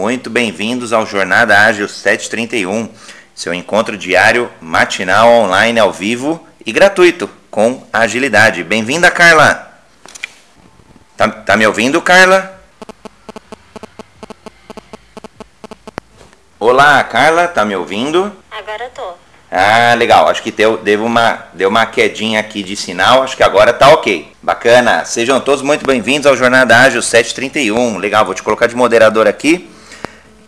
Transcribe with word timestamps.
Muito 0.00 0.30
bem-vindos 0.30 0.94
ao 0.94 1.04
Jornada 1.04 1.60
Ágil 1.60 1.86
731, 1.86 2.88
seu 3.34 3.52
encontro 3.52 3.98
diário, 3.98 4.50
matinal, 4.58 5.28
online, 5.28 5.78
ao 5.78 5.92
vivo 5.92 6.42
e 6.64 6.72
gratuito, 6.72 7.28
com 7.50 7.86
agilidade. 7.92 8.64
Bem-vinda, 8.64 9.10
Carla! 9.10 9.78
Tá, 11.18 11.28
tá 11.28 11.54
me 11.54 11.66
ouvindo, 11.66 12.00
Carla? 12.00 12.62
Olá, 16.58 17.04
Carla, 17.04 17.46
tá 17.46 17.62
me 17.66 17.76
ouvindo? 17.76 18.32
Agora 18.50 18.90
tô. 18.94 19.12
Ah, 19.50 19.92
legal. 19.98 20.30
Acho 20.30 20.42
que 20.42 20.50
deu, 20.50 20.78
deu, 20.78 21.04
uma, 21.04 21.44
deu 21.52 21.68
uma 21.68 21.84
quedinha 21.84 22.40
aqui 22.40 22.62
de 22.62 22.74
sinal. 22.74 23.22
Acho 23.22 23.36
que 23.36 23.42
agora 23.42 23.70
tá 23.70 23.90
ok. 23.90 24.32
Bacana. 24.40 25.04
Sejam 25.04 25.38
todos 25.42 25.60
muito 25.60 25.86
bem-vindos 25.86 26.26
ao 26.26 26.34
Jornada 26.34 26.74
Ágil 26.74 27.02
731. 27.02 27.98
Legal, 27.98 28.24
vou 28.24 28.32
te 28.32 28.42
colocar 28.42 28.66
de 28.66 28.74
moderador 28.74 29.28
aqui. 29.28 29.68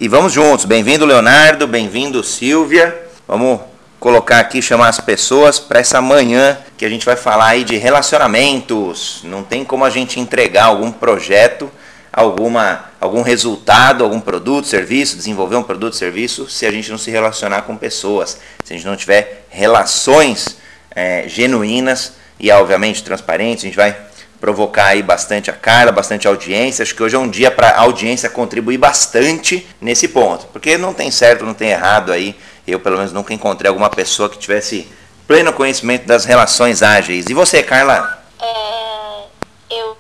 E 0.03 0.09
vamos 0.09 0.33
juntos. 0.33 0.65
Bem-vindo, 0.65 1.07
Leonardo. 1.07 1.65
Bem-vindo, 1.65 2.25
Silvia. 2.25 3.07
Vamos 3.29 3.61
colocar 4.01 4.41
aqui, 4.41 4.61
chamar 4.61 4.89
as 4.89 4.99
pessoas 4.99 5.61
para 5.61 5.79
essa 5.79 6.01
manhã 6.01 6.59
que 6.77 6.85
a 6.85 6.89
gente 6.89 7.07
vai 7.07 7.15
falar 7.15 7.47
aí 7.47 7.63
de 7.63 7.77
relacionamentos. 7.77 9.21
Não 9.23 9.45
tem 9.45 9.65
como 9.65 9.85
a 9.85 9.91
gente 9.91 10.19
entregar 10.19 10.65
algum 10.65 10.91
projeto, 10.91 11.71
alguma, 12.13 12.87
algum 13.01 13.23
resultado, 13.23 14.03
algum 14.03 14.19
produto, 14.19 14.67
serviço, 14.67 15.17
desenvolver 15.17 15.55
um 15.55 15.63
produto, 15.63 15.95
serviço, 15.95 16.51
se 16.51 16.67
a 16.67 16.73
gente 16.73 16.91
não 16.91 16.99
se 16.99 17.13
relacionar 17.13 17.63
com 17.63 17.77
pessoas, 17.77 18.41
se 18.65 18.73
a 18.73 18.77
gente 18.77 18.85
não 18.85 18.97
tiver 18.97 19.47
relações 19.51 20.57
é, 20.97 21.29
genuínas 21.29 22.15
e, 22.41 22.51
obviamente, 22.51 23.05
transparentes. 23.05 23.63
A 23.63 23.69
gente 23.69 23.77
vai 23.77 23.97
provocar 24.43 24.87
aí 24.87 25.05
bastante 25.05 25.53
a 25.53 25.53
Carla, 25.53 25.93
bastante 25.93 26.27
audiência. 26.27 26.83
Acho 26.83 26.97
que 26.97 27.03
hoje 27.03 27.15
é 27.15 27.19
um 27.19 27.31
dia 27.31 27.49
para 27.49 27.69
a 27.69 27.83
audiência 27.83 28.29
contribuir 28.29 28.77
bastante 28.77 29.65
nesse 29.81 30.09
ponto, 30.09 30.47
porque 30.47 30.77
não 30.77 30.93
tem 30.93 31.13
certo, 31.13 31.45
não 31.45 31.55
tem 31.55 31.71
errado 31.71 32.11
aí. 32.11 32.37
Eu, 32.67 32.81
pelo 32.81 32.97
menos, 32.97 33.13
nunca 33.13 33.33
encontrei 33.33 33.69
alguma 33.69 33.89
pessoa 33.89 34.29
que 34.29 34.37
tivesse 34.37 34.91
pleno 35.29 35.53
conhecimento 35.53 36.07
das 36.07 36.25
relações 36.25 36.83
ágeis. 36.83 37.27
E 37.27 37.35
você, 37.35 37.63
Carla? 37.63 38.21
É, 38.41 39.23
eu 39.71 39.97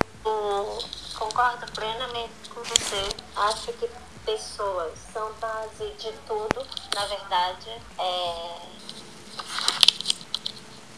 concordo 1.14 1.64
plenamente 1.72 2.50
com 2.52 2.62
você. 2.64 3.14
Acho 3.36 3.72
que 3.74 3.88
pessoas 4.26 4.90
são 5.14 5.30
base 5.40 5.92
de 6.00 6.10
tudo, 6.26 6.66
na 6.96 7.06
verdade. 7.06 7.70
É, 7.96 8.81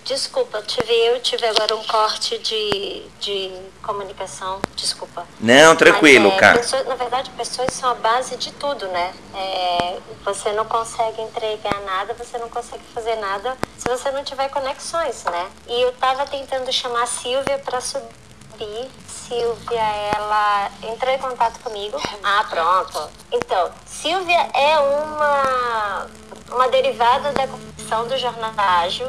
Desculpa, 0.05 0.61
tive 0.61 0.93
eu 0.93 1.19
tive 1.21 1.47
agora 1.47 1.75
um 1.75 1.83
corte 1.85 2.37
de, 2.39 3.07
de 3.21 3.51
comunicação. 3.83 4.61
Desculpa. 4.77 5.27
Não, 5.41 5.75
tranquilo, 5.75 6.27
Mas, 6.29 6.37
é, 6.37 6.41
cara. 6.41 6.59
pessoas- 6.59 6.87
na 6.87 6.95
verdade, 6.95 7.31
pessoas 7.31 7.73
são 7.73 7.89
a 7.91 7.95
base 7.95 8.37
de 8.37 8.53
tudo, 8.53 8.87
né? 8.89 9.15
É, 9.35 9.97
você 10.23 10.53
não 10.53 10.67
consegue 10.67 11.23
entregar 11.23 11.81
nada, 11.87 12.13
você 12.13 12.37
não 12.37 12.51
consegue 12.51 12.83
fazer 12.93 13.17
nada 13.17 13.57
se 13.79 13.89
você 13.89 14.11
não 14.11 14.23
tiver 14.23 14.49
conexões, 14.51 15.25
né? 15.25 15.51
E 15.67 15.81
eu 15.83 15.93
tava 15.95 16.27
tentando 16.27 16.71
chamar 16.71 17.05
a 17.05 17.07
Silvia 17.07 17.59
para 17.65 17.81
subir. 17.81 18.91
Silvia, 19.09 19.83
ela 20.15 20.71
entrou 20.83 21.13
em 21.15 21.19
contato 21.19 21.59
comigo. 21.61 21.99
Ah, 22.23 22.45
pronto. 22.49 23.11
Então, 23.33 23.73
Silvia 23.87 24.51
é 24.53 24.79
uma, 24.79 26.07
uma 26.53 26.69
derivada 26.69 27.33
da 27.33 27.49
conexão 27.49 28.07
do 28.07 28.19
Jornada 28.19 28.63
Ágil. 28.63 29.09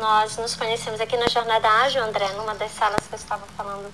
Nós 0.00 0.36
nos 0.36 0.54
conhecemos 0.54 1.00
aqui 1.00 1.16
na 1.16 1.26
Jornada 1.28 1.68
Ágil, 1.68 2.02
André, 2.02 2.28
numa 2.32 2.54
das 2.54 2.70
salas 2.72 3.06
que 3.08 3.14
eu 3.14 3.18
estava 3.18 3.46
falando 3.56 3.90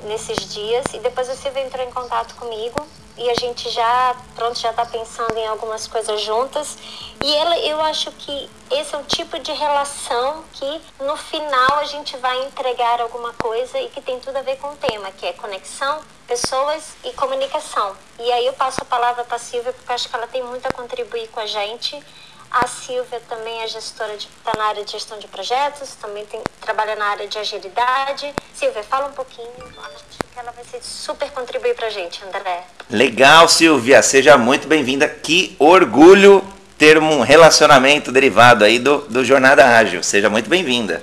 nesses 0.00 0.52
dias. 0.52 0.84
E 0.94 0.98
depois 0.98 1.28
Silvia 1.28 1.62
entrou 1.62 1.84
em 1.84 1.90
contato 1.90 2.34
comigo 2.36 2.86
e 3.18 3.28
a 3.30 3.34
gente 3.34 3.70
já, 3.70 4.16
pronto, 4.34 4.58
já 4.58 4.70
está 4.70 4.84
pensando 4.86 5.36
em 5.36 5.46
algumas 5.46 5.86
coisas 5.86 6.22
juntas. 6.22 6.78
E 7.22 7.34
ela, 7.34 7.58
eu 7.58 7.80
acho 7.82 8.10
que 8.12 8.48
esse 8.70 8.94
é 8.94 8.98
um 8.98 9.02
tipo 9.04 9.38
de 9.38 9.52
relação 9.52 10.42
que 10.52 10.80
no 11.00 11.16
final 11.16 11.78
a 11.78 11.84
gente 11.84 12.16
vai 12.16 12.44
entregar 12.46 13.00
alguma 13.00 13.32
coisa 13.34 13.78
e 13.78 13.88
que 13.88 14.00
tem 14.00 14.18
tudo 14.20 14.36
a 14.36 14.42
ver 14.42 14.56
com 14.56 14.68
o 14.68 14.76
tema, 14.76 15.10
que 15.12 15.26
é 15.26 15.32
conexão, 15.32 16.00
pessoas 16.26 16.94
e 17.04 17.12
comunicação. 17.12 17.94
E 18.18 18.32
aí 18.32 18.46
eu 18.46 18.52
passo 18.54 18.80
a 18.82 18.84
palavra 18.84 19.24
para 19.24 19.36
a 19.36 19.40
Silvia 19.40 19.72
porque 19.72 19.90
eu 19.90 19.94
acho 19.94 20.08
que 20.08 20.16
ela 20.16 20.26
tem 20.26 20.42
muito 20.42 20.66
a 20.66 20.72
contribuir 20.72 21.28
com 21.28 21.40
a 21.40 21.46
gente. 21.46 22.02
A 22.50 22.66
Silvia 22.66 23.20
também 23.28 23.62
é 23.62 23.68
gestora, 23.68 24.14
está 24.14 24.52
na 24.56 24.64
área 24.64 24.84
de 24.84 24.92
gestão 24.92 25.18
de 25.18 25.28
projetos, 25.28 25.94
também 25.96 26.24
tem, 26.26 26.40
trabalha 26.60 26.96
na 26.96 27.06
área 27.06 27.26
de 27.26 27.38
agilidade. 27.38 28.32
Silvia, 28.54 28.82
fala 28.82 29.08
um 29.08 29.12
pouquinho, 29.12 29.50
acho 29.58 30.04
que 30.04 30.38
ela 30.38 30.52
vai 30.52 30.64
ser 30.64 30.82
super 30.82 31.30
contribuir 31.32 31.74
para 31.74 31.88
a 31.88 31.90
gente, 31.90 32.22
André. 32.24 32.64
Legal, 32.88 33.48
Silvia. 33.48 34.02
Seja 34.02 34.38
muito 34.38 34.68
bem-vinda. 34.68 35.08
Que 35.08 35.56
orgulho 35.58 36.42
ter 36.78 36.98
um 36.98 37.20
relacionamento 37.20 38.12
derivado 38.12 38.64
aí 38.64 38.78
do, 38.78 38.98
do 39.08 39.24
Jornada 39.24 39.66
Ágil. 39.66 40.02
Seja 40.02 40.28
muito 40.28 40.48
bem-vinda. 40.48 41.02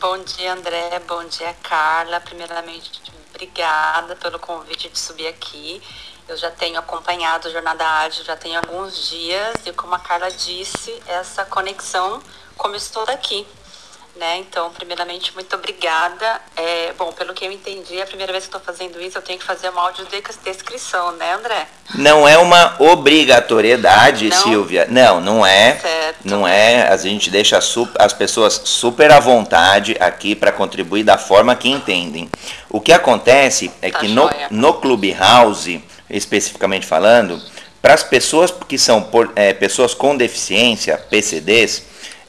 Bom 0.00 0.18
dia, 0.18 0.52
André. 0.52 1.00
Bom 1.06 1.24
dia, 1.24 1.54
Carla. 1.62 2.20
Primeiramente, 2.20 3.02
obrigada 3.34 4.14
pelo 4.16 4.38
convite 4.38 4.88
de 4.88 4.98
subir 4.98 5.26
aqui. 5.26 5.82
Eu 6.26 6.36
já 6.38 6.50
tenho 6.50 6.78
acompanhado 6.78 7.48
a 7.48 7.50
Jornada 7.50 7.84
Ágil 7.84 8.24
já 8.24 8.34
tem 8.34 8.56
alguns 8.56 9.08
dias 9.10 9.54
e 9.66 9.72
como 9.72 9.94
a 9.94 9.98
Carla 9.98 10.30
disse, 10.30 10.94
essa 11.06 11.44
conexão 11.44 12.20
começou 12.56 13.04
daqui. 13.04 13.46
Né? 14.16 14.38
Então, 14.38 14.70
primeiramente, 14.70 15.34
muito 15.34 15.54
obrigada. 15.56 16.40
É, 16.56 16.92
bom, 16.96 17.12
pelo 17.12 17.34
que 17.34 17.44
eu 17.44 17.50
entendi, 17.50 17.98
é 17.98 18.04
a 18.04 18.06
primeira 18.06 18.32
vez 18.32 18.44
que 18.44 18.48
estou 18.48 18.60
fazendo 18.60 19.00
isso, 19.02 19.18
eu 19.18 19.22
tenho 19.22 19.40
que 19.40 19.44
fazer 19.44 19.68
uma 19.70 19.82
audiodescrição, 19.82 21.10
né, 21.16 21.34
André? 21.34 21.66
Não 21.96 22.26
é 22.26 22.38
uma 22.38 22.76
obrigatoriedade, 22.78 24.28
Não? 24.28 24.36
Silvia. 24.36 24.86
Não, 24.88 25.20
não 25.20 25.44
é. 25.44 25.76
Certo. 25.80 26.18
Não 26.24 26.46
é. 26.46 26.88
A 26.88 26.96
gente 26.96 27.28
deixa 27.28 27.58
as 27.58 28.12
pessoas 28.12 28.62
super 28.64 29.10
à 29.10 29.18
vontade 29.18 29.96
aqui 29.98 30.36
para 30.36 30.52
contribuir 30.52 31.02
da 31.02 31.18
forma 31.18 31.56
que 31.56 31.68
entendem. 31.68 32.30
O 32.70 32.80
que 32.80 32.92
acontece 32.92 33.72
é 33.82 33.90
Tá 33.90 33.98
que 33.98 34.06
no, 34.06 34.30
no 34.48 34.74
Clubhouse, 34.74 35.82
especificamente 36.10 36.86
falando, 36.86 37.40
para 37.80 37.94
as 37.94 38.02
pessoas 38.02 38.52
que 38.66 38.78
são 38.78 39.02
por- 39.02 39.32
é, 39.36 39.52
pessoas 39.52 39.92
com 39.94 40.16
deficiência, 40.16 40.96
PCDs, 41.10 41.82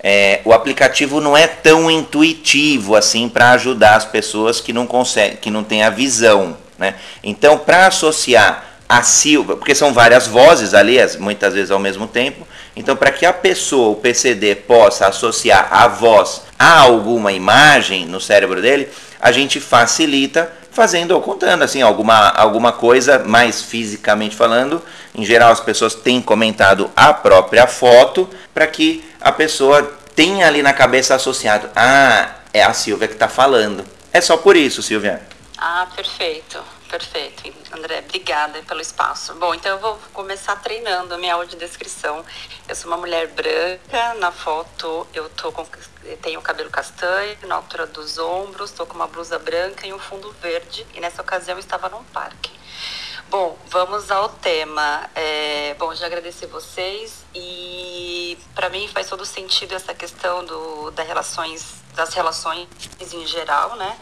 é, 0.04 0.42
o 0.46 0.54
aplicativo 0.54 1.20
não 1.22 1.36
é 1.36 1.48
tão 1.48 1.90
intuitivo 1.90 2.96
assim 2.96 3.28
para 3.30 3.52
ajudar 3.52 3.96
as 3.96 4.06
pessoas 4.06 4.60
que 4.62 4.72
não 4.74 4.86
conseguem, 4.86 5.38
que 5.38 5.50
não 5.50 5.64
têm 5.64 5.84
a 5.84 5.90
visão, 5.90 6.58
né? 6.78 6.96
Então, 7.24 7.58
para 7.58 7.88
associar 7.88 8.66
a 8.88 9.02
Silva, 9.02 9.56
porque 9.56 9.74
são 9.74 9.92
várias 9.94 10.28
vozes 10.28 10.74
ali, 10.76 11.00
as- 11.00 11.16
muitas 11.16 11.54
vezes 11.56 11.72
ao 11.72 11.80
mesmo 11.80 12.06
tempo, 12.06 12.46
então 12.76 12.96
para 12.96 13.12
que 13.12 13.26
a 13.26 13.34
pessoa, 13.34 13.90
o 13.90 13.96
PCD, 13.96 14.54
possa 14.56 15.08
associar 15.08 15.70
a 15.72 15.88
voz 15.88 16.42
a 16.60 16.80
alguma 16.82 17.32
imagem 17.32 18.06
no 18.06 18.22
cérebro 18.22 18.62
dele, 18.62 18.88
a 19.20 19.32
gente 19.32 19.60
facilita 19.60 20.52
fazendo 20.76 21.12
ou 21.12 21.22
contando 21.22 21.64
assim 21.64 21.82
alguma, 21.82 22.30
alguma 22.30 22.74
coisa 22.74 23.20
mais 23.20 23.62
fisicamente 23.62 24.36
falando. 24.36 24.84
Em 25.16 25.26
geral 25.26 25.52
as 25.52 25.62
pessoas 25.62 25.96
têm 25.96 26.22
comentado 26.22 26.92
a 26.96 27.14
própria 27.14 27.66
foto 27.66 28.30
para 28.54 28.68
que 28.68 29.04
a 29.22 29.32
pessoa 29.32 29.82
tenha 30.14 30.46
ali 30.46 30.62
na 30.62 30.74
cabeça 30.74 31.16
associado, 31.16 31.70
ah, 31.76 32.30
é 32.54 32.62
a 32.62 32.74
Silvia 32.74 33.08
que 33.08 33.14
está 33.14 33.30
falando. 33.30 33.86
É 34.12 34.20
só 34.20 34.38
por 34.38 34.56
isso, 34.56 34.82
Silvia. 34.82 35.22
Ah, 35.58 35.88
perfeito, 35.96 36.60
perfeito. 36.90 37.54
André, 37.72 38.00
obrigada 38.00 38.62
pelo 38.64 38.82
espaço. 38.82 39.34
Bom, 39.36 39.54
então 39.54 39.72
eu 39.74 39.80
vou 39.80 40.00
começar 40.14 40.56
treinando 40.58 41.14
a 41.14 41.18
minha 41.18 41.34
audiodescrição. 41.34 42.26
Eu 42.68 42.76
sou 42.76 42.88
uma 42.88 42.98
mulher 42.98 43.28
branca, 43.28 44.14
na 44.16 44.32
foto 44.32 45.08
eu 45.14 45.30
tô 45.30 45.52
com, 45.52 45.66
tenho 46.22 46.42
cabelo 46.42 46.70
castanho, 46.70 47.38
na 47.48 47.56
altura 47.56 47.86
dos 47.88 48.18
ombros, 48.18 48.72
estou 48.72 48.86
com 48.86 48.96
uma 48.96 49.08
blusa 49.08 49.38
branca 49.40 49.86
e 49.86 49.94
um 49.94 50.00
fundo 50.00 50.32
verde, 50.42 50.86
e 50.94 51.00
nessa 51.00 51.22
ocasião 51.22 51.56
eu 51.56 51.60
estava 51.60 51.90
num 51.90 52.04
parque. 52.06 52.52
Bom, 53.30 53.58
vamos 53.68 54.12
ao 54.12 54.30
tema. 54.30 55.10
É, 55.16 55.76
bom, 55.80 55.94
já 55.96 56.06
agradeci 56.06 56.46
vocês 56.46 57.26
e 57.34 58.38
para 58.54 58.70
mim 58.70 58.88
faz 58.88 59.10
todo 59.10 59.26
sentido 59.26 59.74
essa 59.74 59.94
questão 59.94 60.46
do, 60.46 60.92
das 60.92 61.08
relações, 61.08 61.76
das 61.96 62.14
relações 62.14 62.68
em 63.12 63.26
geral, 63.26 63.76
né? 63.76 63.98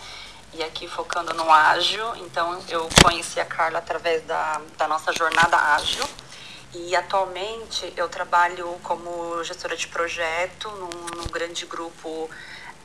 E 0.55 0.61
aqui 0.61 0.87
focando 0.87 1.33
no 1.33 1.51
ágil, 1.51 2.15
então 2.17 2.61
eu 2.69 2.87
conheci 3.03 3.39
a 3.39 3.45
Carla 3.45 3.79
através 3.79 4.21
da, 4.23 4.61
da 4.77 4.87
nossa 4.87 5.11
jornada 5.11 5.57
ágil. 5.57 6.05
E 6.75 6.95
atualmente 6.95 7.91
eu 7.97 8.07
trabalho 8.07 8.79
como 8.83 9.43
gestora 9.43 9.75
de 9.75 9.87
projeto 9.87 10.69
num, 10.69 11.17
num 11.17 11.27
grande 11.31 11.65
grupo 11.65 12.29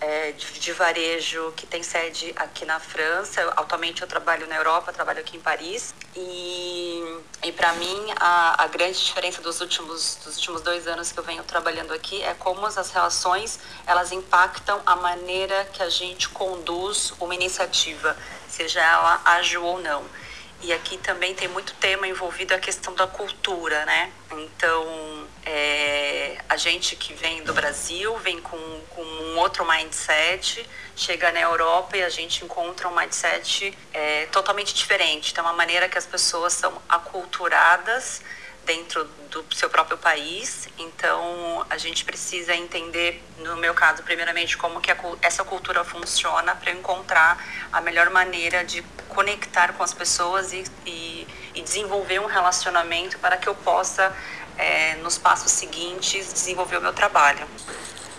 é, 0.01 0.33
de, 0.33 0.61
de 0.61 0.73
varejo 0.73 1.53
que 1.57 1.67
tem 1.67 1.83
sede 1.83 2.33
aqui 2.37 2.65
na 2.65 2.79
França. 2.79 3.41
Eu, 3.41 3.51
atualmente 3.51 4.03
eu 4.03 4.09
trabalho 4.09 4.47
na 4.47 4.57
Europa, 4.57 4.93
trabalho 4.93 5.21
aqui 5.21 5.37
em 5.37 5.41
Paris. 5.41 5.95
E, 6.15 7.21
e 7.45 7.53
para 7.53 7.73
mim 7.75 8.13
a, 8.17 8.65
a 8.65 8.67
grande 8.69 8.99
diferença 8.99 9.41
dos 9.43 9.61
últimos, 9.61 10.19
dos 10.25 10.37
últimos 10.37 10.63
dois 10.63 10.87
anos 10.87 11.13
que 11.13 11.19
eu 11.19 11.25
venho 11.25 11.43
trabalhando 11.45 11.93
aqui 11.93 12.23
é 12.23 12.35
como 12.35 12.67
as 12.67 12.91
relações 12.91 13.59
elas 13.87 14.13
impactam 14.13 14.81
a 14.87 14.97
maneira 14.97 15.65
que 15.73 15.83
a 15.83 15.89
gente 15.89 16.29
conduz 16.29 17.13
uma 17.21 17.35
iniciativa, 17.35 18.17
seja 18.49 18.81
ela 18.81 19.21
ágil 19.25 19.65
ou 19.65 19.81
não. 19.81 20.05
E 20.61 20.73
aqui 20.73 20.99
também 20.99 21.35
tem 21.35 21.47
muito 21.49 21.73
tema 21.75 22.07
envolvido 22.09 22.53
a 22.53 22.59
questão 22.59 22.93
da 22.95 23.07
cultura, 23.07 23.85
né? 23.87 24.13
Então, 24.33 25.27
é, 25.47 26.37
a 26.49 26.57
gente 26.57 26.97
que 26.97 27.15
vem 27.15 27.43
do 27.45 27.55
Brasil 27.55 28.17
vem 28.19 28.41
com, 28.41 28.59
com, 28.91 29.03
um 29.03 29.39
outro 29.39 29.65
mindset, 29.65 30.69
chega 30.97 31.31
na 31.31 31.41
Europa 31.41 31.97
e 31.97 32.03
a 32.03 32.09
gente 32.09 32.45
encontra 32.45 32.89
um 32.89 32.95
mindset 32.95 33.77
é, 33.93 34.27
totalmente 34.27 34.75
diferente. 34.75 35.31
Então, 35.31 35.45
uma 35.45 35.53
maneira 35.53 35.89
que 35.89 35.97
as 35.97 36.07
pessoas 36.07 36.55
são 36.55 36.83
aculturadas 36.89 38.21
dentro 38.69 39.03
do 39.31 39.43
seu 39.55 39.71
próprio 39.71 39.97
país. 39.97 40.69
Então, 40.79 41.65
a 41.71 41.79
gente 41.79 42.05
precisa 42.05 42.55
entender, 42.55 43.25
no 43.39 43.57
meu 43.57 43.73
caso, 43.73 44.03
primeiramente, 44.03 44.59
como 44.59 44.79
que 44.79 44.93
a, 44.93 44.97
essa 45.23 45.43
cultura 45.43 45.83
funciona 45.83 46.55
para 46.55 46.71
encontrar 46.71 47.43
a 47.73 47.81
melhor 47.81 48.11
maneira 48.11 48.63
de 48.63 48.83
conectar 49.09 49.73
com 49.73 49.83
as 49.83 49.95
pessoas 49.95 50.53
e, 50.53 50.65
e, 50.85 51.27
e 51.55 51.63
desenvolver 51.63 52.21
um 52.21 52.27
relacionamento 52.27 53.19
para 53.19 53.39
que 53.39 53.49
eu 53.49 53.55
possa, 53.55 54.13
é, 54.59 54.97
nos 54.97 55.17
passos 55.17 55.51
seguintes, 55.51 56.31
desenvolver 56.31 56.77
o 56.77 56.83
meu 56.83 56.93
trabalho. 56.93 57.47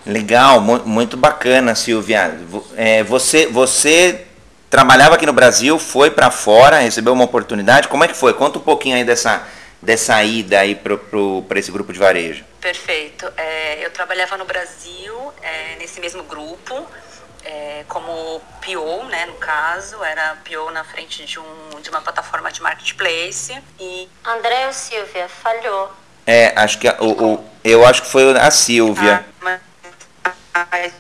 Legal, 0.04 0.60
muito 0.60 1.16
bacana, 1.16 1.76
Silvia. 1.76 2.40
É, 2.76 3.04
você, 3.04 3.46
você 3.46 4.26
trabalhava 4.68 5.14
aqui 5.14 5.28
no 5.28 5.34
Brasil, 5.34 5.78
foi 5.78 6.10
para 6.10 6.32
fora, 6.32 6.80
recebeu 6.80 7.14
uma 7.14 7.26
oportunidade. 7.26 7.88
Como 7.88 8.04
é 8.04 8.08
que 8.08 8.16
foi? 8.16 8.34
Conta 8.34 8.58
um 8.58 8.62
pouquinho 8.64 8.96
aí 8.96 9.04
dessa 9.04 9.46
dessa 9.82 10.22
ida 10.24 10.60
aí 10.60 10.76
para 10.76 11.60
esse 11.60 11.72
grupo 11.72 11.94
de 11.94 12.00
varejo? 12.00 12.44
Perfeito. 12.60 13.32
É, 13.38 13.86
eu 13.86 13.92
trabalhava 13.92 14.38
no 14.38 14.46
Brasil, 14.46 15.34
é, 15.42 15.76
nesse 15.78 16.00
mesmo 16.00 16.24
grupo, 16.24 16.86
é, 17.44 17.86
como 17.88 18.42
PO, 18.62 19.06
né, 19.06 19.26
no 19.26 19.36
caso, 19.36 20.04
era 20.04 20.38
PO 20.44 20.72
na 20.72 20.84
frente 20.84 21.26
de, 21.26 21.40
um, 21.40 21.82
de 21.82 21.90
uma 21.90 22.02
plataforma 22.02 22.52
de 22.52 22.62
marketplace. 22.62 23.58
E... 23.80 24.10
André 24.26 24.68
ou 24.68 24.74
Silvia, 24.74 25.30
falhou. 25.30 25.92
É, 26.26 26.54
acho 26.56 26.78
que 26.80 26.88
a, 26.88 26.98
o, 27.00 27.34
o, 27.34 27.50
eu 27.64 27.86
acho 27.86 28.04
que 28.04 28.10
foi 28.10 28.38
a 28.38 28.52
Silvia. 28.52 29.26
Ah, 30.54 30.68
mas, 30.72 30.92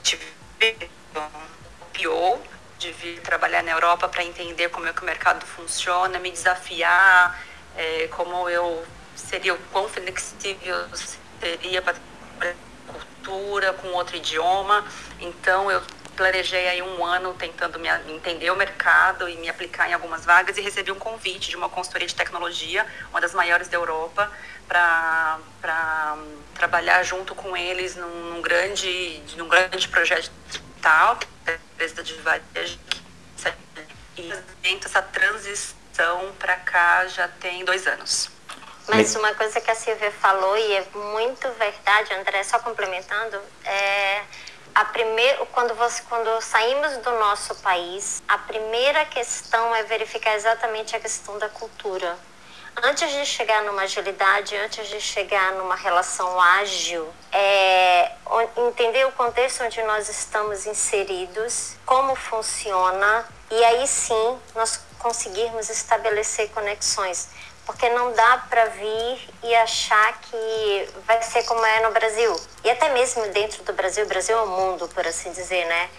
PO, 1.94 2.40
de 2.78 2.92
vir 2.94 3.20
trabalhar 3.20 3.62
na 3.62 3.72
Europa 3.72 4.08
para 4.08 4.24
entender 4.24 4.70
como 4.70 4.88
é 4.88 4.94
que 4.94 5.02
o 5.02 5.06
mercado 5.06 5.46
funciona, 5.46 6.18
me 6.18 6.31
desafiar 6.31 7.38
é, 7.80 8.10
como 8.10 8.50
eu 8.50 8.86
seria 9.16 9.54
o 9.54 9.58
quão 9.72 9.88
flexível 9.88 10.76
seria 11.40 11.81
para 11.81 11.96
cultura 12.86 13.72
com 13.74 13.88
outro 13.90 14.18
idioma. 14.18 14.86
Então 15.22 15.72
eu 15.72 15.81
planejei 16.18 16.68
aí 16.68 16.81
um 16.81 17.06
ano 17.06 17.34
tentando 17.36 17.80
me 17.80 17.88
entender 18.10 18.52
o 18.52 18.56
mercado 18.58 19.30
e 19.30 19.38
me 19.38 19.48
aplicar 19.48 19.90
em 19.90 19.94
algumas 19.94 20.26
vagas 20.26 20.58
e 20.58 20.62
recebi 20.62 20.92
um 20.92 21.00
convite 21.00 21.50
de 21.50 21.56
uma 21.56 21.70
consultoria 21.70 22.08
de 22.08 22.16
tecnologia, 22.16 22.86
uma 23.12 23.22
das 23.22 23.34
maiores 23.34 23.70
da 23.70 23.78
Europa, 23.78 24.30
para 24.68 25.40
trabalhar 26.56 27.02
junto 27.04 27.34
com 27.34 27.56
eles 27.56 27.96
num, 27.96 28.34
num, 28.34 28.42
grande, 28.42 29.24
num 29.38 29.48
grande 29.48 29.88
projeto 29.88 30.30
digital, 30.50 31.16
que 31.16 31.28
é 31.46 31.52
a 31.52 31.56
empresa 31.56 32.04
de 32.04 32.14
varejo, 32.16 32.78
e 34.18 34.30
essa 34.86 35.02
transição 35.02 35.79
então, 36.00 36.31
para 36.40 36.56
cá 36.56 37.06
já 37.07 37.28
tem 37.28 37.66
dois 37.66 37.86
anos. 37.86 38.30
Mas 38.88 39.13
uma 39.18 39.34
coisa 39.36 39.60
que 39.60 39.69
a 39.69 39.75
Silvia 39.75 40.10
falou, 40.13 40.57
e 40.57 40.74
é 40.74 40.86
muito 40.96 41.51
verdade, 41.51 42.13
André, 42.13 42.42
só 42.46 42.57
complementando, 42.57 43.38
é 43.66 44.24
a 44.74 44.86
primeira, 44.86 45.46
quando, 45.48 45.75
você, 45.75 46.01
quando 46.04 46.42
saímos 46.42 46.96
do 47.00 47.12
nosso 47.19 47.54
país, 47.56 48.24
a 48.30 48.38
primeira 48.38 49.04
questão 49.06 49.75
é 49.75 49.84
verificar 49.84 50.36
exatamente 50.36 50.96
a 50.96 51.01
questão 51.01 51.38
da 51.38 51.50
cultura. 51.50 52.18
Antes 52.81 53.12
de 53.12 53.25
chegar 53.25 53.62
numa 53.63 53.81
agilidade, 53.81 54.56
antes 54.56 54.88
de 54.88 55.02
chegar 55.02 55.52
numa 55.52 55.75
relação 55.75 56.40
ágil, 56.40 57.13
é 57.34 58.13
entender 58.56 59.06
o 59.06 59.12
contexto 59.12 59.66
onde 59.66 59.84
nós 59.84 60.07
estamos 60.07 60.66
inseridos, 60.66 61.75
como 61.86 62.16
funciona, 62.16 63.28
e 63.52 63.63
aí 63.66 63.86
sim 63.86 64.40
nós 64.56 64.80
conseguirmos 65.00 65.69
estabelecer 65.69 66.50
conexões, 66.50 67.30
porque 67.66 67.90
não 67.90 68.12
dá 68.13 68.46
para 68.50 68.66
vir 68.66 69.30
e 69.44 69.56
achar 69.56 70.19
que 70.22 70.90
vai 71.07 71.22
ser 71.22 71.44
como 71.44 71.66
é 71.66 71.81
no 71.81 71.92
Brasil. 71.92 72.36
E 72.63 72.69
até 72.69 72.94
mesmo 72.94 73.28
dentro 73.30 73.63
do 73.63 73.74
Brasil, 73.74 74.06
o 74.06 74.07
Brasil 74.07 74.38
é 74.38 74.42
o 74.42 74.48
mundo, 74.48 74.88
por 74.90 75.06
assim 75.07 75.31
dizer, 75.31 75.66
né? 75.66 75.90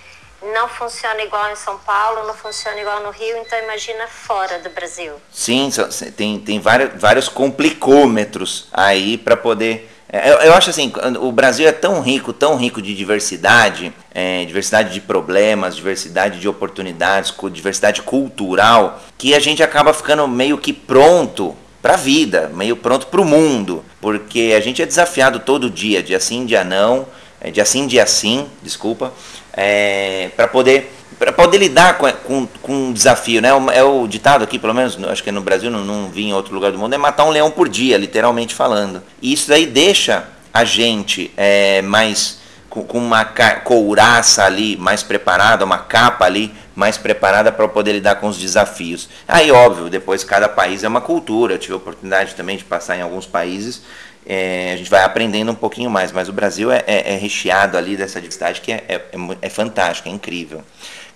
Não 0.55 0.69
funciona 0.69 1.21
igual 1.23 1.51
em 1.51 1.57
São 1.57 1.79
Paulo, 1.79 2.27
não 2.27 2.35
funciona 2.35 2.81
igual 2.81 3.01
no 3.01 3.11
Rio, 3.11 3.37
então 3.39 3.59
imagina 3.59 4.07
fora 4.07 4.59
do 4.61 4.71
Brasil. 4.71 5.15
Sim, 5.31 5.71
tem, 6.17 6.41
tem 6.41 6.59
vários, 6.59 6.99
vários 6.99 7.29
complicômetros 7.29 8.69
aí 8.73 9.19
para 9.19 9.37
poder 9.37 9.90
eu, 10.13 10.39
eu, 10.39 10.55
acho 10.55 10.71
assim, 10.71 10.93
o 11.21 11.31
Brasil 11.31 11.69
é 11.69 11.73
tão 11.73 12.01
rico, 12.01 12.33
tão 12.33 12.57
rico 12.57 12.83
de 12.83 12.95
diversidade, 12.95 13.93
é, 14.13 14.45
diversidade 14.45 14.93
de 14.93 15.01
problemas, 15.01 15.77
diversidade 15.77 16.41
de 16.41 16.49
oportunidades, 16.49 17.33
diversidade 17.53 18.03
cultural, 18.03 19.01
que 19.17 19.35
a 19.35 19.39
gente 19.39 19.63
acaba 19.63 19.93
ficando 19.93 20.27
meio 20.27 20.59
que 20.59 20.73
pronto 20.73 21.57
para 21.81 21.95
a 21.95 21.97
vida, 21.97 22.51
meio 22.55 22.77
pronto 22.77 23.07
para 23.07 23.21
o 23.21 23.25
mundo, 23.25 23.85
porque 24.01 24.53
a 24.57 24.61
gente 24.61 24.83
é 24.83 24.87
desafiado 24.87 25.39
todo 25.39 25.71
dia, 25.71 26.03
dia 26.03 26.19
sim, 26.19 26.45
dia 26.45 26.65
não, 26.65 27.07
é, 27.41 27.51
dia 27.51 27.65
sim, 27.65 27.87
dia 27.87 28.07
sim, 28.07 28.47
desculpa, 28.63 29.13
é, 29.53 30.31
para 30.37 30.49
poder 30.49 30.93
para 31.21 31.33
poder 31.33 31.59
lidar 31.59 31.99
com, 31.99 32.11
com, 32.11 32.47
com 32.63 32.73
um 32.73 32.93
desafio, 32.95 33.43
né? 33.43 33.51
É 33.75 33.85
o 33.85 34.07
ditado 34.07 34.43
aqui, 34.43 34.59
pelo 34.59 34.73
menos, 34.73 34.99
acho 35.05 35.23
que 35.23 35.31
no 35.31 35.43
Brasil, 35.43 35.71
não, 35.71 35.85
não 35.85 36.09
vi 36.09 36.25
em 36.25 36.33
outro 36.33 36.55
lugar 36.55 36.73
do 36.73 36.79
mundo, 36.79 36.95
é 36.95 36.99
matar 36.99 37.27
um 37.27 37.31
leão 37.31 37.51
por 37.51 37.69
dia, 37.69 37.99
literalmente 37.99 38.55
falando. 38.55 39.03
E 39.21 39.31
isso 39.31 39.47
daí 39.51 39.67
deixa 39.67 40.25
a 40.53 40.65
gente 40.65 41.31
é, 41.37 41.83
mais 41.83 42.41
com, 42.71 42.83
com 42.83 42.97
uma 42.97 43.23
couraça 43.63 44.45
ali 44.45 44.79
mais 44.79 45.03
preparada, 45.03 45.63
uma 45.63 45.77
capa 45.77 46.25
ali 46.25 46.55
mais 46.75 46.97
preparada 46.97 47.53
para 47.53 47.69
poder 47.69 47.93
lidar 47.93 48.15
com 48.15 48.27
os 48.27 48.39
desafios. 48.39 49.11
Aí, 49.29 49.51
óbvio, 49.51 49.91
depois 49.91 50.25
cada 50.25 50.49
país 50.49 50.85
é 50.85 50.89
uma 50.89 51.03
cultura. 51.03 51.53
Eu 51.53 51.59
tive 51.59 51.75
a 51.75 51.77
oportunidade 51.77 52.35
também 52.35 52.57
de 52.57 52.65
passar 52.65 52.97
em 52.97 53.03
alguns 53.03 53.27
países 53.27 53.83
é, 54.27 54.73
a 54.75 54.77
gente 54.77 54.91
vai 54.91 55.03
aprendendo 55.03 55.51
um 55.51 55.55
pouquinho 55.55 55.91
mais, 55.91 56.13
mas 56.13 56.29
o 56.29 56.33
Brasil 56.33 56.71
é, 56.71 56.85
é, 56.87 57.15
é 57.15 57.17
recheado 57.17 57.77
ali 57.77 57.97
dessa 57.97 58.21
diversidade 58.21 58.61
que 58.61 58.73
é, 58.73 58.85
é, 58.89 59.01
é, 59.43 59.49
fantástico, 59.49 60.09
é 60.09 60.13
incrível. 60.13 60.63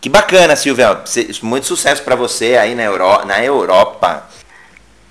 Que 0.04 0.10
bacana, 0.10 0.54
Silvia. 0.54 1.02
Muito 1.40 1.66
sucesso 1.66 2.02
para 2.02 2.14
você 2.14 2.58
aí 2.58 2.74
na, 2.74 2.82
Euro, 2.82 3.24
na 3.24 3.42
Europa. 3.42 4.28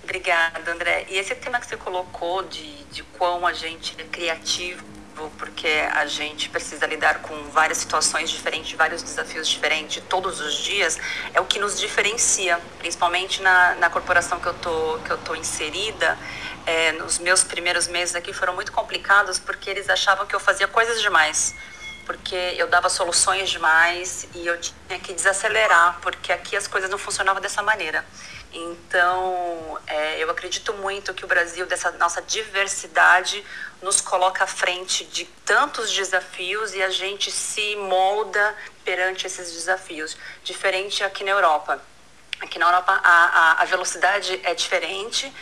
Obrigada, 0.03 0.71
André. 0.71 1.07
E 1.09 1.17
esse 1.17 1.33
tema 1.33 1.59
que 1.59 1.65
você 1.65 1.75
colocou 1.75 2.43
de, 2.43 2.83
de 2.91 3.01
quão 3.17 3.43
a 3.47 3.53
gente 3.53 3.95
é 3.97 4.03
criativo, 4.03 4.85
porque 5.39 5.67
a 5.91 6.05
gente 6.05 6.47
precisa 6.47 6.85
lidar 6.85 7.23
com 7.23 7.33
várias 7.49 7.79
situações 7.79 8.29
diferentes, 8.29 8.73
vários 8.73 9.01
desafios 9.01 9.47
diferentes 9.47 10.03
todos 10.07 10.39
os 10.39 10.57
dias, 10.57 10.99
é 11.33 11.41
o 11.41 11.45
que 11.45 11.57
nos 11.57 11.79
diferencia, 11.79 12.59
principalmente 12.77 13.41
na, 13.41 13.73
na 13.73 13.89
corporação 13.89 14.39
que 14.39 14.45
eu 14.45 14.53
tô, 14.53 14.99
que 15.03 15.09
eu 15.09 15.17
tô 15.17 15.33
inserida. 15.33 16.15
É, 16.67 16.91
nos 16.91 17.17
meus 17.17 17.43
primeiros 17.43 17.87
meses 17.87 18.13
aqui 18.13 18.31
foram 18.31 18.53
muito 18.53 18.71
complicados 18.71 19.39
porque 19.39 19.71
eles 19.71 19.89
achavam 19.89 20.27
que 20.27 20.35
eu 20.35 20.39
fazia 20.39 20.67
coisas 20.67 21.01
demais 21.01 21.55
porque 22.05 22.35
eu 22.57 22.67
dava 22.67 22.89
soluções 22.89 23.49
demais 23.49 24.27
e 24.35 24.45
eu 24.45 24.59
tinha 24.59 24.99
que 24.99 25.13
desacelerar, 25.13 25.99
porque 26.01 26.31
aqui 26.31 26.55
as 26.55 26.67
coisas 26.67 26.89
não 26.89 26.97
funcionavam 26.97 27.41
dessa 27.41 27.61
maneira. 27.61 28.05
Então, 28.51 29.79
é, 29.87 30.23
eu 30.23 30.29
acredito 30.29 30.73
muito 30.73 31.13
que 31.13 31.25
o 31.25 31.27
Brasil, 31.27 31.65
dessa 31.65 31.91
nossa 31.93 32.21
diversidade, 32.21 33.43
nos 33.81 33.99
coloca 33.99 34.43
à 34.43 34.47
frente 34.47 35.03
de 35.05 35.25
tantos 35.43 35.91
desafios 35.91 36.73
e 36.73 36.83
a 36.83 36.89
gente 36.89 37.31
se 37.31 37.75
molda 37.75 38.55
perante 38.85 39.25
esses 39.25 39.51
desafios. 39.51 40.15
Diferente 40.43 41.03
aqui 41.03 41.23
na 41.23 41.31
Europa. 41.31 41.81
Aqui 42.39 42.59
na 42.59 42.67
Europa, 42.67 42.91
a, 43.03 43.25
a, 43.57 43.61
a 43.61 43.65
velocidade 43.65 44.39
é 44.43 44.53
diferente 44.53 45.33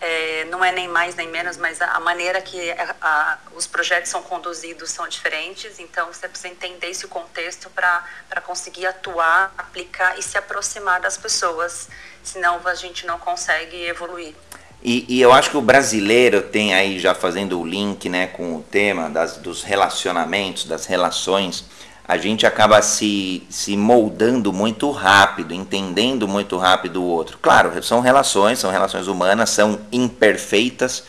é, 0.00 0.44
não 0.50 0.64
é 0.64 0.72
nem 0.72 0.88
mais 0.88 1.14
nem 1.14 1.28
menos, 1.28 1.56
mas 1.56 1.80
a, 1.80 1.92
a 1.92 2.00
maneira 2.00 2.40
que 2.40 2.70
a, 2.72 2.94
a, 3.00 3.38
os 3.54 3.66
projetos 3.66 4.10
são 4.10 4.22
conduzidos 4.22 4.90
são 4.90 5.08
diferentes, 5.08 5.78
então 5.78 6.06
você 6.12 6.28
precisa 6.28 6.52
entender 6.52 6.88
esse 6.88 7.06
contexto 7.06 7.70
para 7.70 8.40
conseguir 8.44 8.86
atuar, 8.86 9.52
aplicar 9.56 10.18
e 10.18 10.22
se 10.22 10.36
aproximar 10.36 11.00
das 11.00 11.16
pessoas, 11.16 11.88
senão 12.22 12.60
a 12.64 12.74
gente 12.74 13.06
não 13.06 13.18
consegue 13.18 13.86
evoluir. 13.86 14.34
E, 14.82 15.04
e, 15.08 15.20
eu 15.20 15.32
acho 15.32 15.50
que 15.50 15.56
o 15.56 15.62
brasileiro 15.62 16.42
tem 16.42 16.74
aí, 16.74 16.98
já 16.98 17.14
fazendo 17.14 17.58
o 17.58 17.66
link 17.66 18.08
né, 18.08 18.26
com 18.28 18.56
o 18.56 18.62
tema 18.62 19.08
das, 19.08 19.36
dos 19.38 19.62
relacionamentos, 19.62 20.64
das 20.64 20.86
relações, 20.86 21.64
a 22.08 22.16
gente 22.16 22.46
acaba 22.46 22.80
se, 22.82 23.42
se 23.50 23.76
moldando 23.76 24.52
muito 24.52 24.90
rápido, 24.90 25.52
entendendo 25.52 26.28
muito 26.28 26.56
rápido 26.56 27.02
o 27.02 27.06
outro. 27.06 27.38
Claro, 27.42 27.82
são 27.82 28.00
relações, 28.00 28.58
são 28.58 28.70
relações 28.70 29.08
humanas, 29.08 29.50
são 29.50 29.80
imperfeitas, 29.90 31.04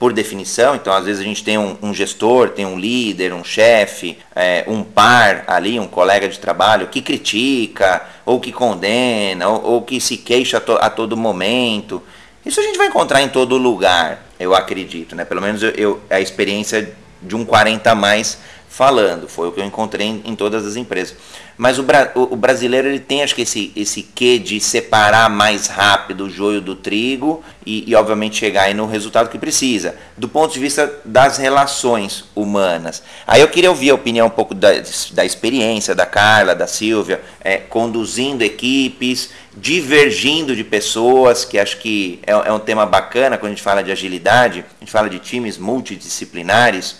por 0.00 0.14
definição. 0.14 0.74
Então, 0.74 0.94
às 0.94 1.04
vezes 1.04 1.20
a 1.20 1.24
gente 1.24 1.44
tem 1.44 1.58
um, 1.58 1.76
um 1.82 1.92
gestor, 1.92 2.48
tem 2.48 2.64
um 2.64 2.78
líder, 2.78 3.34
um 3.34 3.44
chefe, 3.44 4.18
é, 4.34 4.64
um 4.66 4.82
par 4.82 5.44
ali, 5.46 5.78
um 5.78 5.86
colega 5.86 6.26
de 6.26 6.38
trabalho 6.38 6.86
que 6.86 7.02
critica, 7.02 8.02
ou 8.24 8.40
que 8.40 8.50
condena, 8.50 9.46
ou, 9.46 9.62
ou 9.62 9.82
que 9.82 10.00
se 10.00 10.16
queixa 10.16 10.56
a, 10.56 10.60
to, 10.60 10.72
a, 10.80 10.88
todo 10.88 11.18
momento. 11.18 12.02
Isso 12.44 12.58
a 12.58 12.62
gente 12.62 12.78
vai 12.78 12.86
encontrar 12.86 13.20
em 13.20 13.28
todo 13.28 13.58
lugar, 13.58 14.24
eu 14.40 14.54
acredito, 14.54 15.14
né? 15.14 15.26
Pelo 15.26 15.42
menos 15.42 15.62
eu, 15.62 15.70
eu 15.72 16.00
a 16.08 16.18
experiência 16.18 16.96
de 17.22 17.36
um 17.36 17.44
40 17.44 17.90
a 17.90 17.94
mais 17.94 18.38
falando, 18.70 19.28
foi 19.28 19.48
o 19.48 19.52
que 19.52 19.60
eu 19.60 19.64
encontrei 19.64 20.06
em, 20.06 20.22
em 20.24 20.36
todas 20.36 20.64
as 20.64 20.76
empresas. 20.76 21.16
Mas 21.58 21.76
o, 21.76 21.82
o, 22.14 22.22
o, 22.32 22.36
brasileiro 22.36 22.86
ele 22.86 23.00
tem 23.00 23.22
acho 23.22 23.34
que 23.34 23.42
esse, 23.42 23.72
esse 23.74 24.02
quê 24.02 24.38
de 24.38 24.60
separar 24.60 25.28
mais 25.28 25.66
rápido 25.66 26.24
o 26.24 26.30
joio 26.30 26.60
do 26.60 26.76
trigo 26.76 27.42
e, 27.66 27.90
e 27.90 27.94
obviamente 27.96 28.38
chegar 28.38 28.62
aí 28.62 28.72
no 28.72 28.86
resultado 28.86 29.28
que 29.28 29.38
precisa, 29.38 29.96
do 30.16 30.28
ponto 30.28 30.54
de 30.54 30.60
vista 30.60 30.90
das 31.04 31.36
relações 31.36 32.24
humanas. 32.34 33.02
Aí 33.26 33.40
eu 33.40 33.48
queria 33.48 33.68
ouvir 33.68 33.90
a 33.90 33.94
opinião 33.94 34.28
um 34.28 34.30
pouco 34.30 34.54
da, 34.54 34.68
da 35.12 35.24
experiência 35.24 35.92
da 35.92 36.06
Carla, 36.06 36.54
da 36.54 36.68
Silvia, 36.68 37.20
é, 37.42 37.56
conduzindo 37.56 38.42
equipes, 38.42 39.30
divergindo 39.54 40.54
de 40.54 40.62
pessoas, 40.62 41.44
que 41.44 41.58
acho 41.58 41.78
que 41.78 42.20
é, 42.24 42.30
é 42.30 42.52
um 42.52 42.60
tema 42.60 42.86
bacana 42.86 43.36
quando 43.36 43.50
a 43.50 43.54
gente 43.54 43.62
fala 43.62 43.82
de 43.82 43.90
agilidade, 43.90 44.64
a 44.78 44.84
gente 44.84 44.92
fala 44.92 45.10
de 45.10 45.18
times 45.18 45.58
multidisciplinares. 45.58 46.96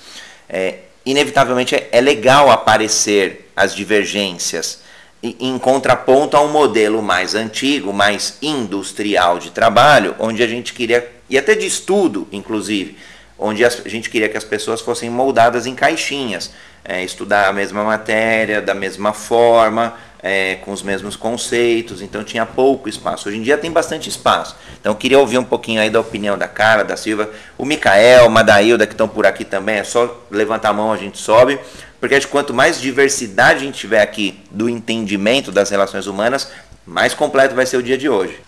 É, 0.49 0.90
inevitavelmente 1.05 1.75
é, 1.75 1.89
é 1.93 2.01
legal 2.01 2.51
aparecer 2.51 3.51
as 3.57 3.75
divergências 3.75 4.81
em 5.23 5.59
contraponto 5.59 6.37
a 6.37 6.41
um 6.41 6.51
modelo 6.51 7.03
mais 7.03 7.35
antigo, 7.35 7.93
mais 7.93 8.39
industrial 8.41 9.39
de 9.39 9.51
trabalho, 9.51 10.17
onde 10.19 10.43
a 10.43 10.47
gente 10.47 10.73
queria, 10.73 11.11
e 11.29 11.37
até 11.37 11.55
de 11.55 11.67
estudo, 11.67 12.27
inclusive, 12.33 12.97
onde 13.41 13.65
a 13.65 13.69
gente 13.69 14.11
queria 14.11 14.29
que 14.29 14.37
as 14.37 14.45
pessoas 14.45 14.81
fossem 14.81 15.09
moldadas 15.09 15.67
em 15.67 15.75
caixinhas, 15.75 16.53
é, 16.85 17.03
estudar 17.03 17.49
a 17.49 17.53
mesma 17.53 17.83
matéria, 17.83 18.61
da 18.61 18.75
mesma 18.75 19.13
forma, 19.13 19.95
é, 20.23 20.57
com 20.57 20.73
os 20.73 20.83
mesmos 20.83 21.17
conceitos, 21.17 22.03
então 22.03 22.23
tinha 22.23 22.45
pouco 22.45 22.89
espaço. 22.89 23.29
Hoje 23.29 23.39
em 23.39 23.43
dia 23.43 23.57
tem 23.57 23.71
bastante 23.71 24.09
espaço. 24.09 24.57
Então 24.79 24.95
queria 24.95 25.19
ouvir 25.19 25.39
um 25.39 25.45
pouquinho 25.45 25.81
aí 25.81 25.89
da 25.89 26.01
opinião 26.01 26.37
da 26.37 26.47
Carla, 26.47 26.85
da 26.85 26.97
Silva, 26.97 27.31
o 27.57 27.65
Micael, 27.65 28.27
o 28.27 28.31
Madailda, 28.31 28.87
que 28.87 28.93
estão 28.93 29.09
por 29.09 29.27
aqui 29.27 29.45
também, 29.45 29.77
é 29.77 29.85
só 29.85 30.23
levantar 30.31 30.71
a 30.71 30.73
mão, 30.75 30.93
a 30.93 30.97
gente 30.97 31.19
sobe, 31.19 31.59
porque 31.99 32.21
que 32.21 32.27
quanto 32.27 32.53
mais 32.53 32.81
diversidade 32.81 33.61
a 33.61 33.65
gente 33.65 33.79
tiver 33.79 34.03
aqui 34.03 34.43
do 34.51 34.69
entendimento 34.69 35.51
das 35.51 35.71
relações 35.71 36.07
humanas, 36.07 36.53
mais 36.87 37.15
completo 37.15 37.55
vai 37.55 37.65
ser 37.65 37.79
o 37.79 37.83
dia 37.83 37.97
de 37.97 38.09
hoje. 38.09 38.39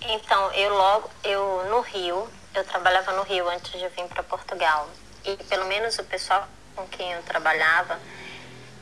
Então, 0.00 0.52
eu 0.54 0.74
logo, 0.74 1.10
eu 1.22 1.64
no 1.70 1.80
Rio, 1.80 2.26
eu 2.54 2.64
trabalhava 2.64 3.12
no 3.12 3.22
Rio 3.22 3.48
antes 3.48 3.72
de 3.72 3.88
vir 3.88 4.04
para 4.08 4.22
Portugal, 4.22 4.88
e 5.24 5.36
pelo 5.44 5.66
menos 5.66 5.98
o 5.98 6.04
pessoal 6.04 6.46
com 6.74 6.86
quem 6.88 7.12
eu 7.12 7.22
trabalhava, 7.22 7.98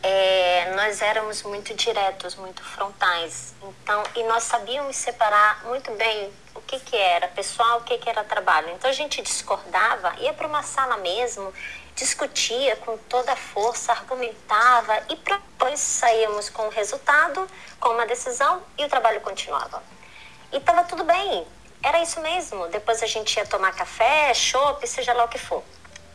é, 0.02 0.72
nós 0.74 1.02
éramos 1.02 1.42
muito 1.42 1.74
diretos, 1.74 2.34
muito 2.34 2.62
frontais. 2.62 3.54
Então, 3.62 4.02
e 4.16 4.22
nós 4.24 4.44
sabíamos 4.44 4.96
separar 4.96 5.64
muito 5.64 5.90
bem 5.92 6.32
o 6.54 6.60
que, 6.62 6.80
que 6.80 6.96
era 6.96 7.28
pessoal, 7.28 7.78
o 7.78 7.82
que, 7.82 7.98
que 7.98 8.08
era 8.08 8.24
trabalho. 8.24 8.70
Então 8.70 8.88
a 8.88 8.92
gente 8.92 9.20
discordava, 9.22 10.14
ia 10.18 10.32
para 10.32 10.46
uma 10.46 10.62
sala 10.62 10.96
mesmo, 10.96 11.52
discutia 11.94 12.76
com 12.76 12.96
toda 12.96 13.32
a 13.32 13.36
força, 13.36 13.92
argumentava 13.92 15.02
e 15.08 15.16
depois 15.16 15.78
saíamos 15.78 16.48
com 16.48 16.62
o 16.66 16.70
resultado, 16.70 17.46
com 17.78 17.90
uma 17.90 18.06
decisão 18.06 18.62
e 18.78 18.84
o 18.84 18.88
trabalho 18.88 19.20
continuava. 19.20 19.82
E 20.52 20.56
estava 20.56 20.82
tudo 20.84 21.04
bem, 21.04 21.46
era 21.82 22.02
isso 22.02 22.20
mesmo. 22.20 22.68
Depois 22.68 23.02
a 23.02 23.06
gente 23.06 23.36
ia 23.36 23.46
tomar 23.46 23.72
café, 23.72 24.32
chopp, 24.34 24.86
seja 24.86 25.12
lá 25.12 25.24
o 25.24 25.28
que 25.28 25.38
for. 25.38 25.62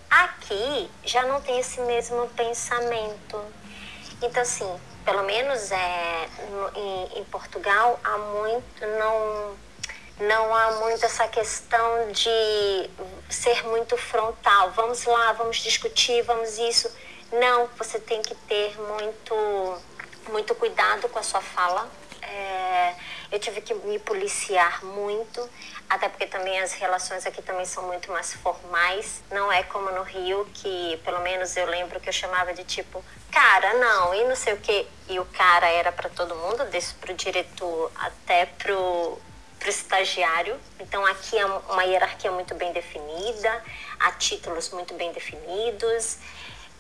Aqui 0.10 0.90
já 1.04 1.24
não 1.24 1.42
tem 1.42 1.60
esse 1.60 1.80
mesmo 1.82 2.28
pensamento 2.30 3.44
então, 4.22 4.42
assim, 4.42 4.80
pelo 5.04 5.24
menos 5.24 5.72
é, 5.72 6.30
no, 6.50 6.80
em, 6.80 7.20
em, 7.20 7.24
Portugal 7.26 8.00
há 8.04 8.18
muito, 8.18 8.86
não, 8.98 9.56
não 10.20 10.56
há 10.56 10.72
muito 10.80 11.06
essa 11.06 11.28
questão 11.28 12.12
de 12.12 12.90
ser 13.30 13.68
muito 13.68 13.98
frontal. 13.98 14.72
Vamos 14.72 15.06
lá, 15.06 15.34
vamos 15.34 15.58
discutir, 15.58 16.22
vamos 16.24 16.58
isso. 16.58 16.90
Não, 17.32 17.68
você 17.78 18.00
tem 18.00 18.22
que 18.22 18.34
ter 18.34 18.80
muito, 18.80 19.82
muito 20.32 20.56
cuidado 20.56 21.10
com 21.10 21.20
a 21.20 21.24
sua 21.24 21.42
fala. 21.42 21.90
É, 22.22 22.96
eu 23.36 23.40
tive 23.40 23.60
que 23.60 23.74
me 23.74 24.00
policiar 24.00 24.84
muito, 24.86 25.50
até 25.90 26.08
porque 26.08 26.26
também 26.26 26.58
as 26.62 26.72
relações 26.72 27.26
aqui 27.26 27.42
também 27.42 27.66
são 27.66 27.84
muito 27.84 28.10
mais 28.10 28.34
formais. 28.34 29.22
Não 29.30 29.52
é 29.52 29.62
como 29.64 29.92
no 29.92 30.04
Rio, 30.04 30.48
que 30.54 30.98
pelo 31.04 31.20
menos 31.20 31.58
eu 31.58 31.66
lembro 31.68 32.00
que 32.00 32.08
eu 32.08 32.14
chamava 32.14 32.54
de 32.54 32.64
tipo, 32.64 33.04
cara, 33.30 33.74
não, 33.74 34.14
e 34.16 34.24
não 34.24 34.38
sei 34.38 34.54
o 34.54 34.58
que. 34.58 34.88
E 35.10 35.20
o 35.20 35.26
cara 35.26 35.68
era 35.68 35.92
para 35.92 36.10
todo 36.10 36.34
mundo, 36.34 36.64
desde 36.72 36.94
pro 36.94 37.14
diretor 37.14 37.92
até 37.98 38.46
pro, 38.46 39.20
pro 39.60 39.70
estagiário. 39.70 40.58
Então 40.80 41.06
aqui 41.06 41.38
é 41.38 41.46
uma 41.46 41.84
hierarquia 41.84 42.32
muito 42.32 42.56
bem 42.56 42.72
definida, 42.72 43.62
há 44.00 44.14
títulos 44.14 44.70
muito 44.70 44.94
bem 44.94 45.12
definidos. 45.12 46.20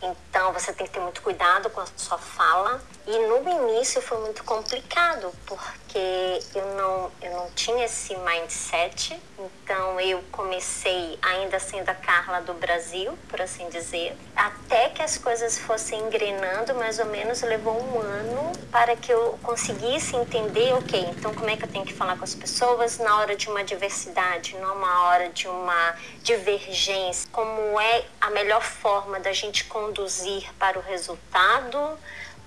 Então 0.01 0.53
você 0.53 0.71
tem 0.71 0.88
que 0.88 0.93
ter 0.93 1.01
muito 1.01 1.21
cuidado 1.21 1.69
com 1.69 1.81
a 1.81 1.88
sua 1.97 2.17
fala. 2.17 2.81
E 3.07 3.19
no 3.19 3.47
início 3.47 4.01
foi 4.01 4.17
muito 4.19 4.43
complicado, 4.43 5.31
porque 5.45 6.39
eu 6.55 6.65
não, 6.75 7.12
eu 7.21 7.31
não 7.38 7.51
tinha 7.51 7.85
esse 7.85 8.15
mindset. 8.15 9.21
Então 9.38 10.00
eu 10.01 10.24
comecei 10.31 11.17
ainda 11.21 11.59
sendo 11.59 11.88
a 11.89 11.93
Carla 11.93 12.41
do 12.41 12.53
Brasil, 12.55 13.15
por 13.29 13.39
assim 13.39 13.69
dizer, 13.69 14.17
até 14.35 14.89
que 14.89 15.03
as 15.03 15.19
coisas 15.19 15.59
fossem 15.59 16.00
engrenando, 16.00 16.74
mais 16.74 16.97
ou 16.97 17.05
menos 17.05 17.43
levou 17.43 17.79
um 17.79 18.00
ano 18.00 18.51
para 18.71 18.95
que 18.95 19.12
eu 19.12 19.38
conseguisse 19.43 20.15
entender, 20.15 20.74
ok, 20.74 21.00
então 21.00 21.33
como 21.33 21.50
é 21.50 21.55
que 21.55 21.63
eu 21.63 21.69
tenho 21.69 21.85
que 21.85 21.93
falar 21.93 22.17
com 22.17 22.24
as 22.24 22.33
pessoas 22.33 22.97
na 22.97 23.19
hora 23.19 23.35
de 23.35 23.50
uma 23.50 23.63
diversidade, 23.63 24.55
numa 24.57 25.03
hora 25.03 25.29
de 25.29 25.47
uma 25.47 25.95
divergência, 26.24 27.29
como 27.31 27.79
é 27.79 28.05
a 28.19 28.29
melhor 28.31 28.63
forma 28.63 29.19
da 29.19 29.31
gente 29.31 29.65
conduzir 29.65 30.51
para 30.57 30.79
o 30.79 30.81
resultado 30.81 31.97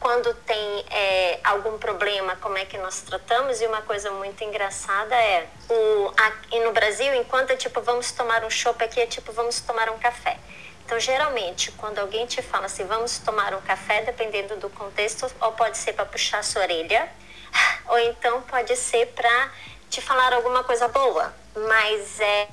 quando 0.00 0.33
tem 0.35 0.85
é, 0.90 1.40
algum 1.45 1.78
problema, 1.78 2.37
como 2.37 2.57
é 2.57 2.64
que 2.64 2.78
nós 2.78 3.00
tratamos. 3.02 3.61
E 3.61 3.67
uma 3.67 3.83
coisa 3.83 4.11
muito 4.12 4.43
engraçada 4.43 5.14
é, 5.14 5.47
o, 5.69 6.12
aqui 6.17 6.61
no 6.61 6.73
Brasil, 6.73 7.14
enquanto 7.14 7.50
é 7.50 7.57
tipo, 7.57 7.81
vamos 7.81 8.12
tomar 8.12 8.45
um 8.45 8.50
chopp 8.50 8.83
aqui, 8.83 9.00
é 9.00 9.07
tipo, 9.07 9.33
vamos 9.33 9.61
tomar 9.61 9.90
um 9.90 9.99
café. 9.99 10.38
Então, 10.85 10.99
geralmente, 10.99 11.71
quando 11.73 11.99
alguém 11.99 12.25
te 12.26 12.40
fala 12.40 12.67
assim, 12.67 12.85
vamos 12.87 13.19
tomar 13.19 13.52
um 13.55 13.61
café, 13.61 14.02
dependendo 14.02 14.57
do 14.57 14.71
contexto, 14.71 15.31
ou 15.40 15.52
pode 15.52 15.76
ser 15.76 15.93
para 15.93 16.07
puxar 16.07 16.43
sua 16.43 16.62
orelha, 16.62 17.09
ou 17.88 17.99
então 17.99 18.40
pode 18.43 18.75
ser 18.76 19.07
para 19.09 19.52
te 19.90 20.00
falar 20.00 20.33
alguma 20.33 20.64
coisa 20.64 20.88
boa. 20.88 21.35
Mas 21.55 22.21
é 22.21 22.49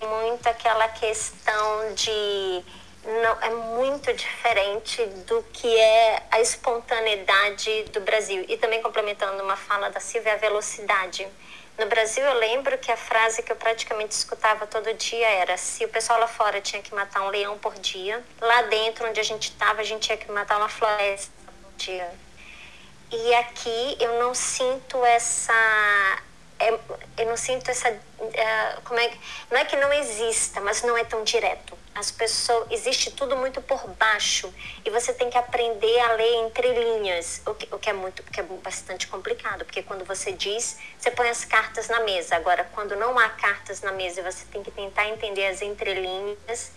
muito 0.00 0.46
aquela 0.46 0.88
questão 0.88 1.94
de 1.94 2.64
não, 3.04 3.38
é 3.40 3.50
muito 3.74 4.12
diferente 4.12 5.04
do 5.26 5.42
que 5.52 5.74
é 5.78 6.22
a 6.30 6.40
espontaneidade 6.40 7.84
do 7.84 8.00
Brasil. 8.00 8.44
E 8.48 8.56
também 8.56 8.82
complementando 8.82 9.42
uma 9.42 9.56
fala 9.56 9.90
da 9.90 10.00
Silvia, 10.00 10.34
a 10.34 10.36
velocidade. 10.36 11.26
No 11.78 11.86
Brasil, 11.86 12.22
eu 12.22 12.34
lembro 12.34 12.76
que 12.76 12.92
a 12.92 12.96
frase 12.96 13.42
que 13.42 13.50
eu 13.50 13.56
praticamente 13.56 14.12
escutava 14.12 14.66
todo 14.66 14.92
dia 14.92 15.26
era: 15.26 15.56
se 15.56 15.82
o 15.84 15.88
pessoal 15.88 16.20
lá 16.20 16.28
fora 16.28 16.60
tinha 16.60 16.82
que 16.82 16.94
matar 16.94 17.22
um 17.22 17.30
leão 17.30 17.58
por 17.58 17.74
dia, 17.74 18.22
lá 18.38 18.62
dentro 18.62 19.08
onde 19.08 19.18
a 19.18 19.24
gente 19.24 19.50
estava, 19.50 19.80
a 19.80 19.84
gente 19.84 20.02
tinha 20.02 20.18
que 20.18 20.30
matar 20.30 20.58
uma 20.58 20.68
floresta 20.68 21.32
por 21.62 21.72
dia. 21.78 22.10
E 23.10 23.34
aqui 23.34 23.96
eu 23.98 24.18
não 24.18 24.34
sinto 24.34 25.02
essa 25.06 25.52
é, 26.60 26.78
eu 27.16 27.26
não 27.26 27.36
sinto 27.38 27.70
essa. 27.70 27.88
É, 27.88 28.76
como 28.84 29.00
é, 29.00 29.10
não 29.50 29.58
é 29.58 29.64
que 29.64 29.76
não 29.76 29.90
exista, 29.94 30.60
mas 30.60 30.82
não 30.82 30.96
é 30.96 31.04
tão 31.04 31.24
direto. 31.24 31.76
As 31.94 32.10
pessoas. 32.10 32.70
Existe 32.70 33.10
tudo 33.12 33.34
muito 33.34 33.62
por 33.62 33.88
baixo. 33.88 34.52
E 34.84 34.90
você 34.90 35.12
tem 35.14 35.30
que 35.30 35.38
aprender 35.38 35.98
a 36.00 36.12
ler 36.12 36.34
entre 36.46 36.68
linhas. 36.68 37.40
O 37.46 37.54
que, 37.54 37.74
o 37.74 37.78
que 37.78 37.88
é 37.88 37.94
muito. 37.94 38.22
que 38.22 38.40
é 38.40 38.42
bastante 38.42 39.06
complicado. 39.08 39.64
Porque 39.64 39.82
quando 39.82 40.04
você 40.04 40.32
diz, 40.32 40.78
você 40.98 41.10
põe 41.10 41.30
as 41.30 41.46
cartas 41.46 41.88
na 41.88 42.00
mesa. 42.00 42.36
Agora, 42.36 42.68
quando 42.74 42.94
não 42.94 43.18
há 43.18 43.30
cartas 43.30 43.80
na 43.80 43.92
mesa 43.92 44.20
e 44.20 44.22
você 44.22 44.44
tem 44.52 44.62
que 44.62 44.70
tentar 44.70 45.08
entender 45.08 45.46
as 45.46 45.62
entrelinhas, 45.62 46.72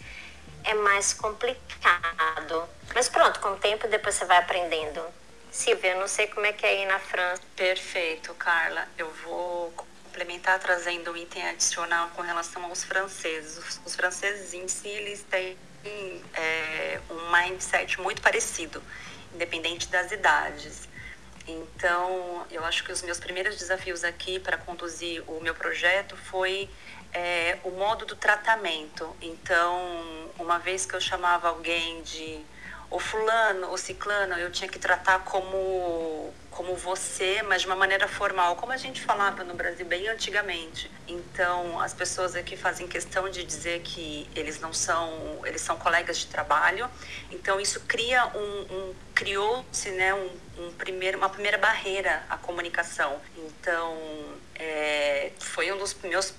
é 0.63 0.73
mais 0.73 1.13
complicado. 1.13 2.69
Mas 2.95 3.09
pronto, 3.09 3.39
com 3.41 3.49
o 3.49 3.57
tempo 3.57 3.87
depois 3.89 4.15
você 4.15 4.23
vai 4.23 4.37
aprendendo. 4.37 5.03
Silvia, 5.53 5.91
eu 5.91 5.99
não 5.99 6.07
sei 6.07 6.25
como 6.25 6.47
é 6.47 6.51
que 6.51 6.65
é 6.65 6.69
aí 6.69 6.85
na 6.87 6.97
França. 6.97 7.43
Perfeito, 7.55 8.33
Carla. 8.33 8.87
Eu 8.97 9.07
vou 9.23 9.71
complementar 9.73 10.59
trazendo 10.59 11.11
um 11.11 11.15
item 11.15 11.47
adicional 11.47 12.09
com 12.15 12.23
relação 12.23 12.65
aos 12.65 12.83
franceses. 12.83 13.59
Os, 13.59 13.81
os 13.85 13.95
franceses 13.95 14.51
em 14.55 14.67
si, 14.67 14.87
eles 14.87 15.23
têm 15.29 15.55
é, 16.33 16.99
um 17.07 17.31
mindset 17.31 18.01
muito 18.01 18.19
parecido, 18.19 18.81
independente 19.31 19.87
das 19.89 20.11
idades. 20.11 20.89
Então, 21.47 22.47
eu 22.49 22.65
acho 22.65 22.83
que 22.83 22.91
os 22.91 23.03
meus 23.03 23.19
primeiros 23.19 23.55
desafios 23.55 24.03
aqui 24.03 24.39
para 24.39 24.57
conduzir 24.57 25.23
o 25.29 25.39
meu 25.39 25.53
projeto 25.53 26.17
foi 26.17 26.67
é 27.13 27.59
o 27.63 27.69
modo 27.69 28.07
do 28.07 28.15
tratamento. 28.15 29.15
Então, 29.21 30.31
uma 30.39 30.57
vez 30.57 30.83
que 30.83 30.95
eu 30.95 30.99
chamava 30.99 31.49
alguém 31.49 32.01
de 32.01 32.43
o 32.93 32.99
fulano, 32.99 33.71
o 33.71 33.77
ciclano, 33.77 34.35
eu 34.35 34.51
tinha 34.51 34.69
que 34.69 34.77
tratar 34.77 35.23
como 35.25 36.31
como 36.51 36.75
você, 36.75 37.41
mas 37.41 37.61
de 37.61 37.67
uma 37.67 37.75
maneira 37.75 38.07
formal, 38.07 38.55
como 38.55 38.71
a 38.71 38.77
gente 38.77 39.01
falava 39.01 39.43
no 39.43 39.55
Brasil 39.55 39.83
bem 39.87 40.07
antigamente. 40.07 40.91
Então, 41.07 41.79
as 41.79 41.95
pessoas 41.95 42.35
aqui 42.35 42.55
fazem 42.55 42.87
questão 42.87 43.27
de 43.27 43.43
dizer 43.43 43.81
que 43.81 44.29
eles 44.35 44.59
não 44.59 44.71
são, 44.71 45.11
eles 45.45 45.61
são 45.61 45.75
colegas 45.75 46.19
de 46.19 46.27
trabalho. 46.27 46.87
Então, 47.31 47.59
isso 47.59 47.79
cria 47.87 48.27
um, 48.35 48.61
um 48.71 48.93
criou-se, 49.15 49.89
né, 49.89 50.13
um, 50.13 50.29
um, 50.59 50.71
primeiro, 50.73 51.17
uma 51.17 51.29
primeira 51.29 51.57
barreira 51.57 52.23
à 52.29 52.37
comunicação. 52.37 53.19
Então, 53.35 53.97
é, 54.53 55.31
foi 55.39 55.71
um 55.71 55.77
dos 55.79 55.95
meus 56.03 56.35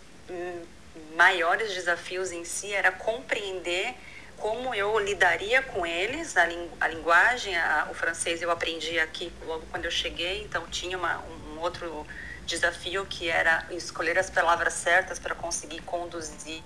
maiores 1.17 1.75
desafios 1.75 2.31
em 2.31 2.45
si 2.45 2.73
era 2.73 2.93
compreender 2.93 3.97
como 4.45 4.75
eu 4.75 4.99
lidaria 4.99 5.63
com 5.63 5.87
eles, 5.87 6.37
a, 6.37 6.47
a 6.79 6.89
linguagem, 6.89 7.57
a, 7.57 7.89
o 7.91 7.95
francês 7.95 8.43
eu 8.43 8.51
aprendi 8.51 8.99
aqui 8.99 9.33
logo 9.47 9.65
quando 9.71 9.87
eu 9.87 9.91
cheguei, 9.91 10.43
então 10.43 10.67
tinha 10.67 10.99
uma, 10.99 11.17
um, 11.21 11.55
um 11.55 11.61
outro 11.61 12.07
desafio 12.45 13.07
que 13.07 13.31
era 13.31 13.67
escolher 13.71 14.19
as 14.19 14.29
palavras 14.29 14.75
certas 14.75 15.19
para 15.19 15.35
conseguir 15.35 15.81
conduzir 15.81 16.63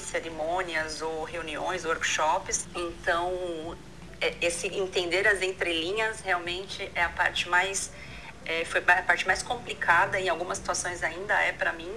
cerimônias 0.00 1.02
ou 1.02 1.24
reuniões, 1.24 1.84
workshops. 1.84 2.68
Então, 2.72 3.76
é, 4.20 4.36
esse 4.40 4.68
entender 4.68 5.26
as 5.26 5.42
entrelinhas 5.42 6.20
realmente 6.20 6.88
é 6.94 7.02
a 7.02 7.08
parte 7.08 7.48
mais 7.48 7.90
é, 8.44 8.64
foi 8.64 8.80
a 8.80 9.02
parte 9.02 9.26
mais 9.26 9.42
complicada 9.42 10.20
em 10.20 10.28
algumas 10.28 10.58
situações 10.58 11.02
ainda 11.02 11.34
é 11.42 11.52
para 11.52 11.72
mim 11.72 11.92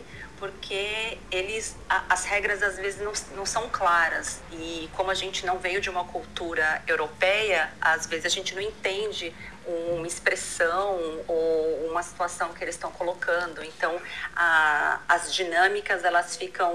porque 0.45 1.17
eles 1.31 1.75
a, 1.89 2.03
as 2.09 2.23
regras 2.23 2.61
às 2.61 2.77
vezes 2.77 3.01
não, 3.01 3.13
não 3.35 3.45
são 3.45 3.67
claras. 3.69 4.41
E 4.51 4.87
como 4.93 5.09
a 5.09 5.15
gente 5.15 5.45
não 5.45 5.57
veio 5.57 5.81
de 5.81 5.89
uma 5.89 6.03
cultura 6.05 6.83
europeia 6.87 7.71
às 7.81 8.05
vezes 8.05 8.25
a 8.25 8.29
gente 8.29 8.53
não 8.53 8.61
entende 8.61 9.33
uma 9.67 10.05
expressão 10.05 10.99
ou 11.27 11.87
uma 11.89 12.03
situação 12.03 12.53
que 12.53 12.63
eles 12.63 12.75
estão 12.75 12.91
colocando. 12.91 13.63
Então 13.63 13.99
a, 14.35 14.99
as 15.07 15.33
dinâmicas 15.33 16.03
elas 16.03 16.35
ficam 16.35 16.71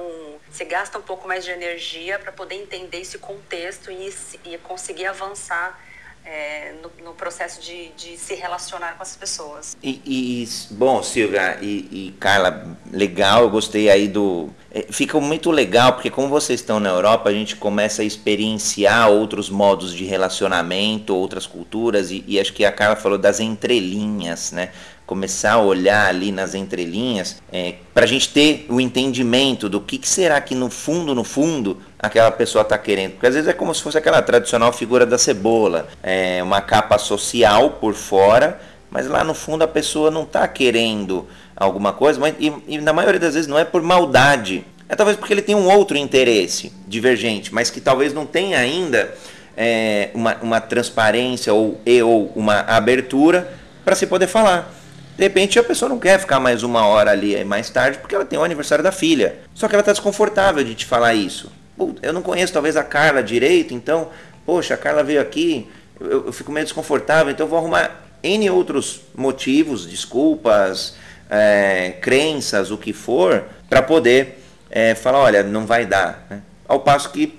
se 0.51 0.65
gasta 0.65 0.99
um 0.99 1.03
pouco 1.03 1.29
mais 1.29 1.45
de 1.45 1.53
energia 1.53 2.19
para 2.19 2.33
poder 2.33 2.57
entender 2.57 3.01
esse 3.03 3.19
contexto 3.19 3.91
e, 3.93 4.13
e 4.45 4.59
conseguir 4.59 5.07
avançar 5.07 5.81
é, 6.25 6.75
no, 6.83 7.05
no, 7.05 7.15
processo 7.15 7.61
de, 7.61 7.89
de, 7.97 8.17
se 8.17 8.35
relacionar 8.35 8.97
com 8.97 9.03
as 9.03 9.17
pessoas. 9.17 9.77
E, 9.83 10.01
e 10.05 10.49
bom, 10.73 11.03
Silvia 11.03 11.59
e, 11.61 11.89
e, 11.91 12.15
Carla, 12.19 12.77
legal, 12.93 13.43
eu 13.43 13.51
gostei 13.51 13.91
aí 13.91 14.07
do. 14.07 14.51
É, 14.71 14.87
fica 14.91 15.19
muito 15.21 15.51
legal, 15.51 15.95
porque 15.95 16.11
como 16.11 16.29
vocês 16.29 16.61
estão 16.61 16.79
na 16.79 16.91
Europa, 16.91 17.29
a 17.29 17.33
gente 17.33 17.57
começa 17.57 18.03
a 18.03 18.05
experienciar 18.05 19.11
outros 19.11 19.51
modos 19.51 19.93
de 19.93 20.05
relacionamento, 20.05 21.15
outras 21.15 21.47
culturas, 21.47 22.11
e, 22.11 22.25
e 22.27 22.39
acho 22.39 22.53
que 22.53 22.65
a 22.65 22.73
Carla 22.73 22.97
falou 22.97 23.19
das 23.19 23.41
entrelinhas, 23.41 24.53
né? 24.53 24.71
Começar 25.11 25.55
a 25.55 25.61
olhar 25.61 26.07
ali 26.07 26.31
nas 26.31 26.55
entrelinhas, 26.55 27.43
é, 27.53 27.75
para 27.93 28.05
a 28.05 28.07
gente 28.07 28.29
ter 28.29 28.65
o 28.69 28.81
entendimento 28.81 29.69
do 29.69 29.81
que, 29.81 29.99
que, 29.99 30.09
será 30.09 30.41
que 30.41 30.55
no 30.55 30.71
fundo, 30.71 31.17
no 31.17 31.25
fundo, 31.25 31.79
aquela 31.99 32.31
pessoa 32.31 32.63
está 32.63 32.79
querendo. 32.79 33.15
Porque 33.15 33.27
às 33.27 33.35
vezes 33.35 33.49
é 33.49 33.53
como 33.53 33.75
se 33.75 33.83
fosse 33.83 33.99
aquela 33.99 34.23
tradicional 34.23 34.73
figura 34.73 35.05
da 35.05 35.19
cebola, 35.19 35.89
é, 36.01 36.41
uma 36.45 36.61
capa 36.61 36.97
social 36.97 37.71
por 37.81 37.95
fora, 37.95 38.61
mas 38.89 39.09
lá 39.09 39.25
no 39.25 39.35
fundo 39.35 39.65
a 39.65 39.67
pessoa 39.67 40.13
não 40.13 40.23
está 40.23 40.47
querendo 40.47 41.27
alguma 41.57 41.93
coisa, 41.93 42.21
mas, 42.21 42.37
e, 42.39 42.53
e 42.69 42.79
na 42.79 42.93
maioria 42.93 43.19
das 43.19 43.35
vezes 43.35 43.49
não 43.49 43.59
é 43.59 43.65
por 43.65 43.83
maldade, 43.83 44.65
é 44.89 44.95
talvez 44.95 45.17
porque 45.17 45.35
ele 45.35 45.43
tem 45.43 45.57
um 45.57 45.69
outro 45.69 45.97
interesse 45.97 46.73
divergente, 46.87 47.53
mas 47.53 47.69
que 47.69 47.81
talvez 47.81 48.15
não 48.15 48.25
tenha 48.25 48.61
ainda 48.61 49.13
é, 49.57 50.11
uma, 50.15 50.37
uma 50.41 50.61
transparência 50.61 51.53
ou, 51.53 51.81
e, 51.85 52.01
ou 52.01 52.31
uma 52.37 52.61
abertura 52.61 53.53
para 53.85 53.97
se 53.97 54.07
poder 54.07 54.29
falar. 54.29 54.80
De 55.21 55.25
repente 55.25 55.59
a 55.59 55.63
pessoa 55.63 55.87
não 55.87 55.99
quer 55.99 56.19
ficar 56.19 56.41
mais 56.41 56.63
uma 56.63 56.87
hora 56.87 57.11
ali 57.11 57.45
mais 57.45 57.69
tarde 57.69 57.99
porque 57.99 58.15
ela 58.15 58.25
tem 58.25 58.39
o 58.39 58.43
aniversário 58.43 58.83
da 58.83 58.91
filha. 58.91 59.37
Só 59.55 59.69
que 59.69 59.75
ela 59.75 59.83
está 59.83 59.93
desconfortável 59.93 60.65
de 60.65 60.75
te 60.75 60.87
falar 60.87 61.13
isso. 61.13 61.53
Eu 62.01 62.15
não 62.15 62.23
conheço 62.23 62.55
talvez 62.55 62.75
a 62.75 62.83
Carla 62.83 63.23
direito, 63.23 63.75
então, 63.75 64.09
poxa, 64.47 64.73
a 64.73 64.79
Carla 64.79 65.05
veio 65.05 65.21
aqui, 65.21 65.69
eu, 66.01 66.25
eu 66.29 66.33
fico 66.33 66.51
meio 66.51 66.65
desconfortável, 66.65 67.31
então 67.31 67.47
vou 67.47 67.59
arrumar 67.59 68.01
N 68.23 68.49
outros 68.49 69.03
motivos, 69.15 69.87
desculpas, 69.87 70.95
é, 71.29 71.97
crenças, 72.01 72.71
o 72.71 72.79
que 72.79 72.95
for, 72.95 73.45
para 73.69 73.83
poder 73.83 74.43
é, 74.71 74.95
falar, 74.95 75.19
olha, 75.19 75.43
não 75.43 75.67
vai 75.67 75.85
dar. 75.85 76.27
Né? 76.31 76.41
Ao 76.67 76.81
passo 76.81 77.11
que 77.11 77.39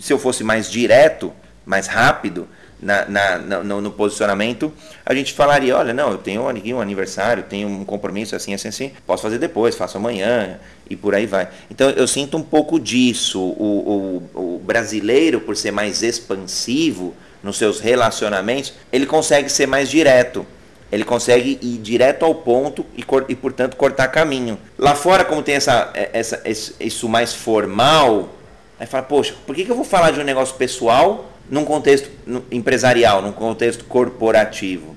se 0.00 0.12
eu 0.12 0.18
fosse 0.18 0.42
mais 0.42 0.68
direto, 0.68 1.32
mais 1.64 1.86
rápido, 1.86 2.48
na, 2.82 3.04
na, 3.04 3.38
no, 3.38 3.80
no, 3.80 3.90
posicionamento, 3.90 4.72
a 5.04 5.14
gente 5.14 5.32
falaria, 5.32 5.76
olha, 5.76 5.92
não, 5.92 6.12
eu 6.12 6.18
tenho 6.18 6.48
aqui 6.48 6.72
um 6.72 6.80
aniversário, 6.80 7.42
tenho 7.42 7.68
um 7.68 7.84
compromisso 7.84 8.34
assim, 8.34 8.54
assim, 8.54 8.68
assim, 8.68 8.92
posso 9.06 9.22
fazer 9.22 9.38
depois, 9.38 9.74
faço 9.74 9.98
amanhã 9.98 10.58
e 10.88 10.96
por 10.96 11.14
aí 11.14 11.26
vai. 11.26 11.48
Então 11.70 11.90
eu 11.90 12.06
sinto 12.08 12.36
um 12.36 12.42
pouco 12.42 12.80
disso. 12.80 13.40
O, 13.40 14.22
o, 14.34 14.56
o 14.56 14.58
brasileiro, 14.58 15.40
por 15.40 15.56
ser 15.56 15.70
mais 15.70 16.02
expansivo 16.02 17.14
nos 17.42 17.58
seus 17.58 17.80
relacionamentos, 17.80 18.72
ele 18.92 19.06
consegue 19.06 19.48
ser 19.48 19.66
mais 19.66 19.88
direto. 19.88 20.46
Ele 20.90 21.04
consegue 21.04 21.58
ir 21.62 21.78
direto 21.78 22.24
ao 22.24 22.34
ponto 22.34 22.84
e, 22.96 23.04
e 23.28 23.34
portanto, 23.36 23.76
cortar 23.76 24.08
caminho. 24.08 24.58
Lá 24.76 24.94
fora, 24.94 25.24
como 25.24 25.42
tem 25.42 25.54
essa, 25.54 25.90
é, 25.94 26.10
essa, 26.12 26.42
isso 26.80 27.08
mais 27.08 27.32
formal, 27.32 28.30
aí 28.78 28.86
fala, 28.86 29.04
poxa, 29.04 29.34
por 29.46 29.54
que, 29.54 29.64
que 29.64 29.70
eu 29.70 29.76
vou 29.76 29.84
falar 29.84 30.10
de 30.10 30.18
um 30.18 30.24
negócio 30.24 30.56
pessoal 30.56 31.29
num 31.50 31.64
contexto 31.64 32.10
empresarial, 32.50 33.20
num 33.20 33.32
contexto 33.32 33.84
corporativo. 33.84 34.96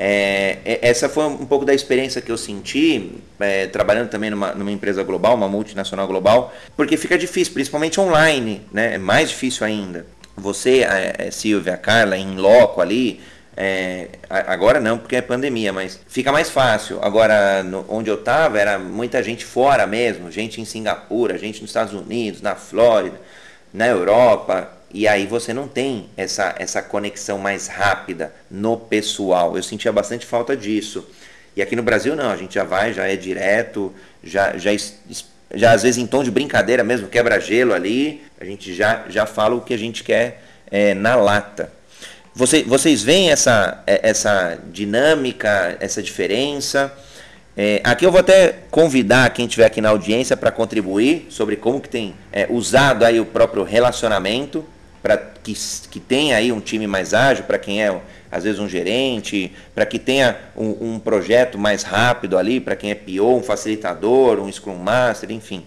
É, 0.00 0.58
é, 0.64 0.78
essa 0.88 1.08
foi 1.08 1.24
um 1.24 1.44
pouco 1.44 1.64
da 1.64 1.74
experiência 1.74 2.22
que 2.22 2.30
eu 2.30 2.38
senti, 2.38 3.14
é, 3.40 3.66
trabalhando 3.66 4.08
também 4.08 4.30
numa, 4.30 4.54
numa, 4.54 4.70
empresa 4.70 5.02
global, 5.02 5.34
uma 5.34 5.48
multinacional 5.48 6.06
global, 6.06 6.54
porque 6.76 6.96
fica 6.96 7.18
difícil, 7.18 7.52
principalmente 7.52 8.00
online, 8.00 8.62
né? 8.72 8.94
é 8.94 8.98
mais 8.98 9.30
difícil 9.30 9.66
ainda. 9.66 10.06
Você, 10.36 10.84
a, 10.84 11.32
Silvia, 11.32 11.74
a 11.74 11.76
Carla, 11.76 12.16
em 12.16 12.36
loco 12.36 12.80
ali, 12.80 13.20
é, 13.56 14.10
agora 14.30 14.78
não, 14.78 14.98
porque 14.98 15.16
é 15.16 15.20
pandemia, 15.20 15.72
mas 15.72 15.98
fica 16.06 16.30
mais 16.30 16.48
fácil. 16.48 17.00
Agora, 17.02 17.64
no, 17.64 17.84
onde 17.88 18.08
eu 18.08 18.14
estava, 18.14 18.56
era 18.56 18.78
muita 18.78 19.20
gente 19.20 19.44
fora 19.44 19.84
mesmo, 19.84 20.30
gente 20.30 20.60
em 20.60 20.64
Singapura, 20.64 21.36
gente 21.36 21.60
nos 21.60 21.70
Estados 21.70 21.92
Unidos, 21.92 22.40
na 22.40 22.54
Flórida, 22.54 23.20
na 23.74 23.88
Europa, 23.88 24.77
e 24.92 25.06
aí 25.06 25.26
você 25.26 25.52
não 25.52 25.68
tem 25.68 26.08
essa, 26.16 26.54
essa 26.58 26.80
conexão 26.80 27.38
mais 27.38 27.66
rápida 27.66 28.32
no 28.50 28.76
pessoal. 28.76 29.56
Eu 29.56 29.62
sentia 29.62 29.92
bastante 29.92 30.24
falta 30.24 30.56
disso. 30.56 31.06
E 31.54 31.60
aqui 31.60 31.76
no 31.76 31.82
Brasil 31.82 32.16
não, 32.16 32.30
a 32.30 32.36
gente 32.36 32.54
já 32.54 32.64
vai, 32.64 32.92
já 32.92 33.06
é 33.06 33.16
direto, 33.16 33.92
já, 34.24 34.56
já, 34.56 34.70
já 35.52 35.72
às 35.72 35.82
vezes 35.82 35.98
em 35.98 36.06
tom 36.06 36.22
de 36.22 36.30
brincadeira 36.30 36.82
mesmo, 36.82 37.08
quebra 37.08 37.40
gelo 37.40 37.74
ali, 37.74 38.22
a 38.40 38.44
gente 38.44 38.72
já, 38.74 39.04
já 39.08 39.26
fala 39.26 39.56
o 39.56 39.60
que 39.60 39.74
a 39.74 39.78
gente 39.78 40.02
quer 40.02 40.42
é, 40.70 40.94
na 40.94 41.16
lata. 41.16 41.70
Você, 42.34 42.62
vocês 42.62 43.02
veem 43.02 43.30
essa, 43.30 43.82
é, 43.86 44.08
essa 44.08 44.58
dinâmica, 44.72 45.76
essa 45.80 46.02
diferença? 46.02 46.96
É, 47.56 47.80
aqui 47.82 48.06
eu 48.06 48.12
vou 48.12 48.20
até 48.20 48.54
convidar 48.70 49.28
quem 49.30 49.44
estiver 49.44 49.66
aqui 49.66 49.80
na 49.80 49.88
audiência 49.88 50.36
para 50.36 50.52
contribuir 50.52 51.26
sobre 51.28 51.56
como 51.56 51.80
que 51.80 51.88
tem 51.88 52.14
é, 52.32 52.46
usado 52.48 53.04
aí 53.04 53.18
o 53.18 53.26
próprio 53.26 53.64
relacionamento 53.64 54.64
para 55.08 55.16
que, 55.42 55.54
que 55.90 55.98
tenha 55.98 56.36
aí 56.36 56.52
um 56.52 56.60
time 56.60 56.86
mais 56.86 57.14
ágil, 57.14 57.44
para 57.44 57.58
quem 57.58 57.82
é 57.82 57.98
às 58.30 58.44
vezes 58.44 58.60
um 58.60 58.68
gerente, 58.68 59.50
para 59.74 59.86
que 59.86 59.98
tenha 59.98 60.36
um, 60.54 60.96
um, 60.96 60.98
projeto 60.98 61.56
mais 61.56 61.82
rápido 61.82 62.36
ali, 62.36 62.60
para 62.60 62.76
quem 62.76 62.90
é 62.90 62.94
PO, 62.94 63.38
um 63.38 63.42
facilitador, 63.42 64.38
um 64.38 64.52
Scrum 64.52 64.76
Master, 64.76 65.32
enfim. 65.32 65.64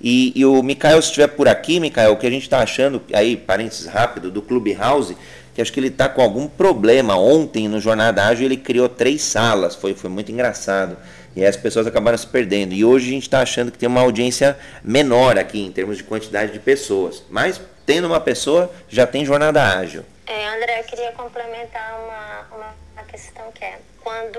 E, 0.00 0.32
e 0.36 0.44
o 0.44 0.62
Mikael, 0.62 1.02
se 1.02 1.08
estiver 1.08 1.26
por 1.26 1.48
aqui, 1.48 1.80
Mikael, 1.80 2.12
o 2.12 2.16
que 2.16 2.24
a 2.24 2.30
gente 2.30 2.44
está 2.44 2.60
achando, 2.60 3.02
aí, 3.12 3.36
parênteses 3.36 3.86
rápido, 3.86 4.30
do 4.30 4.40
Clubhouse, 4.40 5.16
que 5.52 5.60
acho 5.60 5.72
que 5.72 5.80
ele 5.80 5.88
está 5.88 6.08
com 6.08 6.22
algum 6.22 6.46
problema. 6.46 7.16
Ontem, 7.16 7.66
no 7.66 7.80
Jornada 7.80 8.24
Ágil, 8.24 8.46
ele 8.46 8.56
criou 8.56 8.88
três 8.88 9.22
salas, 9.22 9.74
foi, 9.74 9.94
foi 9.94 10.08
muito 10.08 10.30
engraçado. 10.30 10.96
E 11.34 11.40
aí 11.40 11.48
as 11.48 11.56
pessoas 11.56 11.84
acabaram 11.84 12.16
se 12.16 12.28
perdendo. 12.28 12.74
E 12.74 12.84
hoje 12.84 13.08
a 13.08 13.10
gente 13.10 13.22
está 13.24 13.40
achando 13.40 13.72
que 13.72 13.78
tem 13.78 13.88
uma 13.88 14.02
audiência 14.02 14.56
menor 14.84 15.36
aqui, 15.36 15.60
em 15.60 15.72
termos 15.72 15.96
de 15.96 16.04
quantidade 16.04 16.52
de 16.52 16.60
pessoas. 16.60 17.24
Mas 17.28 17.60
tendo 17.86 18.06
uma 18.06 18.20
pessoa, 18.20 18.70
já 18.88 19.06
tem 19.06 19.24
jornada 19.24 19.62
ágil. 19.62 20.04
É, 20.26 20.48
André, 20.48 20.80
eu 20.80 20.84
queria 20.84 21.12
complementar 21.12 22.00
uma, 22.00 22.56
uma, 22.56 22.74
uma 22.94 23.02
questão 23.04 23.50
que 23.52 23.64
é, 23.64 23.78
quando 24.02 24.38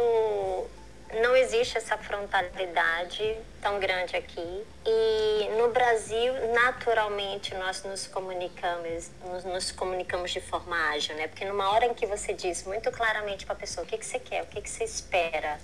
não 1.22 1.36
existe 1.36 1.78
essa 1.78 1.98
frontalidade 1.98 3.38
tão 3.62 3.80
grande 3.80 4.16
aqui 4.16 4.64
e 4.86 5.50
no 5.58 5.70
Brasil 5.70 6.34
naturalmente 6.54 7.54
nós 7.56 7.84
nos 7.84 8.08
comunicamos 8.08 9.12
nos, 9.24 9.44
nos, 9.46 9.72
comunicamos 9.72 10.32
de 10.32 10.42
forma 10.42 10.76
ágil 10.90 11.16
né 11.16 11.28
porque 11.28 11.46
numa 11.46 11.72
hora 11.72 11.86
em 11.86 11.94
que 11.94 12.06
você 12.06 12.34
diz 12.34 12.66
muito 12.66 12.92
claramente 12.92 13.46
para 13.46 13.56
a 13.56 13.58
pessoa 13.58 13.86
o 13.86 13.88
que 13.88 13.98
que 13.98 14.06
você 14.06 14.20
quer 14.20 14.44
o 14.44 14.48
que 14.48 14.62
que 14.62 14.70
você 14.70 14.84
espera 14.84 15.58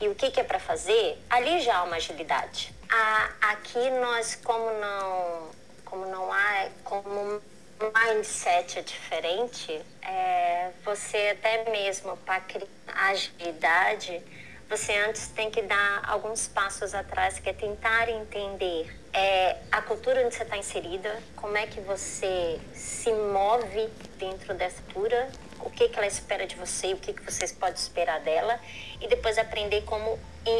e 0.00 0.08
o 0.08 0.14
que 0.14 0.30
que 0.30 0.40
é 0.40 0.44
para 0.44 0.58
fazer 0.58 1.18
ali 1.28 1.60
já 1.60 1.76
há 1.76 1.82
uma 1.84 1.96
agilidade 1.96 2.74
a, 2.90 3.30
aqui 3.52 3.90
nós, 3.90 4.34
como 4.42 4.70
não, 4.80 5.48
como 5.90 6.06
não 6.06 6.32
há, 6.32 6.68
como 6.84 7.42
o 7.80 7.92
mindset 7.98 8.78
é 8.78 8.82
diferente, 8.82 9.82
é, 10.02 10.70
você 10.84 11.36
até 11.36 11.68
mesmo 11.70 12.16
para 12.18 12.40
criar 12.40 12.68
agilidade, 12.86 14.22
você 14.68 14.96
antes 14.98 15.26
tem 15.28 15.50
que 15.50 15.62
dar 15.62 16.02
alguns 16.06 16.46
passos 16.46 16.94
atrás, 16.94 17.40
que 17.40 17.48
é 17.48 17.52
tentar 17.52 18.08
entender 18.08 18.96
é, 19.12 19.56
a 19.72 19.82
cultura 19.82 20.24
onde 20.24 20.36
você 20.36 20.44
está 20.44 20.56
inserida, 20.56 21.20
como 21.34 21.56
é 21.56 21.66
que 21.66 21.80
você 21.80 22.60
se 22.72 23.12
move 23.12 23.88
dentro 24.16 24.54
dessa 24.54 24.80
cultura, 24.82 25.28
o 25.58 25.70
que, 25.70 25.88
que 25.88 25.96
ela 25.98 26.06
espera 26.06 26.46
de 26.46 26.54
você, 26.54 26.92
o 26.92 26.98
que, 26.98 27.12
que 27.12 27.22
vocês 27.24 27.50
podem 27.50 27.74
esperar 27.74 28.20
dela, 28.20 28.60
e 29.00 29.08
depois 29.08 29.38
aprender 29.38 29.82
como 29.82 30.18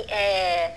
é, 0.08 0.74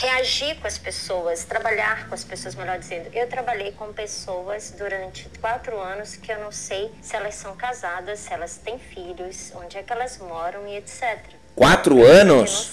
reagir 0.00 0.56
com 0.56 0.66
as 0.66 0.78
pessoas, 0.78 1.44
trabalhar 1.44 2.08
com 2.08 2.14
as 2.14 2.24
pessoas, 2.24 2.54
melhor 2.54 2.78
dizendo. 2.78 3.10
Eu 3.12 3.28
trabalhei 3.28 3.72
com 3.72 3.92
pessoas 3.92 4.70
durante 4.70 5.28
quatro 5.40 5.78
anos 5.78 6.16
que 6.16 6.32
eu 6.32 6.38
não 6.38 6.50
sei 6.50 6.90
se 7.02 7.14
elas 7.14 7.34
são 7.34 7.54
casadas, 7.54 8.18
se 8.20 8.32
elas 8.32 8.56
têm 8.56 8.78
filhos, 8.78 9.52
onde 9.54 9.76
é 9.76 9.82
que 9.82 9.92
elas 9.92 10.16
moram 10.18 10.66
e 10.66 10.76
etc. 10.76 11.18
Quatro 11.54 12.02
anos? 12.02 12.72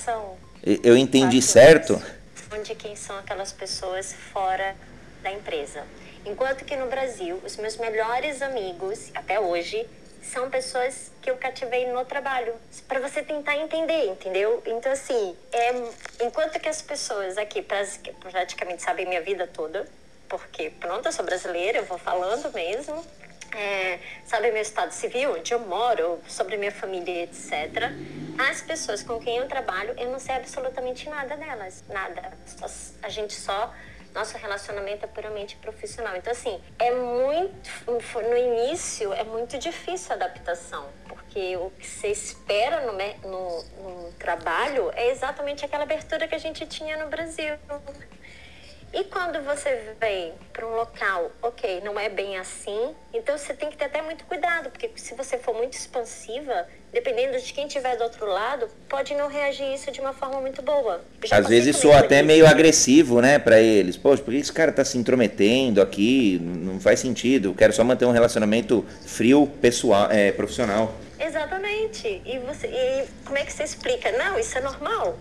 Eu 0.63 0.95
entendi 0.95 1.37
quatro 1.37 1.51
certo? 1.51 1.93
Anos, 1.95 2.07
onde 2.53 2.75
quem 2.75 2.95
são 2.95 3.17
aquelas 3.19 3.51
pessoas 3.51 4.13
fora 4.31 4.73
da 5.21 5.29
empresa. 5.29 5.83
Enquanto 6.25 6.63
que 6.63 6.77
no 6.77 6.87
Brasil, 6.87 7.41
os 7.45 7.57
meus 7.57 7.75
melhores 7.75 8.41
amigos, 8.41 9.11
até 9.13 9.37
hoje, 9.37 9.85
são 10.27 10.49
pessoas 10.49 11.11
que 11.21 11.29
eu 11.29 11.37
cativei 11.37 11.91
no 11.91 12.03
trabalho, 12.05 12.53
para 12.87 12.99
você 12.99 13.21
tentar 13.21 13.57
entender, 13.57 14.05
entendeu? 14.07 14.61
Então, 14.65 14.91
assim, 14.91 15.35
é, 15.51 16.25
enquanto 16.25 16.59
que 16.59 16.69
as 16.69 16.81
pessoas 16.81 17.37
aqui 17.37 17.61
praticamente 17.61 18.83
sabem 18.83 19.05
minha 19.05 19.21
vida 19.21 19.47
toda, 19.47 19.87
porque, 20.27 20.69
pronto, 20.69 21.07
eu 21.07 21.11
sou 21.11 21.25
brasileira, 21.25 21.79
eu 21.79 21.85
vou 21.85 21.97
falando 21.97 22.53
mesmo, 22.53 23.03
é, 23.55 23.99
sabem 24.25 24.51
meu 24.51 24.61
estado 24.61 24.91
civil, 24.91 25.33
onde 25.33 25.53
eu 25.53 25.59
moro, 25.59 26.19
sobre 26.27 26.57
minha 26.57 26.71
família, 26.71 27.23
etc. 27.23 27.91
As 28.37 28.61
pessoas 28.61 29.01
com 29.01 29.19
quem 29.19 29.37
eu 29.37 29.47
trabalho, 29.47 29.93
eu 29.97 30.11
não 30.11 30.19
sei 30.19 30.35
absolutamente 30.35 31.09
nada 31.09 31.35
delas, 31.37 31.83
nada. 31.89 32.33
A 33.01 33.09
gente 33.09 33.33
só 33.33 33.73
nosso 34.17 34.35
relacionamento 34.37 35.05
é 35.05 35.07
puramente 35.07 35.55
profissional. 35.57 36.15
Então, 36.15 36.31
assim, 36.31 36.59
é 36.79 36.91
muito. 36.91 37.69
No 37.87 38.37
início, 38.37 39.13
é 39.13 39.23
muito 39.23 39.57
difícil 39.59 40.11
a 40.11 40.15
adaptação, 40.15 40.89
porque 41.07 41.55
o 41.55 41.69
que 41.77 41.85
você 41.85 42.07
espera 42.07 42.81
no, 42.81 42.93
no, 42.93 43.63
no 43.63 44.11
trabalho 44.13 44.91
é 44.95 45.11
exatamente 45.11 45.63
aquela 45.63 45.83
abertura 45.83 46.27
que 46.27 46.33
a 46.33 46.39
gente 46.39 46.65
tinha 46.65 46.97
no 46.97 47.09
Brasil. 47.09 47.53
E 48.97 49.03
quando 49.03 49.39
você 49.43 49.93
vem 50.01 50.33
para 50.51 50.65
um 50.65 50.75
local, 50.75 51.31
ok, 51.43 51.81
não 51.85 51.99
é 51.99 52.09
bem 52.09 52.35
assim, 52.35 52.95
então 53.13 53.37
você 53.37 53.53
tem 53.53 53.69
que 53.69 53.77
ter 53.77 53.85
até 53.85 54.01
muito 54.01 54.25
cuidado, 54.25 54.71
porque 54.71 54.89
se 54.95 55.13
você 55.13 55.37
for 55.37 55.53
muito 55.53 55.73
expansiva, 55.73 56.65
dependendo 56.91 57.39
de 57.39 57.53
quem 57.53 57.67
estiver 57.67 57.95
do 57.95 58.05
outro 58.05 58.25
lado, 58.25 58.67
pode 58.89 59.13
não 59.13 59.27
reagir 59.27 59.71
isso 59.71 59.91
de 59.91 60.01
uma 60.01 60.13
forma 60.13 60.41
muito 60.41 60.63
boa. 60.63 60.99
Às 61.29 61.47
vezes 61.47 61.75
soa 61.75 61.99
até 61.99 62.23
meio 62.23 62.47
agressivo, 62.47 63.21
né, 63.21 63.37
para 63.37 63.59
eles. 63.61 63.95
Poxa, 63.95 64.23
por 64.23 64.31
que 64.31 64.39
esse 64.39 64.51
cara 64.51 64.71
tá 64.71 64.83
se 64.83 64.97
intrometendo 64.97 65.79
aqui? 65.79 66.39
Não 66.41 66.79
faz 66.79 66.99
sentido. 66.99 67.49
Eu 67.49 67.53
quero 67.53 67.73
só 67.73 67.83
manter 67.83 68.05
um 68.05 68.11
relacionamento 68.11 68.83
frio, 69.05 69.45
pessoal, 69.61 70.09
é, 70.09 70.31
profissional. 70.31 70.91
Exatamente. 71.19 72.19
E, 72.25 72.39
você, 72.39 72.65
e 72.65 73.05
como 73.23 73.37
é 73.37 73.45
que 73.45 73.53
você 73.53 73.61
explica? 73.61 74.11
Não, 74.13 74.39
isso 74.39 74.57
é 74.57 74.61
normal. 74.61 75.19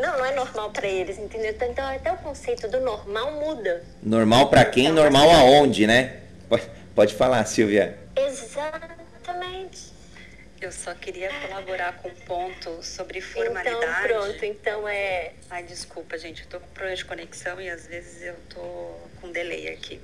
Não, 0.00 0.16
não 0.18 0.24
é 0.24 0.34
normal 0.34 0.70
para 0.70 0.88
eles, 0.88 1.18
entendeu? 1.18 1.50
Então, 1.50 1.70
então 1.70 1.86
até 1.86 2.10
o 2.10 2.16
conceito 2.16 2.66
do 2.68 2.80
normal 2.80 3.32
muda. 3.32 3.84
Normal 4.02 4.48
para 4.48 4.64
quem? 4.64 4.84
Então, 4.84 4.94
normal 4.94 5.30
assim, 5.30 5.40
aonde, 5.40 5.86
né? 5.86 6.20
Pode, 6.48 6.70
pode 6.94 7.14
falar, 7.14 7.44
Silvia. 7.44 7.98
Exatamente. 8.16 9.92
Eu 10.60 10.72
só 10.72 10.94
queria 10.94 11.30
colaborar 11.46 11.98
com 11.98 12.08
um 12.08 12.14
ponto 12.14 12.82
sobre 12.82 13.20
formalidade. 13.20 13.76
Então, 13.76 14.02
pronto, 14.02 14.44
então 14.44 14.88
é. 14.88 15.32
Ai, 15.50 15.62
desculpa, 15.62 16.18
gente, 16.18 16.42
eu 16.42 16.48
tô 16.48 16.60
com 16.60 16.66
problema 16.68 16.96
de 16.96 17.04
conexão 17.04 17.60
e 17.60 17.68
às 17.68 17.86
vezes 17.86 18.22
eu 18.22 18.36
tô 18.48 18.60
com 19.20 19.30
delay 19.30 19.68
aqui. 19.68 20.00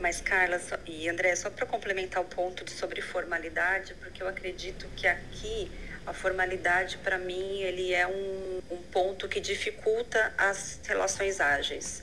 Mas, 0.00 0.20
Carla 0.20 0.58
só, 0.58 0.76
e 0.86 1.08
André, 1.08 1.36
só 1.36 1.50
para 1.50 1.66
complementar 1.66 2.22
o 2.22 2.26
ponto 2.26 2.64
de 2.64 2.70
sobre 2.70 3.00
formalidade, 3.02 3.94
porque 3.94 4.22
eu 4.22 4.28
acredito 4.28 4.86
que 4.96 5.06
aqui 5.06 5.70
a 6.10 6.12
formalidade, 6.12 6.98
para 6.98 7.16
mim, 7.16 7.60
ele 7.62 7.94
é 7.94 8.04
um, 8.04 8.60
um 8.68 8.82
ponto 8.90 9.28
que 9.28 9.38
dificulta 9.38 10.32
as 10.36 10.80
relações 10.84 11.40
ágeis. 11.40 12.02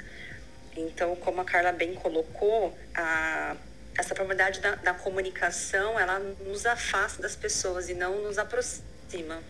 Então, 0.75 1.13
como 1.17 1.41
a 1.41 1.45
Carla 1.45 1.73
bem 1.73 1.93
colocou, 1.93 2.77
a, 2.95 3.57
essa 3.97 4.15
formalidade 4.15 4.61
da, 4.61 4.75
da 4.75 4.93
comunicação, 4.93 5.99
ela 5.99 6.19
nos 6.19 6.65
afasta 6.65 7.21
das 7.21 7.35
pessoas 7.35 7.89
e 7.89 7.93
não 7.93 8.21
nos 8.21 8.37
aproxima. 8.37 9.43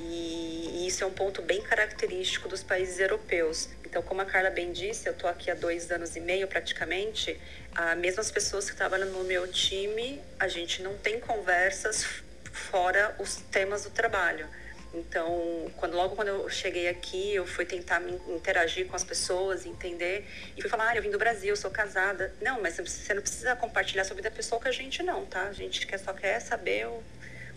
E, 0.00 0.70
e 0.72 0.86
isso 0.88 1.04
é 1.04 1.06
um 1.06 1.12
ponto 1.12 1.40
bem 1.40 1.62
característico 1.62 2.48
dos 2.48 2.64
países 2.64 2.98
europeus. 2.98 3.68
Então, 3.84 4.02
como 4.02 4.22
a 4.22 4.24
Carla 4.24 4.50
bem 4.50 4.72
disse, 4.72 5.08
eu 5.08 5.12
estou 5.12 5.30
aqui 5.30 5.52
há 5.52 5.54
dois 5.54 5.92
anos 5.92 6.16
e 6.16 6.20
meio 6.20 6.48
praticamente. 6.48 7.38
As 7.72 7.96
mesmas 7.96 8.28
pessoas 8.28 8.68
que 8.68 8.74
trabalham 8.74 9.08
no 9.10 9.22
meu 9.22 9.46
time, 9.46 10.20
a 10.40 10.48
gente 10.48 10.82
não 10.82 10.98
tem 10.98 11.20
conversas 11.20 12.24
fora 12.52 13.14
os 13.18 13.36
temas 13.36 13.84
do 13.84 13.90
trabalho. 13.90 14.46
Então, 14.94 15.70
quando, 15.78 15.94
logo 15.96 16.14
quando 16.14 16.28
eu 16.28 16.48
cheguei 16.50 16.86
aqui, 16.86 17.34
eu 17.34 17.46
fui 17.46 17.64
tentar 17.64 17.98
me 17.98 18.12
interagir 18.28 18.86
com 18.86 18.94
as 18.94 19.02
pessoas, 19.02 19.64
entender, 19.64 20.26
e 20.54 20.60
fui 20.60 20.68
falar, 20.68 20.90
ah, 20.90 20.96
eu 20.96 21.02
vim 21.02 21.10
do 21.10 21.18
Brasil, 21.18 21.56
sou 21.56 21.70
casada. 21.70 22.34
Não, 22.42 22.60
mas 22.60 22.76
você 22.76 23.14
não 23.14 23.22
precisa 23.22 23.56
compartilhar 23.56 24.04
sobre 24.04 24.26
a 24.28 24.30
pessoa 24.30 24.60
com 24.60 24.68
a 24.68 24.70
gente, 24.70 25.02
não, 25.02 25.24
tá? 25.24 25.44
A 25.44 25.52
gente 25.52 25.86
quer, 25.86 25.98
só 25.98 26.12
quer 26.12 26.40
saber 26.40 26.86
o, 26.88 27.02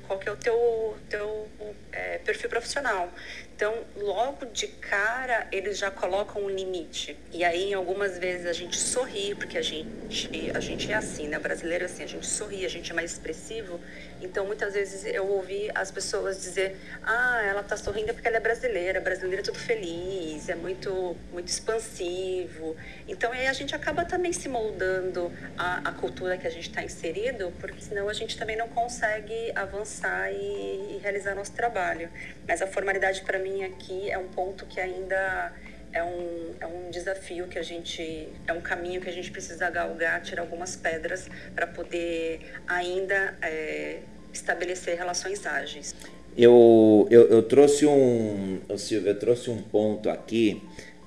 qual 0.07 0.17
que 0.17 0.29
é 0.29 0.31
o 0.31 0.37
teu, 0.37 0.97
teu 1.09 1.49
é, 1.91 2.19
perfil 2.19 2.49
profissional. 2.49 3.11
Então, 3.55 3.73
logo 3.95 4.47
de 4.47 4.67
cara, 4.67 5.47
eles 5.49 5.77
já 5.77 5.89
colocam 5.89 6.43
um 6.43 6.49
limite. 6.49 7.17
E 7.31 7.41
aí, 7.41 7.73
algumas 7.73 8.17
vezes, 8.17 8.47
a 8.47 8.51
gente 8.51 8.77
sorri, 8.77 9.33
porque 9.33 9.57
a 9.57 9.61
gente, 9.61 10.51
a 10.53 10.59
gente 10.59 10.91
é 10.91 10.95
assim, 10.95 11.29
né? 11.29 11.39
Brasileiro 11.39 11.85
é 11.85 11.87
assim, 11.87 12.03
a 12.03 12.07
gente 12.07 12.27
sorri, 12.27 12.65
a 12.65 12.69
gente 12.69 12.91
é 12.91 12.93
mais 12.93 13.13
expressivo. 13.13 13.79
Então, 14.21 14.45
muitas 14.45 14.73
vezes 14.73 15.05
eu 15.05 15.25
ouvi 15.25 15.71
as 15.73 15.89
pessoas 15.89 16.41
dizer: 16.41 16.75
ah, 17.01 17.41
ela 17.45 17.63
tá 17.63 17.77
sorrindo 17.77 18.13
porque 18.13 18.27
ela 18.27 18.37
é 18.37 18.39
brasileira, 18.41 18.99
brasileira 18.99 19.41
é 19.41 19.45
tudo 19.45 19.59
feliz, 19.59 20.49
é 20.49 20.55
muito, 20.55 21.15
muito 21.31 21.47
expansivo. 21.47 22.75
Então, 23.07 23.31
aí 23.31 23.47
a 23.47 23.53
gente 23.53 23.73
acaba 23.73 24.03
também 24.03 24.33
se 24.33 24.49
moldando 24.49 25.31
a, 25.57 25.89
a 25.89 25.91
cultura 25.93 26.37
que 26.37 26.45
a 26.47 26.49
gente 26.49 26.67
está 26.67 26.83
inserido, 26.83 27.53
porque 27.61 27.81
senão 27.81 28.09
a 28.09 28.13
gente 28.13 28.37
também 28.37 28.57
não 28.57 28.67
consegue 28.67 29.53
avançar 29.55 30.29
e, 30.31 30.95
e 30.95 30.99
realizar 31.01 31.35
nosso 31.35 31.53
trabalho. 31.53 32.09
Mas 32.45 32.61
a 32.61 32.67
formalidade, 32.67 33.21
para 33.21 33.44
mim 33.45 33.63
aqui 33.63 34.09
é 34.09 34.17
um 34.17 34.27
ponto 34.27 34.65
que 34.65 34.79
ainda 34.79 35.53
é 35.93 36.03
um, 36.03 36.55
é 36.59 36.65
um 36.65 36.89
desafio 36.89 37.47
que 37.47 37.59
a 37.59 37.63
gente, 37.63 38.27
é 38.47 38.53
um 38.53 38.59
caminho 38.59 38.99
que 38.99 39.07
a 39.07 39.11
gente 39.11 39.29
precisa 39.29 39.69
galgar, 39.69 40.21
tirar 40.23 40.41
algumas 40.41 40.75
pedras 40.75 41.29
para 41.53 41.67
poder 41.67 42.39
ainda 42.67 43.35
é, 43.41 43.99
estabelecer 44.33 44.97
relações 44.97 45.45
ágeis. 45.45 45.93
Eu, 46.35 47.07
eu, 47.09 47.29
eu 47.29 47.43
trouxe 47.43 47.85
um, 47.85 48.59
Silvio, 48.77 49.09
eu 49.09 49.19
trouxe 49.19 49.49
um 49.49 49.61
ponto 49.61 50.09
aqui 50.09 50.61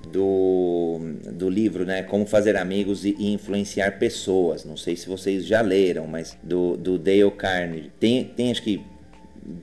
do, 0.07 0.99
do 1.31 1.49
livro, 1.49 1.85
né? 1.85 2.01
Como 2.01 2.25
fazer 2.25 2.55
amigos 2.55 3.05
e, 3.05 3.15
e, 3.19 3.33
influenciar 3.33 3.99
pessoas. 3.99 4.65
Não 4.65 4.77
sei 4.77 4.95
se 4.95 5.07
vocês 5.07 5.45
já 5.45 5.61
leram, 5.61 6.07
mas 6.07 6.35
do, 6.41 6.75
do 6.77 6.97
Dale 6.97 7.29
Carnegie. 7.31 7.91
Tem, 7.99 8.23
tem 8.23 8.49
acho 8.49 8.63
que 8.63 8.81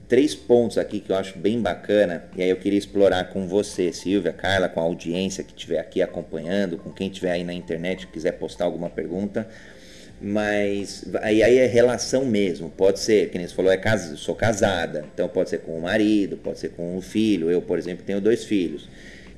três 0.09 0.35
pontos 0.35 0.79
aqui 0.79 1.01
que 1.01 1.11
eu 1.11 1.17
acho 1.17 1.39
bem 1.39 1.61
bacana, 1.61 2.25
e 2.37 2.43
aí 2.43 2.51
eu 2.51 2.57
queria 2.57 2.79
explorar 2.79 3.25
com 3.31 3.47
você, 3.47 3.93
Silvia, 3.93 4.33
Carla, 4.33 4.69
com 4.69 4.81
a 4.81 4.83
audiência 4.83 5.45
que 5.45 5.53
estiver 5.53 5.79
aqui 5.79 6.03
acompanhando, 6.03 6.77
com 6.77 6.91
quem 6.91 7.09
estiver 7.09 7.33
aí 7.33 7.45
na 7.45 7.53
internet 7.53 8.07
quiser 8.07 8.33
postar 8.33 8.65
alguma 8.65 8.91
pergunta. 8.91 9.49
Mas 10.21 11.05
aí, 11.21 11.43
aí 11.43 11.59
é 11.59 11.67
relação 11.67 12.25
mesmo, 12.25 12.71
pode 12.71 13.01
ser, 13.01 13.29
que 13.29 13.37
nem 13.37 13.47
você 13.47 13.55
falou, 13.55 13.71
é 13.71 13.77
casa, 13.77 14.17
sou 14.17 14.35
casada, 14.35 15.05
então 15.13 15.29
pode 15.29 15.51
ser 15.51 15.59
com 15.59 15.77
o 15.77 15.83
marido, 15.83 16.39
pode 16.39 16.59
ser 16.59 16.71
com 16.71 16.97
o 16.97 17.03
filho. 17.03 17.51
Eu, 17.51 17.61
por 17.61 17.79
exemplo, 17.79 18.05
tenho 18.05 18.21
dois 18.21 18.45
filhos. 18.45 18.89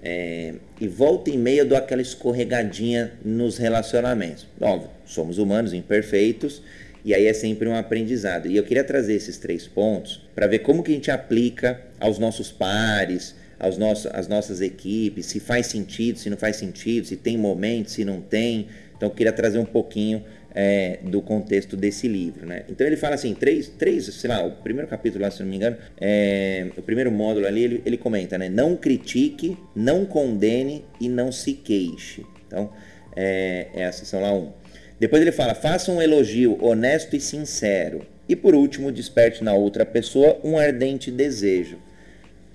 É, 0.01 0.55
e 0.81 0.87
volta 0.87 1.29
e 1.31 1.37
meia 1.37 1.63
eu 1.63 1.67
dou 1.67 1.77
aquela 1.77 2.01
escorregadinha 2.01 3.13
nos 3.25 3.59
relacionamentos. 3.59 4.47
Óbvio, 4.61 4.91
somos 5.05 5.39
humanos 5.39 5.73
imperfeitos 5.73 6.63
e 7.09 7.15
aí 7.15 7.27
é 7.27 7.33
sempre 7.33 7.67
um 7.67 7.75
aprendizado. 7.75 8.49
E 8.49 8.57
eu 8.59 8.63
queria 8.63 8.85
trazer 8.85 9.15
esses 9.15 9.39
três 9.39 9.67
pontos 9.67 10.21
para 10.35 10.47
ver 10.47 10.59
como 10.59 10.83
que 10.83 10.91
a 10.91 10.95
gente 10.95 11.11
aplica 11.11 11.81
aos 11.99 12.19
nossos 12.19 12.53
pares, 12.53 13.35
aos 13.59 13.79
às 14.13 14.29
nossas 14.29 14.61
equipes, 14.61 15.25
se 15.25 15.41
faz 15.41 15.69
sentido, 15.69 16.19
se 16.19 16.29
não 16.29 16.37
faz 16.37 16.57
sentido, 16.57 17.07
se 17.07 17.17
tem 17.17 17.39
momentos, 17.39 17.95
se 17.95 18.05
não 18.05 18.21
tem, 18.21 18.67
Então 18.95 19.09
eu 19.09 19.15
queria 19.15 19.33
trazer 19.33 19.59
um 19.59 19.65
pouquinho 19.65 20.23
é, 20.55 20.99
do 21.03 21.23
contexto 21.23 21.79
desse 21.79 22.07
livro. 22.07 22.45
Né? 22.45 22.65
Então 22.69 22.87
ele 22.87 22.99
fala 22.99 23.15
assim, 23.15 23.33
três, 23.33 23.69
três, 23.71 24.05
sei 24.05 24.29
lá, 24.29 24.45
o 24.45 24.51
primeiro 24.57 24.87
capítulo 24.87 25.25
lá, 25.25 25.31
se 25.31 25.43
não 25.43 25.49
me 25.49 25.57
engano, 25.57 25.79
é, 25.99 26.67
o 26.77 26.83
primeiro 26.83 27.11
módulo 27.11 27.47
ali, 27.47 27.65
ele, 27.65 27.83
ele 27.87 27.97
comenta, 27.97 28.37
né? 28.37 28.51
Não 28.51 28.77
critique, 28.77 29.57
não 29.75 30.05
condene 30.05 30.85
e 31.01 31.09
não 31.09 31.33
se 31.33 31.55
queixe. 31.55 32.27
Então, 32.47 32.71
é, 33.17 33.69
é 33.75 33.87
a 33.87 33.93
seção 33.93 34.21
lá 34.21 34.31
1. 34.31 34.58
Depois 34.99 35.23
ele 35.23 35.33
fala, 35.33 35.55
faça 35.55 35.93
um 35.93 36.03
elogio 36.03 36.59
honesto 36.61 37.15
e 37.15 37.21
sincero. 37.21 38.05
E 38.29 38.35
por 38.35 38.55
último, 38.55 38.93
desperte 38.93 39.43
na 39.43 39.55
outra 39.55 39.87
pessoa 39.87 40.39
um 40.43 40.59
ardente 40.59 41.11
desejo. 41.11 41.79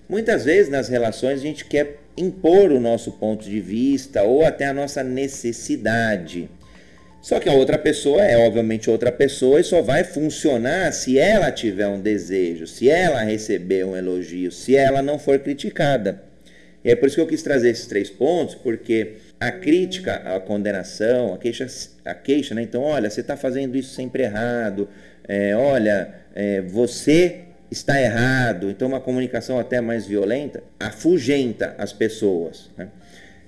Muitas 0.08 0.45
vezes 0.45 0.69
nas 0.69 0.89
relações 0.89 1.39
a 1.39 1.43
gente 1.43 1.65
quer 1.65 1.99
impor 2.15 2.71
o 2.71 2.79
nosso 2.79 3.13
ponto 3.13 3.43
de 3.43 3.60
vista 3.60 4.23
ou 4.23 4.45
até 4.45 4.65
a 4.65 4.73
nossa 4.73 5.03
necessidade. 5.03 6.49
Só 7.21 7.39
que 7.39 7.47
a 7.47 7.53
outra 7.53 7.77
pessoa 7.77 8.21
é 8.21 8.38
obviamente 8.38 8.89
outra 8.89 9.10
pessoa 9.12 9.60
e 9.60 9.63
só 9.63 9.82
vai 9.82 10.03
funcionar 10.03 10.91
se 10.91 11.17
ela 11.17 11.49
tiver 11.51 11.88
um 11.88 12.01
desejo, 12.01 12.67
se 12.67 12.89
ela 12.89 13.23
receber 13.23 13.86
um 13.86 13.95
elogio, 13.95 14.51
se 14.51 14.75
ela 14.75 15.01
não 15.01 15.17
for 15.17 15.39
criticada. 15.39 16.21
E 16.84 16.91
é 16.91 16.95
por 16.95 17.08
isso 17.08 17.15
que 17.15 17.21
eu 17.21 17.27
quis 17.27 17.41
trazer 17.41 17.69
esses 17.69 17.88
três 17.88 18.10
pontos, 18.10 18.56
porque 18.56 19.13
a 19.47 19.51
crítica, 19.51 20.15
a 20.15 20.39
condenação, 20.39 21.34
a 21.34 21.38
queixa, 21.38 21.67
a 22.06 22.13
queixa 22.13 22.56
né? 22.56 22.62
Então, 22.62 22.82
olha, 22.82 23.10
você 23.10 23.21
está 23.21 23.36
fazendo 23.36 23.77
isso 23.77 23.93
sempre 23.93 24.23
errado, 24.23 24.88
é, 25.27 25.56
olha, 25.56 26.13
é, 26.36 26.62
você 26.62 27.41
está 27.69 27.99
errado, 27.99 28.69
então 28.69 28.88
uma 28.88 28.99
comunicação 28.99 29.58
até 29.58 29.82
mais 29.82 30.06
violenta 30.06 30.63
afugenta 30.79 31.75
as 31.77 31.91
pessoas. 31.91 32.69
Né? 32.77 32.88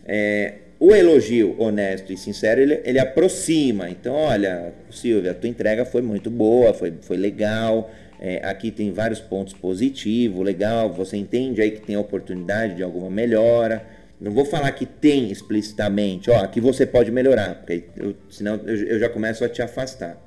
É, 0.05 0.53
o 0.79 0.93
elogio 0.93 1.55
honesto 1.57 2.11
e 2.11 2.17
sincero, 2.17 2.59
ele, 2.61 2.81
ele 2.83 2.99
aproxima. 2.99 3.89
Então, 3.89 4.13
olha, 4.13 4.73
Silvia, 4.91 5.31
a 5.31 5.33
tua 5.33 5.49
entrega 5.49 5.85
foi 5.85 6.01
muito 6.01 6.29
boa, 6.29 6.73
foi, 6.73 6.93
foi 7.01 7.17
legal. 7.17 7.91
É, 8.19 8.41
aqui 8.43 8.71
tem 8.71 8.91
vários 8.91 9.19
pontos 9.19 9.53
positivos, 9.53 10.45
legal. 10.45 10.91
Você 10.91 11.15
entende 11.17 11.61
aí 11.61 11.71
que 11.71 11.81
tem 11.81 11.95
oportunidade 11.95 12.75
de 12.75 12.83
alguma 12.83 13.09
melhora. 13.09 13.85
Não 14.19 14.31
vou 14.31 14.45
falar 14.45 14.71
que 14.71 14.85
tem 14.85 15.31
explicitamente, 15.31 16.29
ó, 16.29 16.37
aqui 16.37 16.61
você 16.61 16.85
pode 16.85 17.11
melhorar, 17.11 17.55
porque 17.55 17.83
eu, 17.97 18.15
senão 18.29 18.55
eu, 18.65 18.75
eu 18.75 18.99
já 18.99 19.09
começo 19.09 19.43
a 19.43 19.49
te 19.49 19.61
afastar. 19.61 20.21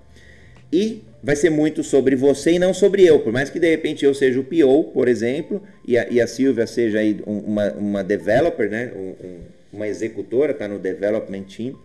E 0.72 1.03
vai 1.22 1.35
ser 1.35 1.51
muito 1.51 1.83
sobre 1.83 2.14
você 2.14 2.53
e 2.53 2.59
não 2.59 2.74
sobre 2.74 3.03
eu. 3.05 3.20
Por 3.20 3.33
mais 3.33 3.48
que 3.48 3.59
de 3.59 3.68
repente 3.68 4.05
eu 4.05 4.12
seja 4.12 4.38
o 4.38 4.44
PO, 4.44 4.92
por 4.92 5.09
exemplo, 5.09 5.62
e 5.87 5.96
a, 5.96 6.07
e 6.11 6.20
a 6.20 6.27
Silvia 6.27 6.66
seja 6.66 6.98
aí 6.98 7.20
uma, 7.27 7.72
uma 7.72 8.05
developer, 8.05 8.70
né? 8.70 8.92
Um, 8.94 9.27
um, 9.27 9.38
uma 9.72 9.88
executora, 9.88 10.53
está 10.53 10.68
no 10.68 10.79
development 10.79 11.44
team. 11.44 11.79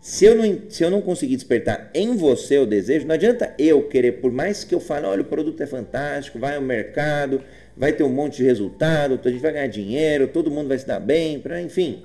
Se 0.00 0.24
eu, 0.24 0.34
não, 0.34 0.60
se 0.68 0.84
eu 0.84 0.90
não 0.90 1.00
conseguir 1.00 1.34
despertar 1.34 1.90
em 1.92 2.14
você 2.16 2.58
o 2.58 2.66
desejo, 2.66 3.06
não 3.06 3.14
adianta 3.14 3.52
eu 3.58 3.82
querer, 3.82 4.12
por 4.12 4.30
mais 4.30 4.62
que 4.62 4.74
eu 4.74 4.78
fale, 4.78 5.06
olha, 5.06 5.22
o 5.22 5.24
produto 5.24 5.60
é 5.60 5.66
fantástico, 5.66 6.38
vai 6.38 6.54
ao 6.54 6.62
mercado, 6.62 7.42
vai 7.78 7.92
ter 7.92 8.02
um 8.02 8.08
monte 8.10 8.38
de 8.38 8.44
resultado, 8.44 9.20
a 9.24 9.30
gente 9.30 9.40
vai 9.40 9.52
ganhar 9.52 9.68
dinheiro, 9.68 10.26
todo 10.26 10.50
mundo 10.50 10.68
vai 10.68 10.78
se 10.78 10.86
dar 10.86 10.98
bem, 10.98 11.38
pra, 11.38 11.62
enfim. 11.62 12.02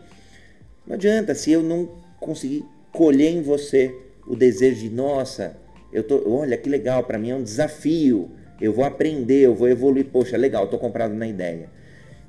Não 0.85 0.93
adianta 0.95 1.33
se 1.33 1.51
eu 1.51 1.63
não 1.63 1.89
conseguir 2.19 2.63
colher 2.91 3.31
em 3.31 3.41
você 3.41 3.93
o 4.27 4.35
desejo 4.35 4.81
de, 4.81 4.89
nossa, 4.89 5.57
eu 5.91 6.03
tô, 6.03 6.23
olha 6.29 6.55
que 6.55 6.69
legal, 6.69 7.03
para 7.03 7.17
mim 7.17 7.31
é 7.31 7.35
um 7.35 7.43
desafio, 7.43 8.29
eu 8.61 8.71
vou 8.71 8.85
aprender, 8.85 9.41
eu 9.41 9.55
vou 9.55 9.67
evoluir, 9.67 10.05
poxa, 10.05 10.37
legal, 10.37 10.65
estou 10.65 10.79
comprado 10.79 11.13
na 11.15 11.27
ideia. 11.27 11.69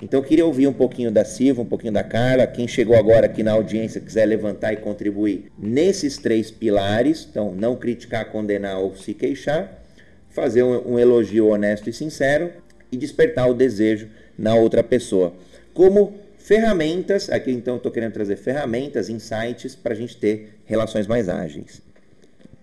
Então 0.01 0.21
eu 0.21 0.25
queria 0.25 0.45
ouvir 0.45 0.67
um 0.67 0.73
pouquinho 0.73 1.11
da 1.11 1.25
Silva, 1.25 1.63
um 1.63 1.67
pouquinho 1.67 1.93
da 1.93 2.03
Carla, 2.03 2.47
quem 2.47 2.67
chegou 2.67 2.97
agora 2.97 3.27
aqui 3.27 3.43
na 3.43 3.53
audiência 3.53 4.01
quiser 4.01 4.25
levantar 4.25 4.73
e 4.73 4.79
contribuir 4.79 5.53
nesses 5.59 6.17
três 6.17 6.51
pilares, 6.51 7.27
então 7.31 7.55
não 7.55 7.77
criticar, 7.77 8.31
condenar 8.31 8.79
ou 8.79 8.97
se 8.97 9.13
queixar, 9.13 9.83
fazer 10.31 10.63
um, 10.63 10.95
um 10.95 10.99
elogio 10.99 11.49
honesto 11.49 11.89
e 11.89 11.93
sincero 11.93 12.64
e 12.95 12.97
despertar 12.97 13.49
o 13.51 13.55
desejo 13.55 14.09
na 14.39 14.55
outra 14.55 14.83
pessoa. 14.83 15.35
Como 15.75 16.19
ferramentas, 16.39 17.29
aqui 17.29 17.51
então 17.51 17.77
estou 17.77 17.91
querendo 17.91 18.13
trazer 18.13 18.37
ferramentas, 18.37 19.09
insights 19.09 19.75
para 19.75 19.93
a 19.93 19.97
gente 19.97 20.17
ter 20.17 20.61
relações 20.65 21.07
mais 21.07 21.29
ágeis. 21.29 21.83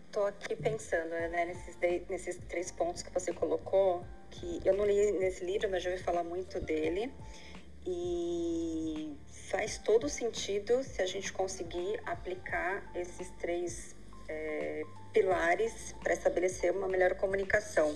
Estou 0.08 0.26
aqui 0.26 0.56
pensando 0.56 1.10
né, 1.10 1.46
nesses, 1.46 1.78
nesses 2.10 2.38
três 2.50 2.72
pontos 2.72 3.02
que 3.02 3.14
você 3.14 3.32
colocou, 3.34 4.04
que 4.30 4.62
eu 4.64 4.76
não 4.76 4.86
li 4.86 5.12
nesse 5.14 5.44
livro, 5.44 5.70
mas 5.70 5.84
já 5.84 5.90
ouvi 5.90 6.02
falar 6.02 6.24
muito 6.24 6.60
dele. 6.60 7.12
E 7.86 9.14
faz 9.50 9.78
todo 9.78 10.08
sentido 10.08 10.84
se 10.84 11.02
a 11.02 11.06
gente 11.06 11.34
conseguir 11.34 12.00
aplicar 12.06 12.90
esses 12.96 13.30
três 13.40 13.96
é, 14.30 14.84
pilares 15.12 15.96
para 16.02 16.14
estabelecer 16.14 16.72
uma 16.72 16.88
melhor 16.88 17.16
comunicação. 17.16 17.94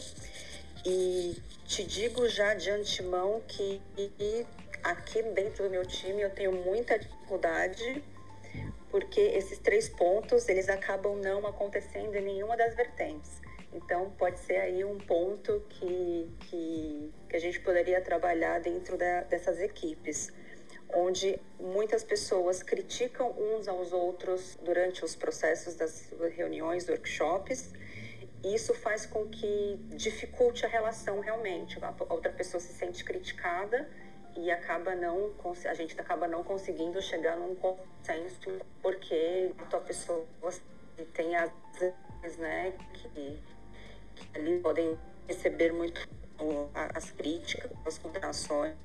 E 0.86 1.36
te 1.66 1.84
digo 1.84 2.28
já 2.30 2.54
de 2.54 2.70
antemão 2.70 3.42
que 3.48 3.82
aqui 4.84 5.24
dentro 5.24 5.64
do 5.64 5.70
meu 5.70 5.86
time 5.86 6.22
eu 6.22 6.30
tenho 6.30 6.52
muita 6.52 7.00
dificuldade 7.00 8.04
porque 8.96 9.20
esses 9.20 9.58
três 9.60 9.90
pontos 9.90 10.48
eles 10.48 10.70
acabam 10.70 11.18
não 11.18 11.46
acontecendo 11.46 12.16
em 12.16 12.22
nenhuma 12.22 12.56
das 12.56 12.76
vertentes. 12.76 13.42
Então, 13.74 14.10
pode 14.12 14.40
ser 14.40 14.56
aí 14.56 14.86
um 14.86 14.98
ponto 14.98 15.62
que, 15.68 16.30
que, 16.40 17.12
que 17.28 17.36
a 17.36 17.40
gente 17.40 17.60
poderia 17.60 18.00
trabalhar 18.00 18.62
dentro 18.62 18.98
da, 18.98 19.24
dessas 19.24 19.60
equipes, 19.60 20.32
onde 20.94 21.38
muitas 21.60 22.06
pessoas 22.06 22.64
criticam 22.64 23.32
uns 23.38 23.68
aos 23.68 23.92
outros 23.92 24.58
durante 24.64 25.04
os 25.04 25.14
processos 25.14 25.76
das 25.76 26.10
reuniões, 26.38 26.88
workshops. 26.88 27.74
Isso 28.46 28.76
faz 28.76 29.08
com 29.08 29.28
que 29.28 29.76
dificulte 29.96 30.68
a 30.68 30.70
relação 30.70 31.20
realmente. 31.20 31.84
A 31.84 31.96
outra 32.10 32.32
pessoa 32.32 32.62
se 32.62 32.74
sente 32.74 33.04
criticada 33.04 33.90
e 34.36 34.52
acaba 34.52 34.94
não 34.94 35.34
a 35.66 35.74
gente 35.74 36.00
acaba 36.00 36.28
não 36.28 36.44
conseguindo 36.44 37.02
chegar 37.02 37.38
num 37.38 37.56
consenso 37.56 38.60
porque 38.84 39.52
a 39.72 39.78
pessoa 39.80 40.26
tem 41.14 41.36
as 41.36 41.52
né 42.38 42.74
que 42.94 43.40
ali 44.36 44.60
podem 44.60 44.96
receber 45.28 45.74
muito 45.74 46.08
as 46.94 47.10
críticas, 47.12 47.72
as 47.84 47.98
condenações. 47.98 48.76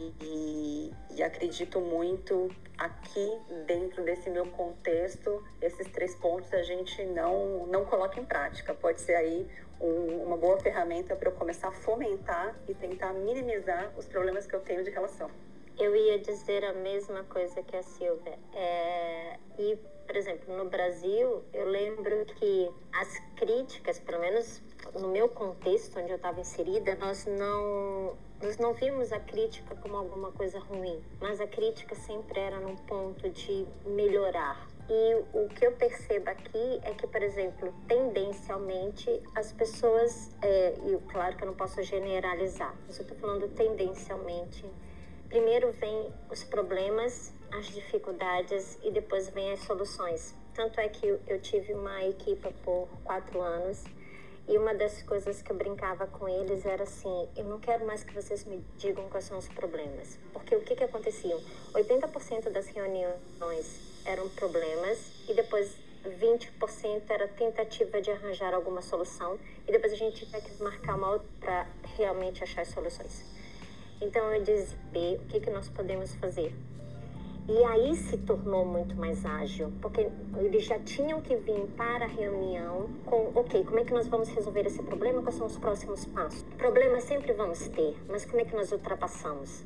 E, 0.00 0.92
e, 1.10 1.22
acredito 1.22 1.78
muito 1.78 2.50
aqui 2.78 3.38
dentro 3.66 4.02
desse 4.02 4.30
meu 4.30 4.46
contexto 4.46 5.44
esses 5.60 5.86
três 5.88 6.14
pontos 6.14 6.50
a 6.54 6.62
gente 6.62 7.04
não 7.04 7.66
não 7.66 7.84
coloca 7.84 8.18
em 8.18 8.24
prática. 8.24 8.72
Pode 8.72 9.00
ser 9.02 9.14
aí 9.14 9.46
um, 9.78 10.24
uma 10.24 10.38
boa 10.38 10.58
ferramenta 10.58 11.14
para 11.14 11.28
eu 11.28 11.34
começar 11.34 11.68
a 11.68 11.72
fomentar 11.72 12.56
e 12.66 12.72
tentar 12.72 13.12
minimizar 13.12 13.92
os 13.98 14.06
problemas 14.06 14.46
que 14.46 14.54
eu 14.54 14.60
tenho 14.60 14.82
de 14.82 14.90
relação. 14.90 15.30
Eu 15.78 15.94
ia 15.94 16.18
dizer 16.18 16.64
a 16.64 16.72
mesma 16.72 17.22
coisa 17.24 17.62
que 17.62 17.76
a 17.76 17.82
Silvia. 17.82 18.38
É, 18.54 19.38
e 19.58 19.76
por 20.06 20.16
exemplo 20.16 20.56
no 20.56 20.64
Brasil 20.64 21.44
eu 21.52 21.66
lembro 21.66 22.24
que 22.24 22.70
as 22.94 23.18
críticas 23.36 23.98
pelo 23.98 24.20
menos 24.20 24.62
no 24.98 25.08
meu 25.08 25.28
contexto 25.28 26.00
onde 26.00 26.10
eu 26.10 26.16
estava 26.16 26.40
inserida, 26.40 26.94
nós 26.94 27.26
não 27.26 28.16
nós 28.42 28.56
não 28.56 28.72
vimos 28.72 29.12
a 29.12 29.20
crítica 29.20 29.76
como 29.76 29.96
alguma 29.96 30.32
coisa 30.32 30.58
ruim, 30.58 31.02
mas 31.20 31.40
a 31.40 31.46
crítica 31.46 31.94
sempre 31.94 32.40
era 32.40 32.58
num 32.58 32.74
ponto 32.74 33.28
de 33.28 33.66
melhorar. 33.84 34.66
E 34.88 35.14
o 35.34 35.48
que 35.48 35.66
eu 35.66 35.72
percebo 35.72 36.30
aqui 36.30 36.80
é 36.82 36.94
que, 36.94 37.06
por 37.06 37.22
exemplo, 37.22 37.72
tendencialmente 37.86 39.22
as 39.36 39.52
pessoas, 39.52 40.34
é, 40.42 40.74
e 40.84 40.98
claro 41.12 41.36
que 41.36 41.44
eu 41.44 41.48
não 41.48 41.54
posso 41.54 41.82
generalizar, 41.82 42.74
mas 42.86 42.98
eu 42.98 43.02
estou 43.02 43.16
falando 43.18 43.46
tendencialmente, 43.54 44.64
primeiro 45.28 45.70
vem 45.72 46.12
os 46.30 46.42
problemas, 46.42 47.32
as 47.52 47.66
dificuldades 47.66 48.78
e 48.82 48.90
depois 48.90 49.28
vem 49.28 49.52
as 49.52 49.60
soluções. 49.60 50.34
Tanto 50.54 50.80
é 50.80 50.88
que 50.88 51.06
eu 51.06 51.40
tive 51.40 51.74
uma 51.74 52.02
equipe 52.04 52.52
por 52.64 52.88
quatro 53.04 53.40
anos 53.40 53.84
e 54.50 54.58
uma 54.58 54.74
das 54.74 55.00
coisas 55.04 55.40
que 55.40 55.52
eu 55.52 55.56
brincava 55.56 56.08
com 56.08 56.28
eles 56.28 56.66
era 56.66 56.82
assim: 56.82 57.28
eu 57.36 57.44
não 57.44 57.60
quero 57.60 57.86
mais 57.86 58.02
que 58.02 58.12
vocês 58.12 58.44
me 58.44 58.60
digam 58.76 59.08
quais 59.08 59.24
são 59.24 59.38
os 59.38 59.48
problemas. 59.48 60.18
Porque 60.32 60.56
o 60.56 60.60
que, 60.60 60.74
que 60.74 60.82
acontecia? 60.82 61.38
80% 61.72 62.50
das 62.50 62.66
reuniões 62.66 64.02
eram 64.04 64.28
problemas 64.30 65.12
e 65.28 65.34
depois 65.34 65.76
20% 66.04 67.02
era 67.08 67.28
tentativa 67.28 68.02
de 68.02 68.10
arranjar 68.10 68.52
alguma 68.52 68.82
solução 68.82 69.38
e 69.68 69.70
depois 69.70 69.92
a 69.92 69.96
gente 69.96 70.26
tinha 70.26 70.42
que 70.42 70.60
marcar 70.60 70.96
uma 70.96 71.20
para 71.38 71.68
realmente 71.96 72.42
achar 72.42 72.62
as 72.62 72.68
soluções. 72.68 73.24
Então 74.00 74.34
eu 74.34 74.42
dizia: 74.42 74.76
o 75.16 75.26
que, 75.26 75.38
que 75.38 75.50
nós 75.50 75.68
podemos 75.68 76.12
fazer? 76.16 76.52
E 77.52 77.64
aí 77.64 77.96
se 77.96 78.16
tornou 78.16 78.64
muito 78.64 78.94
mais 78.94 79.26
ágil, 79.26 79.72
porque 79.82 80.08
eles 80.36 80.62
já 80.62 80.78
tinham 80.78 81.20
que 81.20 81.34
vir 81.34 81.66
para 81.76 82.04
a 82.04 82.08
reunião 82.08 82.88
com, 83.04 83.32
ok, 83.34 83.64
como 83.64 83.80
é 83.80 83.84
que 83.84 83.92
nós 83.92 84.06
vamos 84.06 84.28
resolver 84.28 84.64
esse 84.68 84.80
problema? 84.84 85.20
Quais 85.20 85.34
são 85.34 85.48
os 85.48 85.58
próximos 85.58 86.04
passos? 86.04 86.44
Problemas 86.56 87.02
sempre 87.02 87.32
vamos 87.32 87.66
ter, 87.70 87.96
mas 88.08 88.24
como 88.24 88.40
é 88.40 88.44
que 88.44 88.54
nós 88.54 88.70
ultrapassamos? 88.70 89.64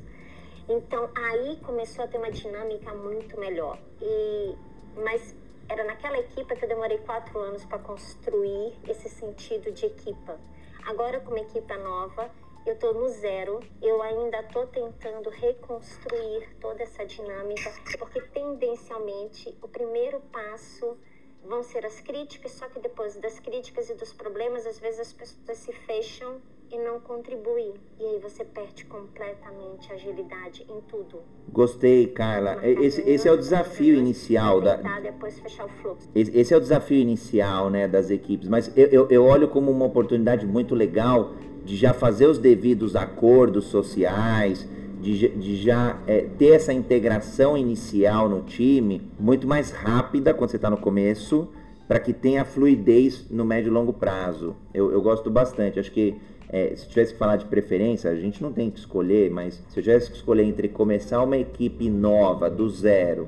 Então 0.67 1.11
aí 1.15 1.57
começou 1.57 2.05
a 2.05 2.07
ter 2.07 2.17
uma 2.17 2.31
dinâmica 2.31 2.91
muito 2.95 3.39
melhor. 3.39 3.77
E 4.01 4.55
mas 4.97 5.35
era 5.69 5.83
naquela 5.83 6.17
equipa 6.17 6.55
que 6.55 6.65
eu 6.65 6.69
demorei 6.69 6.97
quatro 6.97 7.37
anos 7.37 7.63
para 7.65 7.77
construir 7.77 8.73
esse 8.89 9.09
sentido 9.09 9.71
de 9.71 9.85
equipa. 9.85 10.39
Agora, 10.87 11.19
com 11.19 11.29
uma 11.29 11.39
equipa 11.39 11.77
nova, 11.77 12.31
eu 12.65 12.73
estou 12.73 12.93
no 12.95 13.07
zero, 13.07 13.59
eu 13.79 14.01
ainda 14.01 14.39
estou 14.39 14.65
tentando 14.65 15.29
reconstruir 15.29 16.55
toda 16.59 16.81
essa 16.81 17.05
dinâmica, 17.05 17.71
porque 17.99 18.19
tendencialmente 18.21 19.55
o 19.61 19.67
primeiro 19.67 20.19
passo 20.31 20.97
vão 21.43 21.61
ser 21.61 21.85
as 21.85 22.01
críticas, 22.01 22.53
só 22.53 22.67
que 22.67 22.79
depois 22.79 23.15
das 23.17 23.39
críticas 23.39 23.89
e 23.89 23.93
dos 23.93 24.11
problemas, 24.11 24.65
às 24.65 24.79
vezes 24.79 24.99
as 25.01 25.13
pessoas 25.13 25.57
se 25.59 25.71
fecham 25.71 26.41
e 26.71 26.77
não 26.77 26.99
contribuem. 26.99 27.73
E 27.99 28.03
aí 28.03 28.19
você 28.19 28.43
perde 28.43 28.85
completamente 28.85 29.91
a 29.91 29.95
agilidade 29.95 30.65
em 30.69 30.81
tudo. 30.81 31.19
Gostei, 31.51 32.07
Carla. 32.07 32.59
Esse, 32.63 33.01
esse 33.09 33.27
é 33.27 33.31
o 33.31 33.37
desafio 33.37 33.95
inicial 33.97 34.61
da. 34.61 34.75
Depois 34.99 35.39
fechar 35.39 35.65
o 35.65 35.69
fluxo. 35.69 36.09
Esse 36.13 36.53
é 36.53 36.57
o 36.57 36.59
desafio 36.59 36.97
inicial, 36.97 37.69
né, 37.69 37.87
das 37.87 38.09
equipes. 38.09 38.47
Mas 38.47 38.71
eu, 38.75 38.87
eu, 38.87 39.07
eu 39.09 39.25
olho 39.25 39.47
como 39.47 39.71
uma 39.71 39.85
oportunidade 39.85 40.45
muito 40.45 40.75
legal 40.75 41.33
de 41.63 41.75
já 41.75 41.93
fazer 41.93 42.27
os 42.27 42.37
devidos 42.37 42.95
acordos 42.95 43.65
sociais, 43.65 44.67
de, 45.01 45.29
de 45.29 45.55
já 45.55 45.99
é, 46.05 46.21
ter 46.37 46.53
essa 46.53 46.71
integração 46.71 47.57
inicial 47.57 48.29
no 48.29 48.41
time 48.41 49.01
muito 49.19 49.47
mais 49.47 49.71
rápida 49.71 50.33
quando 50.33 50.51
você 50.51 50.55
está 50.57 50.69
no 50.69 50.77
começo, 50.77 51.47
para 51.87 51.99
que 51.99 52.13
tenha 52.13 52.43
fluidez 52.43 53.29
no 53.29 53.45
médio 53.45 53.69
e 53.69 53.71
longo 53.71 53.93
prazo. 53.93 54.55
Eu, 54.73 54.91
eu 54.91 55.01
gosto 55.01 55.29
bastante. 55.29 55.79
Acho 55.79 55.91
que 55.91 56.15
é, 56.49 56.75
se 56.75 56.87
tivesse 56.87 57.13
que 57.13 57.19
falar 57.19 57.37
de 57.37 57.45
preferência, 57.45 58.09
a 58.09 58.15
gente 58.15 58.41
não 58.41 58.51
tem 58.51 58.69
que 58.69 58.79
escolher, 58.79 59.29
mas 59.29 59.63
se 59.69 59.79
eu 59.79 59.83
tivesse 59.83 60.09
que 60.09 60.17
escolher 60.17 60.43
entre 60.43 60.67
começar 60.67 61.21
uma 61.23 61.37
equipe 61.37 61.89
nova, 61.89 62.49
do 62.49 62.69
zero, 62.69 63.27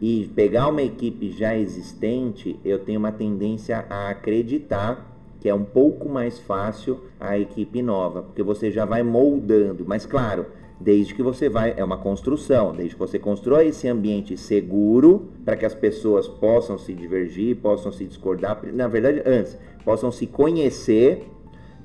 e 0.00 0.30
pegar 0.34 0.68
uma 0.68 0.82
equipe 0.82 1.30
já 1.30 1.56
existente, 1.56 2.58
eu 2.64 2.78
tenho 2.78 2.98
uma 2.98 3.12
tendência 3.12 3.84
a 3.90 4.10
acreditar 4.10 5.16
que 5.40 5.48
é 5.48 5.54
um 5.54 5.64
pouco 5.64 6.08
mais 6.08 6.38
fácil 6.38 6.98
a 7.20 7.38
equipe 7.38 7.80
nova, 7.80 8.22
porque 8.22 8.42
você 8.42 8.70
já 8.72 8.84
vai 8.84 9.02
moldando, 9.02 9.84
mas 9.86 10.04
claro, 10.04 10.46
desde 10.80 11.14
que 11.14 11.22
você 11.22 11.48
vai, 11.48 11.74
é 11.76 11.84
uma 11.84 11.98
construção, 11.98 12.74
desde 12.74 12.94
que 12.94 13.00
você 13.00 13.18
constrói 13.18 13.68
esse 13.68 13.88
ambiente 13.88 14.36
seguro 14.36 15.28
para 15.44 15.56
que 15.56 15.64
as 15.64 15.74
pessoas 15.74 16.26
possam 16.26 16.78
se 16.78 16.92
divergir, 16.92 17.56
possam 17.56 17.92
se 17.92 18.04
discordar, 18.04 18.60
na 18.72 18.88
verdade, 18.88 19.22
antes, 19.24 19.56
possam 19.84 20.10
se 20.10 20.26
conhecer 20.26 21.26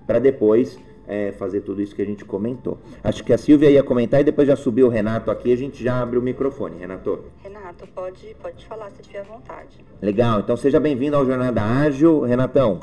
para 0.06 0.20
depois 0.20 0.80
é, 1.08 1.32
fazer 1.34 1.62
tudo 1.62 1.82
isso 1.82 1.96
que 1.96 2.02
a 2.02 2.06
gente 2.06 2.24
comentou. 2.26 2.78
Acho 3.04 3.24
que 3.24 3.34
a 3.34 3.38
Silvia 3.38 3.70
ia 3.70 3.84
comentar 3.84 4.22
e 4.22 4.24
depois 4.24 4.48
já 4.48 4.56
subiu 4.56 4.88
o 4.88 4.90
Renato 4.90 5.30
aqui, 5.32 5.52
a 5.52 5.58
gente 5.58 5.84
já 5.84 6.02
abre 6.02 6.18
o 6.18 6.22
microfone. 6.22 6.80
Renato. 6.80 7.26
Renato, 7.44 7.88
pode, 7.88 8.36
pode 8.42 8.66
falar 8.66 8.90
se 8.92 9.02
tiver 9.02 9.24
vontade. 9.24 9.78
Legal, 10.02 10.40
então 10.40 10.58
seja 10.58 10.80
bem-vindo 10.80 11.16
ao 11.16 11.26
Jornada 11.26 11.62
Ágil. 11.62 12.22
Renatão, 12.22 12.80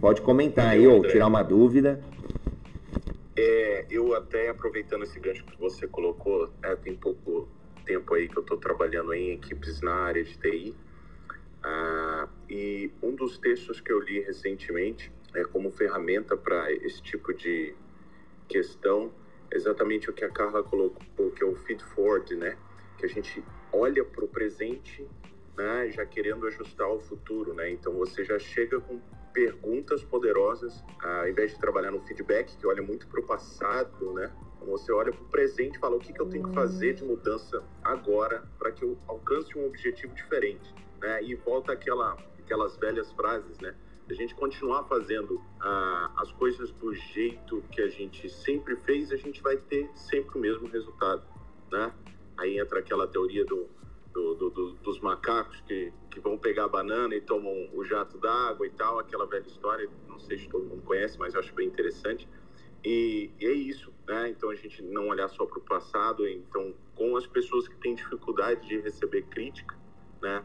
Pode 0.00 0.22
comentar 0.22 0.68
aí 0.68 0.86
ou 0.86 1.02
tirar 1.02 1.26
uma 1.26 1.42
dúvida. 1.42 2.00
É, 3.36 3.84
eu 3.90 4.14
até 4.14 4.48
aproveitando 4.48 5.02
esse 5.02 5.18
gancho 5.18 5.44
que 5.44 5.58
você 5.58 5.88
colocou, 5.88 6.48
é, 6.62 6.76
tem 6.76 6.94
pouco 6.94 7.48
tempo 7.84 8.14
aí 8.14 8.28
que 8.28 8.36
eu 8.36 8.42
estou 8.42 8.56
trabalhando 8.58 9.12
em 9.12 9.32
equipes 9.32 9.80
na 9.80 9.92
área 9.92 10.22
de 10.22 10.38
TI. 10.38 10.74
Ah, 11.64 12.28
e 12.48 12.92
um 13.02 13.14
dos 13.14 13.38
textos 13.38 13.80
que 13.80 13.90
eu 13.90 14.00
li 14.00 14.20
recentemente 14.20 15.10
é 15.34 15.44
como 15.44 15.70
ferramenta 15.70 16.36
para 16.36 16.72
esse 16.72 17.02
tipo 17.02 17.32
de 17.34 17.74
questão, 18.48 19.12
exatamente 19.52 20.08
o 20.08 20.12
que 20.12 20.24
a 20.24 20.30
Carla 20.30 20.62
colocou, 20.62 21.30
que 21.30 21.42
é 21.42 21.46
o 21.46 21.54
feed 21.54 21.82
forward, 21.84 22.34
né? 22.36 22.56
Que 22.96 23.06
a 23.06 23.08
gente 23.08 23.44
olha 23.72 24.04
para 24.04 24.24
o 24.24 24.28
presente, 24.28 25.06
né, 25.56 25.90
já 25.90 26.06
querendo 26.06 26.46
ajustar 26.46 26.88
o 26.88 27.00
futuro, 27.00 27.52
né? 27.52 27.70
Então 27.70 27.92
você 27.94 28.24
já 28.24 28.38
chega 28.38 28.80
com 28.80 29.00
perguntas 29.32 30.02
poderosas, 30.02 30.82
ao 31.00 31.28
invés 31.28 31.52
de 31.52 31.58
trabalhar 31.58 31.90
no 31.90 32.00
feedback, 32.00 32.56
que 32.56 32.66
olha 32.66 32.82
muito 32.82 33.06
para 33.06 33.20
o 33.20 33.26
passado, 33.26 34.12
né? 34.14 34.32
Você 34.66 34.92
olha 34.92 35.12
para 35.12 35.22
o 35.22 35.28
presente 35.28 35.76
e 35.76 35.78
fala 35.78 35.96
o 35.96 36.00
que, 36.00 36.12
que 36.12 36.20
eu 36.20 36.28
tenho 36.28 36.48
que 36.48 36.54
fazer 36.54 36.94
de 36.94 37.04
mudança 37.04 37.62
agora 37.82 38.42
para 38.58 38.72
que 38.72 38.82
eu 38.82 38.98
alcance 39.06 39.56
um 39.56 39.66
objetivo 39.66 40.14
diferente, 40.14 40.74
né? 41.00 41.22
E 41.22 41.34
volta 41.34 41.72
aquela, 41.72 42.16
aquelas 42.38 42.76
velhas 42.76 43.12
frases, 43.12 43.58
né? 43.58 43.74
A 44.08 44.14
gente 44.14 44.34
continuar 44.34 44.84
fazendo 44.84 45.40
ah, 45.60 46.12
as 46.16 46.32
coisas 46.32 46.70
do 46.72 46.94
jeito 46.94 47.62
que 47.70 47.82
a 47.82 47.88
gente 47.88 48.28
sempre 48.28 48.76
fez, 48.76 49.12
a 49.12 49.16
gente 49.16 49.42
vai 49.42 49.56
ter 49.56 49.90
sempre 49.94 50.38
o 50.38 50.40
mesmo 50.40 50.66
resultado, 50.68 51.22
né? 51.70 51.92
Aí 52.38 52.58
entra 52.58 52.78
aquela 52.78 53.06
teoria 53.06 53.44
do 53.44 53.68
do, 54.12 54.34
do, 54.34 54.50
do, 54.50 54.72
dos 54.74 55.00
macacos 55.00 55.60
que, 55.60 55.92
que 56.10 56.20
vão 56.20 56.36
pegar 56.36 56.64
a 56.64 56.68
banana 56.68 57.14
e 57.14 57.20
tomam 57.20 57.68
o 57.72 57.84
jato 57.84 58.18
d'água 58.18 58.66
e 58.66 58.70
tal, 58.70 58.98
aquela 58.98 59.26
velha 59.26 59.46
história, 59.46 59.88
não 60.08 60.18
sei 60.18 60.38
se 60.38 60.48
todo 60.48 60.64
mundo 60.64 60.82
conhece, 60.82 61.18
mas 61.18 61.34
eu 61.34 61.40
acho 61.40 61.54
bem 61.54 61.68
interessante. 61.68 62.28
E, 62.84 63.30
e 63.40 63.46
é 63.46 63.52
isso, 63.52 63.92
né? 64.06 64.28
Então 64.30 64.50
a 64.50 64.54
gente 64.54 64.82
não 64.82 65.08
olhar 65.08 65.28
só 65.28 65.44
para 65.44 65.58
o 65.58 65.62
passado, 65.62 66.26
então 66.26 66.74
com 66.94 67.16
as 67.16 67.26
pessoas 67.26 67.68
que 67.68 67.76
têm 67.76 67.94
dificuldade 67.94 68.66
de 68.66 68.80
receber 68.80 69.22
crítica, 69.22 69.76
né? 70.20 70.44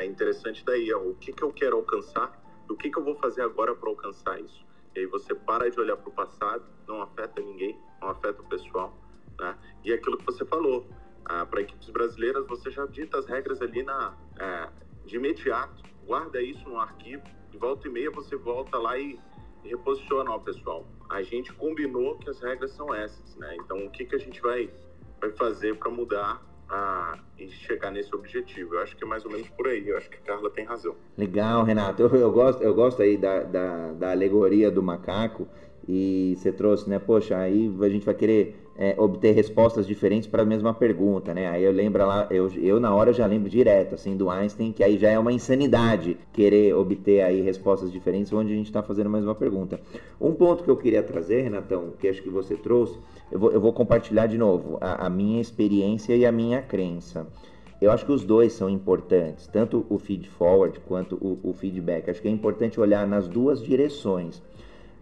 É 0.00 0.06
interessante 0.06 0.64
daí, 0.64 0.92
ó, 0.92 1.00
o 1.00 1.14
que, 1.14 1.32
que 1.32 1.42
eu 1.42 1.52
quero 1.52 1.76
alcançar, 1.76 2.39
o 2.72 2.76
que, 2.76 2.90
que 2.90 2.98
eu 2.98 3.04
vou 3.04 3.16
fazer 3.16 3.42
agora 3.42 3.74
para 3.74 3.88
alcançar 3.88 4.40
isso. 4.40 4.64
E 4.94 5.00
aí 5.00 5.06
você 5.06 5.34
para 5.34 5.70
de 5.70 5.78
olhar 5.78 5.96
para 5.96 6.08
o 6.08 6.12
passado, 6.12 6.64
não 6.86 7.02
afeta 7.02 7.40
ninguém, 7.40 7.78
não 8.00 8.08
afeta 8.08 8.42
o 8.42 8.48
pessoal, 8.48 8.96
né? 9.38 9.56
E 9.84 9.92
é 9.92 9.94
aquilo 9.94 10.18
que 10.18 10.24
você 10.24 10.44
falou, 10.44 10.88
ah, 11.24 11.46
para 11.46 11.60
equipes 11.60 11.88
brasileiras, 11.90 12.46
você 12.46 12.70
já 12.70 12.86
dita 12.86 13.18
as 13.18 13.26
regras 13.26 13.62
ali 13.62 13.82
na, 13.82 14.16
é, 14.38 14.68
de 15.04 15.16
imediato, 15.16 15.82
guarda 16.04 16.42
isso 16.42 16.68
no 16.68 16.78
arquivo, 16.78 17.22
de 17.50 17.58
volta 17.58 17.86
e 17.86 17.90
meia 17.90 18.10
você 18.10 18.36
volta 18.36 18.78
lá 18.78 18.98
e, 18.98 19.18
reposiciona 19.64 20.34
o 20.34 20.40
pessoal. 20.40 20.86
A 21.08 21.22
gente 21.22 21.52
combinou 21.52 22.16
que 22.18 22.30
as 22.30 22.40
regras 22.40 22.70
são 22.72 22.94
essas, 22.94 23.36
né? 23.36 23.56
Então, 23.56 23.84
o 23.84 23.90
que, 23.90 24.04
que 24.04 24.16
a 24.16 24.18
gente 24.18 24.40
vai, 24.40 24.72
vai 25.20 25.30
fazer 25.32 25.76
para 25.76 25.90
mudar 25.90 26.42
a, 26.70 27.18
chegar 27.66 27.90
nesse 27.90 28.14
objetivo. 28.14 28.74
Eu 28.74 28.82
acho 28.82 28.96
que 28.96 29.04
é 29.04 29.06
mais 29.06 29.24
ou 29.24 29.30
menos 29.30 29.48
por 29.50 29.66
aí. 29.66 29.88
Eu 29.88 29.98
acho 29.98 30.08
que 30.08 30.16
a 30.16 30.20
Carla 30.20 30.48
tem 30.50 30.64
razão. 30.64 30.94
Legal, 31.18 31.64
Renato. 31.64 32.02
Eu, 32.02 32.08
eu 32.14 32.30
gosto, 32.30 32.62
eu 32.62 32.74
gosto 32.74 33.02
aí 33.02 33.16
da, 33.16 33.42
da, 33.42 33.92
da, 33.92 34.10
alegoria 34.12 34.70
do 34.70 34.82
macaco 34.82 35.48
e 35.88 36.36
você 36.38 36.52
trouxe, 36.52 36.88
né? 36.88 36.98
Poxa, 36.98 37.36
aí 37.36 37.72
a 37.80 37.88
gente 37.88 38.06
vai 38.06 38.14
querer 38.14 38.69
é, 38.80 38.94
obter 38.96 39.32
respostas 39.32 39.86
diferentes 39.86 40.26
para 40.26 40.40
a 40.40 40.44
mesma 40.46 40.72
pergunta, 40.72 41.34
né? 41.34 41.50
Aí 41.50 41.62
eu 41.62 41.70
lembro 41.70 42.06
lá, 42.06 42.26
eu, 42.30 42.50
eu 42.56 42.80
na 42.80 42.94
hora 42.94 43.12
já 43.12 43.26
lembro 43.26 43.50
direto, 43.50 43.94
assim, 43.94 44.16
do 44.16 44.30
Einstein, 44.30 44.72
que 44.72 44.82
aí 44.82 44.96
já 44.96 45.10
é 45.10 45.18
uma 45.18 45.30
insanidade 45.30 46.16
querer 46.32 46.74
obter 46.74 47.20
aí 47.20 47.42
respostas 47.42 47.92
diferentes 47.92 48.32
onde 48.32 48.50
a 48.54 48.56
gente 48.56 48.66
está 48.66 48.82
fazendo 48.82 49.08
a 49.08 49.10
mesma 49.10 49.34
pergunta. 49.34 49.78
Um 50.18 50.32
ponto 50.32 50.64
que 50.64 50.70
eu 50.70 50.78
queria 50.78 51.02
trazer, 51.02 51.42
Renatão, 51.42 51.92
que 51.98 52.08
acho 52.08 52.22
que 52.22 52.30
você 52.30 52.56
trouxe, 52.56 52.98
eu 53.30 53.38
vou, 53.38 53.52
eu 53.52 53.60
vou 53.60 53.74
compartilhar 53.74 54.26
de 54.26 54.38
novo 54.38 54.78
a, 54.80 55.06
a 55.06 55.10
minha 55.10 55.42
experiência 55.42 56.16
e 56.16 56.24
a 56.24 56.32
minha 56.32 56.62
crença. 56.62 57.26
Eu 57.82 57.90
acho 57.90 58.06
que 58.06 58.12
os 58.12 58.24
dois 58.24 58.54
são 58.54 58.70
importantes, 58.70 59.46
tanto 59.46 59.84
o 59.90 59.98
feed 59.98 60.26
forward 60.26 60.80
quanto 60.80 61.16
o, 61.16 61.38
o 61.50 61.52
feedback. 61.52 62.08
Acho 62.08 62.22
que 62.22 62.28
é 62.28 62.30
importante 62.30 62.80
olhar 62.80 63.06
nas 63.06 63.28
duas 63.28 63.62
direções. 63.62 64.42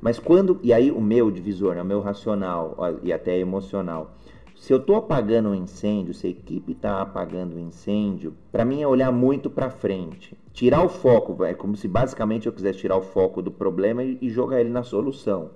Mas 0.00 0.18
quando, 0.18 0.58
e 0.62 0.72
aí 0.72 0.90
o 0.90 1.00
meu 1.00 1.30
divisor, 1.30 1.74
né, 1.74 1.82
o 1.82 1.84
meu 1.84 2.00
racional 2.00 2.76
e 3.02 3.12
até 3.12 3.38
emocional, 3.38 4.12
se 4.54 4.72
eu 4.72 4.78
estou 4.78 4.96
apagando 4.96 5.50
um 5.50 5.54
incêndio, 5.54 6.12
se 6.12 6.26
a 6.26 6.30
equipe 6.30 6.72
está 6.72 7.00
apagando 7.00 7.56
um 7.56 7.60
incêndio, 7.60 8.34
para 8.50 8.64
mim 8.64 8.82
é 8.82 8.86
olhar 8.86 9.12
muito 9.12 9.48
para 9.48 9.70
frente. 9.70 10.36
Tirar 10.52 10.84
o 10.84 10.88
foco, 10.88 11.44
é 11.44 11.54
como 11.54 11.76
se 11.76 11.86
basicamente 11.86 12.46
eu 12.46 12.52
quisesse 12.52 12.80
tirar 12.80 12.96
o 12.96 13.02
foco 13.02 13.40
do 13.40 13.50
problema 13.50 14.02
e, 14.02 14.18
e 14.20 14.28
jogar 14.28 14.60
ele 14.60 14.70
na 14.70 14.82
solução. 14.82 15.50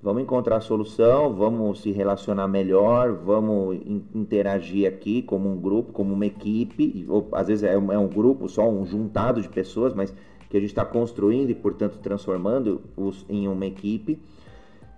Vamos 0.00 0.22
encontrar 0.22 0.58
a 0.58 0.60
solução, 0.60 1.34
vamos 1.34 1.80
se 1.80 1.90
relacionar 1.90 2.46
melhor, 2.46 3.12
vamos 3.12 3.80
interagir 4.14 4.86
aqui 4.86 5.22
como 5.22 5.50
um 5.50 5.60
grupo, 5.60 5.92
como 5.92 6.14
uma 6.14 6.26
equipe, 6.26 7.04
ou 7.08 7.28
às 7.32 7.48
vezes 7.48 7.64
é 7.64 7.72
é 7.72 7.78
um 7.98 8.08
grupo, 8.08 8.48
só 8.48 8.68
um 8.68 8.86
juntado 8.86 9.42
de 9.42 9.48
pessoas, 9.48 9.92
mas 9.94 10.14
que 10.48 10.56
a 10.56 10.60
gente 10.60 10.70
está 10.70 10.84
construindo 10.84 11.50
e, 11.50 11.54
portanto, 11.54 11.98
transformando 11.98 12.80
os 12.96 13.24
em 13.28 13.48
uma 13.48 13.66
equipe. 13.66 14.18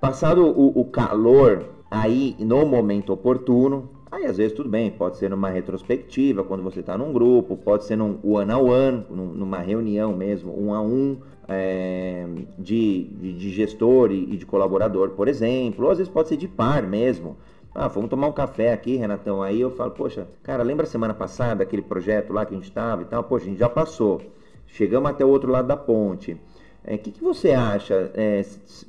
Passado 0.01 0.47
o, 0.47 0.81
o 0.81 0.85
calor, 0.85 1.65
aí 1.91 2.37
no 2.39 2.65
momento 2.65 3.13
oportuno, 3.13 3.91
aí 4.11 4.27
às 4.27 4.37
vezes 4.37 4.53
tudo 4.53 4.69
bem, 4.69 4.91
pode 4.91 5.17
ser 5.17 5.29
numa 5.29 5.51
retrospectiva, 5.51 6.45
quando 6.45 6.63
você 6.63 6.81
está 6.81 6.97
num 6.97 7.13
grupo, 7.13 7.57
pode 7.57 7.85
ser 7.85 7.97
num 7.97 8.19
one 8.23 8.53
on 8.53 8.71
one, 8.71 9.05
numa 9.11 9.59
reunião 9.59 10.17
mesmo, 10.17 10.55
um 10.57 10.73
a 10.73 10.81
um, 10.81 11.19
é, 11.49 12.27
de, 12.59 13.05
de, 13.05 13.33
de, 13.33 13.51
gestor 13.51 14.13
e, 14.13 14.37
de 14.37 14.47
colaborador, 14.47 15.11
por 15.11 15.27
exemplo, 15.27 15.87
ou 15.87 15.91
às 15.91 15.99
vezes 15.99 16.13
pode 16.13 16.29
ser 16.29 16.37
de 16.37 16.47
par 16.47 16.83
mesmo. 16.87 17.37
Ah, 17.75 17.89
vamos 17.89 18.11
tomar 18.11 18.29
um 18.29 18.33
café 18.33 18.73
aqui, 18.73 18.97
Renatão. 18.97 19.43
Aí 19.43 19.61
eu 19.61 19.71
falo, 19.71 19.93
poxa, 19.93 20.27
cara, 20.43 20.63
lembra 20.63 20.87
semana 20.87 21.15
passada 21.15 21.63
aquele 21.63 21.83
projeto 21.83 22.33
lá 22.33 22.45
que 22.45 22.53
a 22.53 22.57
gente 22.57 22.69
estava 22.69 23.03
e 23.03 23.05
tal? 23.05 23.23
Poxa, 23.25 23.47
a 23.47 23.49
gente 23.49 23.59
já 23.59 23.69
passou. 23.69 24.21
Chegamos 24.69 25.11
até 25.11 25.25
o 25.25 25.29
outro 25.29 25.51
lado 25.51 25.67
da 25.67 25.77
ponte. 25.77 26.33
O 26.35 26.39
é, 26.85 26.97
que, 26.97 27.11
que 27.11 27.23
você 27.23 27.53
acha? 27.53 28.11
É, 28.15 28.43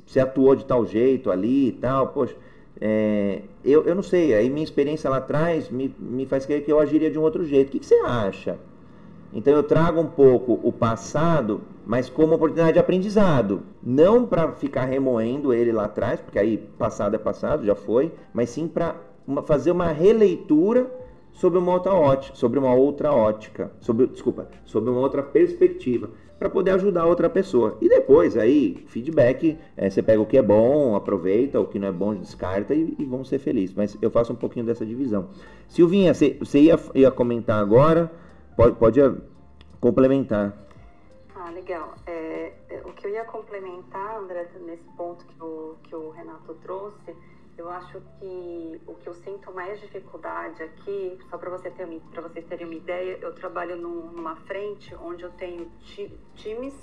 você 0.06 0.20
atuou 0.20 0.54
de 0.54 0.64
tal 0.64 0.86
jeito 0.86 1.30
ali 1.30 1.68
e 1.68 1.72
tal? 1.72 2.08
Poxa, 2.08 2.36
é, 2.80 3.42
eu, 3.64 3.84
eu 3.84 3.94
não 3.94 4.02
sei. 4.02 4.34
Aí 4.34 4.48
minha 4.48 4.64
experiência 4.64 5.10
lá 5.10 5.16
atrás 5.16 5.68
me, 5.68 5.94
me 5.98 6.26
faz 6.26 6.46
crer 6.46 6.64
que 6.64 6.70
eu 6.70 6.78
agiria 6.78 7.10
de 7.10 7.18
um 7.18 7.22
outro 7.22 7.44
jeito. 7.44 7.68
O 7.68 7.70
que, 7.72 7.80
que 7.80 7.86
você 7.86 7.96
acha? 7.96 8.58
Então 9.32 9.52
eu 9.52 9.62
trago 9.62 10.00
um 10.00 10.06
pouco 10.06 10.58
o 10.62 10.72
passado, 10.72 11.62
mas 11.86 12.08
como 12.08 12.34
oportunidade 12.34 12.74
de 12.74 12.78
aprendizado. 12.78 13.62
Não 13.82 14.26
para 14.26 14.52
ficar 14.52 14.84
remoendo 14.84 15.52
ele 15.52 15.72
lá 15.72 15.84
atrás, 15.84 16.20
porque 16.20 16.38
aí 16.38 16.58
passado 16.78 17.14
é 17.14 17.18
passado, 17.18 17.64
já 17.64 17.74
foi, 17.74 18.12
mas 18.32 18.50
sim 18.50 18.66
para 18.66 18.96
fazer 19.44 19.70
uma 19.70 19.88
releitura 19.88 20.90
sobre 21.32 21.58
uma 21.58 21.72
outra 21.72 21.92
ótica, 21.92 22.34
sobre 22.34 22.58
uma 22.58 22.74
outra 22.74 23.12
ótica, 23.12 23.72
sobre, 23.80 24.06
desculpa, 24.06 24.48
sobre 24.64 24.90
uma 24.90 25.00
outra 25.00 25.22
perspectiva, 25.22 26.10
para 26.38 26.48
poder 26.48 26.70
ajudar 26.72 27.04
outra 27.04 27.28
pessoa. 27.28 27.76
E 27.82 27.88
depois 27.88 28.36
aí, 28.36 28.82
feedback, 28.88 29.58
é, 29.76 29.90
você 29.90 30.02
pega 30.02 30.22
o 30.22 30.26
que 30.26 30.38
é 30.38 30.42
bom, 30.42 30.96
aproveita, 30.96 31.60
o 31.60 31.66
que 31.66 31.78
não 31.78 31.88
é 31.88 31.92
bom, 31.92 32.14
descarta 32.14 32.74
e, 32.74 32.96
e 32.98 33.04
vamos 33.04 33.28
ser 33.28 33.38
felizes. 33.38 33.74
Mas 33.74 33.96
eu 34.00 34.10
faço 34.10 34.32
um 34.32 34.36
pouquinho 34.36 34.64
dessa 34.64 34.86
divisão. 34.86 35.28
Silvinha, 35.68 36.14
você, 36.14 36.36
você 36.40 36.60
ia, 36.60 36.78
ia 36.94 37.10
comentar 37.10 37.60
agora? 37.60 38.10
Pode, 38.56 38.76
pode 38.76 39.00
complementar. 39.80 40.56
Ah, 41.34 41.50
legal. 41.50 41.94
É, 42.06 42.52
é, 42.70 42.82
o 42.86 42.92
que 42.92 43.06
eu 43.06 43.10
ia 43.10 43.24
complementar, 43.24 44.18
André, 44.18 44.48
nesse 44.64 44.88
ponto 44.96 45.24
que 45.26 45.42
o, 45.42 45.74
que 45.82 45.94
o 45.94 46.10
Renato 46.10 46.54
trouxe, 46.62 47.14
eu 47.60 47.70
acho 47.70 48.00
que 48.18 48.80
o 48.86 48.94
que 48.94 49.06
eu 49.06 49.14
sinto 49.14 49.52
mais 49.52 49.78
dificuldade 49.78 50.62
aqui, 50.62 51.18
só 51.28 51.36
para 51.36 51.50
você 51.50 51.70
ter 51.70 51.86
para 52.10 52.22
vocês 52.22 52.46
terem 52.46 52.64
uma 52.64 52.74
ideia, 52.74 53.18
eu 53.20 53.34
trabalho 53.34 53.76
num, 53.76 54.12
numa 54.12 54.34
frente 54.36 54.94
onde 54.94 55.24
eu 55.24 55.30
tenho 55.32 55.70
ti, 55.82 56.10
times 56.36 56.74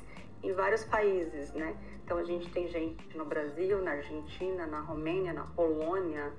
em 0.43 0.53
vários 0.53 0.83
países, 0.85 1.51
né? 1.53 1.75
Então 2.03 2.17
a 2.17 2.23
gente 2.23 2.49
tem 2.51 2.67
gente 2.67 3.17
no 3.17 3.25
Brasil, 3.25 3.81
na 3.81 3.91
Argentina, 3.91 4.67
na 4.67 4.79
Romênia, 4.81 5.33
na 5.33 5.45
Polônia, 5.47 6.31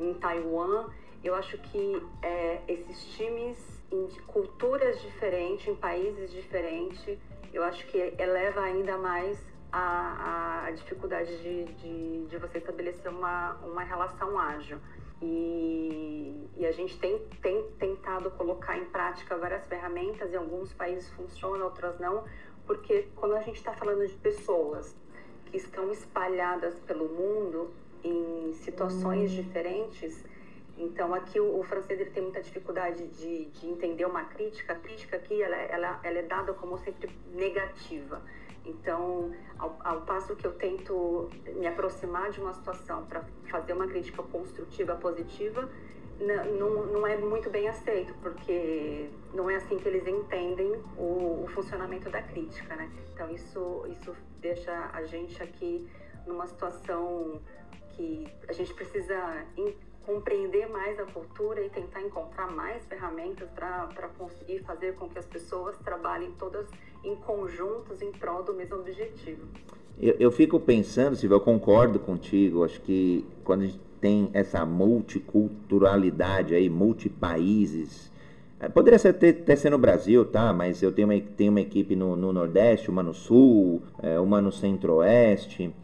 em 0.00 0.14
Taiwan. 0.14 0.88
Eu 1.22 1.34
acho 1.34 1.58
que 1.58 2.02
é, 2.22 2.62
esses 2.66 3.04
times 3.14 3.58
em 3.92 4.08
culturas 4.26 5.02
diferentes, 5.02 5.68
em 5.68 5.74
países 5.74 6.32
diferentes, 6.32 7.18
eu 7.52 7.62
acho 7.62 7.86
que 7.88 7.98
eleva 8.18 8.62
ainda 8.62 8.96
mais 8.96 9.51
a, 9.72 10.64
a 10.66 10.70
dificuldade 10.72 11.36
de, 11.38 11.64
de, 11.64 12.26
de, 12.26 12.36
você 12.38 12.58
estabelecer 12.58 13.10
uma, 13.10 13.54
uma 13.64 13.82
relação 13.82 14.38
ágil. 14.38 14.78
E, 15.22 16.48
e, 16.56 16.66
a 16.66 16.72
gente 16.72 16.98
tem, 16.98 17.18
tem 17.40 17.62
tentado 17.78 18.30
colocar 18.32 18.76
em 18.76 18.84
prática 18.86 19.36
várias 19.36 19.66
ferramentas, 19.66 20.32
em 20.32 20.36
alguns 20.36 20.72
países 20.72 21.08
funcionam, 21.10 21.64
outras 21.66 21.98
não, 22.00 22.24
porque 22.66 23.08
quando 23.14 23.36
a 23.36 23.40
gente 23.40 23.56
está 23.56 23.72
falando 23.72 24.06
de 24.06 24.14
pessoas 24.14 24.96
que 25.46 25.56
estão 25.56 25.90
espalhadas 25.92 26.78
pelo 26.80 27.08
mundo 27.08 27.72
em 28.02 28.52
situações 28.54 29.30
hum. 29.30 29.42
diferentes, 29.42 30.24
então, 30.76 31.14
aqui 31.14 31.38
o, 31.38 31.60
o, 31.60 31.62
francês 31.62 32.00
ele 32.00 32.10
tem 32.10 32.22
muita 32.22 32.40
dificuldade 32.40 33.06
de, 33.08 33.44
de 33.46 33.66
entender 33.68 34.04
uma 34.04 34.24
crítica. 34.24 34.72
A 34.72 34.76
crítica 34.76 35.16
aqui 35.16 35.40
ela, 35.42 35.56
ela, 35.56 36.00
ela 36.02 36.18
é 36.18 36.22
dada 36.22 36.52
como 36.54 36.78
sempre 36.78 37.10
negativa. 37.32 38.22
Então, 38.64 39.32
ao, 39.58 39.76
ao, 39.82 40.02
passo 40.02 40.36
que 40.36 40.46
eu 40.46 40.52
tento 40.52 41.28
me 41.56 41.66
aproximar 41.66 42.30
de 42.30 42.40
uma 42.40 42.52
situação 42.52 43.04
para 43.06 43.24
fazer 43.50 43.72
uma 43.72 43.86
crítica 43.88 44.22
construtiva, 44.22 44.94
positiva, 44.94 45.68
não, 46.20 47.06
é 47.06 47.16
muito 47.16 47.50
bem 47.50 47.68
aceito, 47.68 48.14
porque 48.22 49.10
não 49.34 49.50
é 49.50 49.56
assim 49.56 49.78
que 49.78 49.88
eles 49.88 50.06
entendem 50.06 50.72
o, 50.96 51.42
o 51.44 51.48
funcionamento 51.48 52.08
da 52.08 52.22
crítica, 52.22 52.76
né? 52.76 52.90
Então, 53.12 53.28
isso, 53.30 53.84
isso 53.88 54.14
deixa 54.40 54.90
a 54.92 55.02
gente 55.04 55.42
aqui 55.42 55.88
numa 56.26 56.46
situação 56.46 57.40
que 57.90 58.26
a 58.48 58.52
gente 58.52 58.72
precisa 58.74 59.44
compreender 60.04 60.68
mais 60.68 60.98
a 60.98 61.04
cultura 61.06 61.60
e 61.62 61.70
tentar 61.70 62.02
encontrar 62.02 62.50
mais 62.50 62.84
ferramentas 62.86 63.48
para 63.50 64.08
conseguir 64.18 64.60
fazer 64.60 64.94
com 64.96 65.08
que 65.08 65.18
as 65.18 65.26
pessoas 65.26 65.78
trabalhem 65.78 66.32
todas 66.32 66.68
em 67.04 67.14
conjuntos 67.16 68.00
em 68.00 68.12
prol 68.12 68.42
do 68.42 68.54
mesmo 68.54 68.76
objetivo. 68.76 69.42
Eu, 70.00 70.16
eu 70.18 70.30
fico 70.30 70.58
pensando, 70.58 71.16
Silvia, 71.16 71.36
eu 71.36 71.40
concordo 71.40 71.98
contigo, 71.98 72.64
acho 72.64 72.80
que 72.80 73.24
quando 73.44 73.62
a 73.62 73.66
gente 73.66 73.80
tem 74.00 74.30
essa 74.32 74.64
multiculturalidade 74.64 76.54
aí, 76.54 76.68
multipaíses, 76.68 78.12
é, 78.62 78.68
Poderia 78.68 78.96
ser, 78.96 79.08
até, 79.08 79.56
ser 79.56 79.70
no 79.70 79.78
Brasil, 79.78 80.24
tá? 80.24 80.52
Mas 80.52 80.80
eu 80.82 80.92
tenho 80.92 81.08
uma, 81.08 81.20
tenho 81.20 81.50
uma 81.50 81.60
equipe 81.60 81.96
no, 81.96 82.14
no 82.14 82.32
Nordeste, 82.32 82.90
uma 82.90 83.02
no 83.02 83.12
Sul, 83.12 83.82
é, 84.00 84.20
uma 84.20 84.40
no 84.40 84.52
Centro-Oeste. 84.52 85.74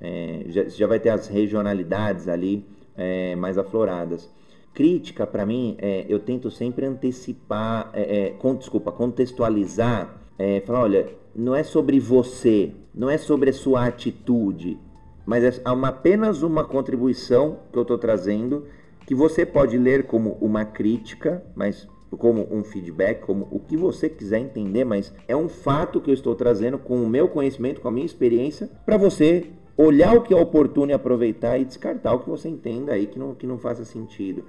É, 0.00 0.42
já, 0.48 0.64
já 0.64 0.86
vai 0.88 0.98
ter 0.98 1.10
as 1.10 1.28
regionalidades 1.28 2.26
ali 2.26 2.66
é, 2.96 3.36
mais 3.36 3.56
afloradas. 3.56 4.28
Crítica, 4.74 5.24
para 5.24 5.46
mim, 5.46 5.76
é, 5.78 6.04
eu 6.08 6.18
tento 6.18 6.50
sempre 6.50 6.84
antecipar, 6.84 7.92
com, 8.40 8.56
desculpa, 8.56 8.90
contextualizar, 8.90 10.12
é, 10.38 10.60
falar, 10.60 10.82
olha, 10.82 11.08
não 11.34 11.54
é 11.54 11.62
sobre 11.62 11.98
você, 11.98 12.72
não 12.94 13.10
é 13.10 13.18
sobre 13.18 13.50
a 13.50 13.52
sua 13.52 13.86
atitude, 13.86 14.78
mas 15.26 15.58
é 15.58 15.70
uma, 15.70 15.88
apenas 15.88 16.42
uma 16.42 16.64
contribuição 16.64 17.58
que 17.72 17.78
eu 17.78 17.82
estou 17.82 17.98
trazendo, 17.98 18.66
que 19.06 19.14
você 19.14 19.44
pode 19.44 19.76
ler 19.76 20.04
como 20.04 20.38
uma 20.40 20.64
crítica, 20.64 21.44
mas 21.54 21.88
como 22.16 22.46
um 22.50 22.62
feedback, 22.62 23.24
como 23.24 23.48
o 23.50 23.58
que 23.58 23.76
você 23.76 24.08
quiser 24.08 24.38
entender, 24.38 24.84
mas 24.84 25.12
é 25.26 25.34
um 25.34 25.48
fato 25.48 26.00
que 26.00 26.10
eu 26.10 26.14
estou 26.14 26.34
trazendo 26.34 26.78
com 26.78 27.02
o 27.02 27.08
meu 27.08 27.28
conhecimento, 27.28 27.80
com 27.80 27.88
a 27.88 27.90
minha 27.90 28.06
experiência, 28.06 28.70
para 28.86 28.96
você 28.96 29.50
olhar 29.76 30.16
o 30.16 30.22
que 30.22 30.32
é 30.32 30.36
oportuno 30.36 30.92
e 30.92 30.94
aproveitar 30.94 31.58
e 31.58 31.64
descartar 31.64 32.14
o 32.14 32.20
que 32.20 32.30
você 32.30 32.48
entenda 32.48 32.92
aí 32.92 33.06
que 33.06 33.18
não, 33.18 33.34
que 33.34 33.46
não 33.46 33.58
faça 33.58 33.84
sentido. 33.84 34.44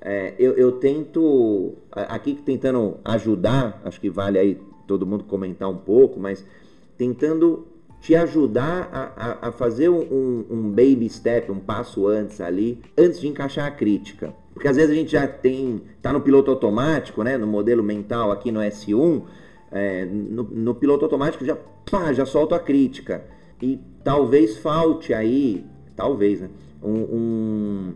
É, 0.00 0.34
eu, 0.38 0.54
eu 0.54 0.72
tento, 0.72 1.74
aqui 1.92 2.34
tentando 2.34 2.96
ajudar, 3.04 3.82
acho 3.84 4.00
que 4.00 4.08
vale 4.08 4.38
aí 4.38 4.58
todo 4.90 5.06
mundo 5.06 5.22
comentar 5.22 5.70
um 5.70 5.76
pouco, 5.76 6.18
mas 6.18 6.44
tentando 6.98 7.64
te 8.00 8.16
ajudar 8.16 8.90
a, 8.92 9.46
a, 9.46 9.48
a 9.48 9.52
fazer 9.52 9.88
um, 9.88 10.44
um, 10.50 10.70
baby 10.70 11.08
step, 11.08 11.52
um 11.52 11.60
passo 11.60 12.08
antes 12.08 12.40
ali, 12.40 12.80
antes 12.98 13.20
de 13.20 13.28
encaixar 13.28 13.66
a 13.66 13.70
crítica. 13.70 14.34
Porque 14.52 14.66
às 14.66 14.74
vezes 14.74 14.90
a 14.90 14.94
gente 14.94 15.12
já 15.12 15.28
tem, 15.28 15.80
tá 16.02 16.12
no 16.12 16.20
piloto 16.20 16.50
automático, 16.50 17.22
né, 17.22 17.38
no 17.38 17.46
modelo 17.46 17.84
mental 17.84 18.32
aqui 18.32 18.50
no 18.50 18.58
S1, 18.58 19.22
é, 19.70 20.04
no, 20.06 20.42
no 20.42 20.74
piloto 20.74 21.04
automático 21.04 21.44
já, 21.44 21.56
pá, 21.88 22.12
já 22.12 22.26
solta 22.26 22.56
a 22.56 22.58
crítica. 22.58 23.24
E 23.62 23.78
talvez 24.02 24.56
falte 24.56 25.14
aí, 25.14 25.64
talvez, 25.94 26.40
né, 26.40 26.50
um, 26.82 27.94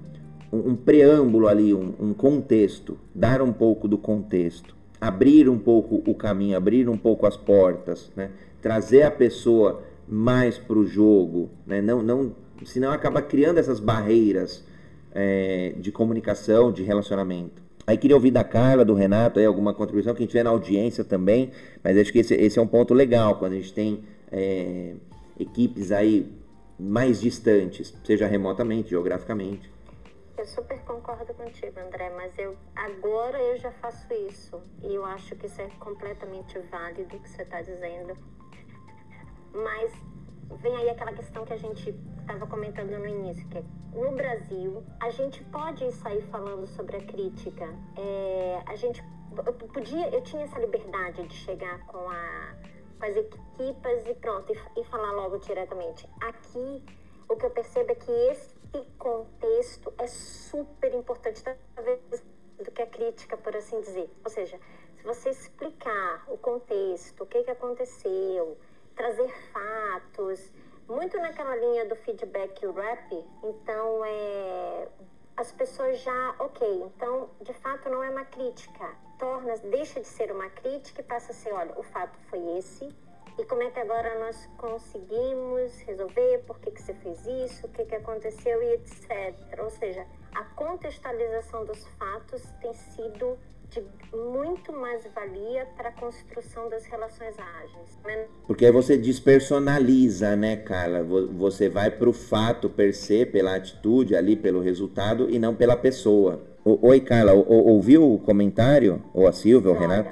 um, 0.52 0.58
um 0.70 0.76
preâmbulo 0.76 1.48
ali, 1.48 1.74
um 1.74 2.14
contexto, 2.14 2.96
dar 3.12 3.42
um 3.42 3.52
pouco 3.52 3.88
do 3.88 3.98
contexto, 3.98 4.76
abrir 5.06 5.48
um 5.48 5.58
pouco 5.58 6.02
o 6.06 6.14
caminho, 6.14 6.56
abrir 6.56 6.88
um 6.88 6.96
pouco 6.96 7.26
as 7.26 7.36
portas, 7.36 8.10
né, 8.16 8.30
trazer 8.62 9.02
a 9.02 9.10
pessoa 9.10 9.82
mais 10.08 10.56
para 10.56 10.78
o 10.78 10.86
jogo, 10.86 11.50
né, 11.66 11.82
não, 11.82 12.02
não, 12.02 12.34
senão 12.64 12.90
acaba 12.90 13.20
criando 13.20 13.58
essas 13.58 13.78
barreiras 13.78 14.64
é, 15.12 15.74
de 15.76 15.92
comunicação, 15.92 16.72
de 16.72 16.82
relacionamento. 16.82 17.62
Aí 17.86 17.98
queria 17.98 18.16
ouvir 18.16 18.30
da 18.30 18.42
Carla, 18.42 18.82
do 18.82 18.94
Renato, 18.94 19.38
aí, 19.38 19.44
alguma 19.44 19.74
contribuição, 19.74 20.14
quem 20.14 20.26
tiver 20.26 20.42
na 20.42 20.50
audiência 20.50 21.04
também, 21.04 21.50
mas 21.82 21.98
acho 21.98 22.10
que 22.10 22.20
esse, 22.20 22.34
esse 22.34 22.58
é 22.58 22.62
um 22.62 22.66
ponto 22.66 22.94
legal, 22.94 23.36
quando 23.38 23.52
a 23.52 23.56
gente 23.56 23.74
tem 23.74 24.04
é, 24.32 24.94
equipes 25.38 25.92
aí 25.92 26.32
mais 26.80 27.20
distantes, 27.20 27.94
seja 28.02 28.26
remotamente, 28.26 28.88
geograficamente. 28.88 29.73
Eu 30.36 30.46
super 30.46 30.82
concordo 30.84 31.32
contigo, 31.34 31.78
André, 31.78 32.10
mas 32.10 32.36
eu 32.36 32.56
agora 32.74 33.40
eu 33.40 33.56
já 33.56 33.70
faço 33.70 34.12
isso 34.12 34.60
e 34.82 34.92
eu 34.92 35.04
acho 35.04 35.36
que 35.36 35.46
isso 35.46 35.60
é 35.60 35.68
completamente 35.78 36.58
válido 36.58 37.16
o 37.16 37.20
que 37.20 37.28
você 37.28 37.42
está 37.42 37.62
dizendo. 37.62 38.18
Mas 39.52 39.92
vem 40.60 40.76
aí 40.76 40.90
aquela 40.90 41.12
questão 41.12 41.44
que 41.44 41.52
a 41.52 41.56
gente 41.56 41.90
estava 42.20 42.46
comentando 42.48 42.90
no 42.98 43.06
início, 43.06 43.48
que 43.48 43.58
é, 43.58 43.64
no 43.92 44.10
Brasil 44.12 44.82
a 45.00 45.10
gente 45.10 45.42
pode 45.44 45.90
sair 45.92 46.22
falando 46.22 46.66
sobre 46.66 46.96
a 46.96 47.00
crítica. 47.00 47.66
É, 47.96 48.62
a 48.66 48.74
gente 48.74 49.02
eu 49.46 49.52
podia, 49.52 50.08
eu 50.08 50.20
tinha 50.22 50.42
essa 50.44 50.58
liberdade 50.58 51.26
de 51.28 51.34
chegar 51.34 51.78
com 51.86 52.10
a 52.10 52.54
com 52.98 53.06
as 53.06 53.16
equipas 53.16 54.06
e 54.06 54.14
pronto, 54.14 54.52
e, 54.52 54.80
e 54.80 54.84
falar 54.84 55.12
logo 55.12 55.38
diretamente. 55.38 56.08
Aqui, 56.20 56.82
o 57.28 57.36
que 57.36 57.46
eu 57.46 57.50
percebo 57.50 57.92
é 57.92 57.94
que 57.94 58.10
esse 58.10 58.53
contexto 58.98 59.92
é 59.98 60.06
super 60.06 60.94
importante, 60.94 61.42
talvez 61.74 62.00
do 62.58 62.70
que 62.70 62.82
a 62.82 62.86
crítica, 62.86 63.36
por 63.36 63.54
assim 63.56 63.80
dizer. 63.80 64.10
Ou 64.24 64.30
seja, 64.30 64.58
se 64.96 65.04
você 65.04 65.30
explicar 65.30 66.24
o 66.28 66.38
contexto, 66.38 67.22
o 67.22 67.26
que, 67.26 67.42
que 67.42 67.50
aconteceu, 67.50 68.56
trazer 68.94 69.28
fatos, 69.52 70.52
muito 70.88 71.16
naquela 71.18 71.56
linha 71.56 71.86
do 71.86 71.96
feedback 71.96 72.66
rap, 72.66 73.24
então 73.42 74.04
é, 74.04 74.88
as 75.36 75.50
pessoas 75.52 75.98
já, 76.00 76.34
ok, 76.38 76.82
então 76.84 77.30
de 77.40 77.52
fato 77.54 77.88
não 77.88 78.02
é 78.02 78.10
uma 78.10 78.24
crítica, 78.24 78.94
torna, 79.18 79.56
deixa 79.58 80.00
de 80.00 80.06
ser 80.06 80.30
uma 80.30 80.48
crítica 80.50 81.00
e 81.00 81.04
passa 81.04 81.32
a 81.32 81.34
ser, 81.34 81.52
olha, 81.52 81.78
o 81.78 81.82
fato 81.82 82.18
foi 82.28 82.58
esse, 82.58 82.88
e 83.38 83.44
como 83.44 83.62
é 83.62 83.70
que 83.70 83.80
agora 83.80 84.18
nós 84.20 84.48
conseguimos 84.56 85.78
resolver, 85.80 86.44
por 86.46 86.58
que, 86.60 86.70
que 86.70 86.82
você 86.82 86.94
fez 86.94 87.26
isso, 87.26 87.66
o 87.66 87.68
que, 87.70 87.84
que 87.84 87.94
aconteceu 87.94 88.62
e 88.62 88.74
etc. 88.74 89.34
Ou 89.58 89.70
seja, 89.70 90.06
a 90.34 90.44
contextualização 90.44 91.64
dos 91.64 91.84
fatos 91.98 92.42
tem 92.60 92.72
sido 92.74 93.36
de 93.70 93.82
muito 94.16 94.72
mais 94.72 95.04
valia 95.12 95.66
para 95.76 95.88
a 95.88 95.92
construção 95.92 96.68
das 96.68 96.84
relações 96.84 97.34
ágeis. 97.36 97.98
Porque 98.46 98.66
aí 98.66 98.70
você 98.70 98.96
despersonaliza, 98.96 100.36
né, 100.36 100.56
Carla? 100.56 101.02
Você 101.02 101.68
vai 101.68 101.90
para 101.90 102.08
o 102.08 102.12
fato 102.12 102.70
per 102.70 102.94
se, 102.94 103.26
pela 103.26 103.56
atitude 103.56 104.14
ali, 104.14 104.36
pelo 104.36 104.60
resultado 104.60 105.28
e 105.28 105.40
não 105.40 105.56
pela 105.56 105.76
pessoa. 105.76 106.40
Oi, 106.64 107.00
Carla, 107.00 107.32
ouviu 107.32 108.12
o 108.12 108.18
comentário? 108.18 109.02
Ou 109.12 109.26
a 109.26 109.32
Silvia, 109.32 109.70
ou 109.70 109.76
o 109.76 109.78
Renato? 109.78 110.10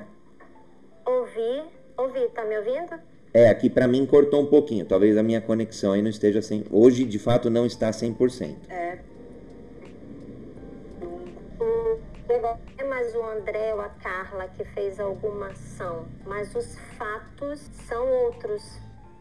Ouvi, 1.07 1.63
ouvi, 1.97 2.29
tá 2.35 2.45
me 2.45 2.59
ouvindo? 2.59 3.12
É, 3.35 3.49
aqui 3.49 3.71
para 3.71 3.89
mim 3.89 4.05
cortou 4.05 4.43
um 4.43 4.47
pouquinho. 4.47 4.85
Talvez 4.85 5.17
a 5.17 5.23
minha 5.23 5.41
conexão 5.41 5.93
aí 5.93 6.03
não 6.03 6.11
esteja 6.11 6.41
assim. 6.41 6.65
Hoje, 6.71 7.05
de 7.05 7.19
fato, 7.19 7.49
não 7.49 7.65
está 7.65 7.91
100%. 7.91 8.57
É. 8.69 8.99
é 12.77 12.85
mais 12.85 13.15
o 13.15 13.23
André 13.23 13.73
ou 13.75 13.81
a 13.81 13.89
Carla 13.89 14.49
que 14.49 14.65
fez 14.65 15.01
alguma 15.01 15.47
ação, 15.49 16.05
mas 16.27 16.55
os 16.55 16.77
fatos 16.99 17.61
são 17.89 18.07
outros. 18.25 18.63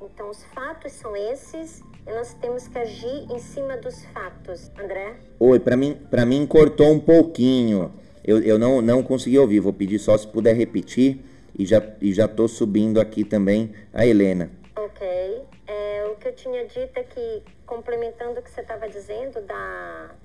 Então, 0.01 0.29
os 0.29 0.43
fatos 0.45 0.91
são 0.91 1.15
esses 1.15 1.81
e 2.05 2.11
nós 2.11 2.33
temos 2.33 2.67
que 2.67 2.77
agir 2.77 3.31
em 3.31 3.39
cima 3.39 3.77
dos 3.77 4.03
fatos. 4.05 4.69
André? 4.77 5.15
Oi, 5.39 5.59
para 5.59 5.77
mim, 5.77 5.97
para 6.09 6.25
mim 6.25 6.45
cortou 6.45 6.91
um 6.91 6.99
pouquinho. 6.99 7.93
Eu, 8.25 8.39
eu 8.39 8.59
não, 8.59 8.81
não 8.81 9.01
consegui 9.03 9.39
ouvir. 9.39 9.61
Vou 9.61 9.71
pedir 9.71 9.99
só 9.99 10.17
se 10.17 10.27
puder 10.27 10.53
repetir 10.53 11.23
e 11.57 11.65
já 11.65 11.81
e 12.01 12.13
já 12.13 12.27
tô 12.27 12.47
subindo 12.47 12.99
aqui 12.99 13.23
também 13.23 13.73
a 13.93 14.05
Helena. 14.05 14.51
Ok. 14.75 15.41
É, 15.67 16.05
o 16.11 16.15
que 16.15 16.27
eu 16.27 16.33
tinha 16.33 16.65
dito 16.65 16.97
é 16.97 17.03
que 17.03 17.43
complementando 17.65 18.39
o 18.39 18.43
que 18.43 18.49
você 18.49 18.61
estava 18.61 18.87
dizendo 18.89 19.41
da 19.41 20.15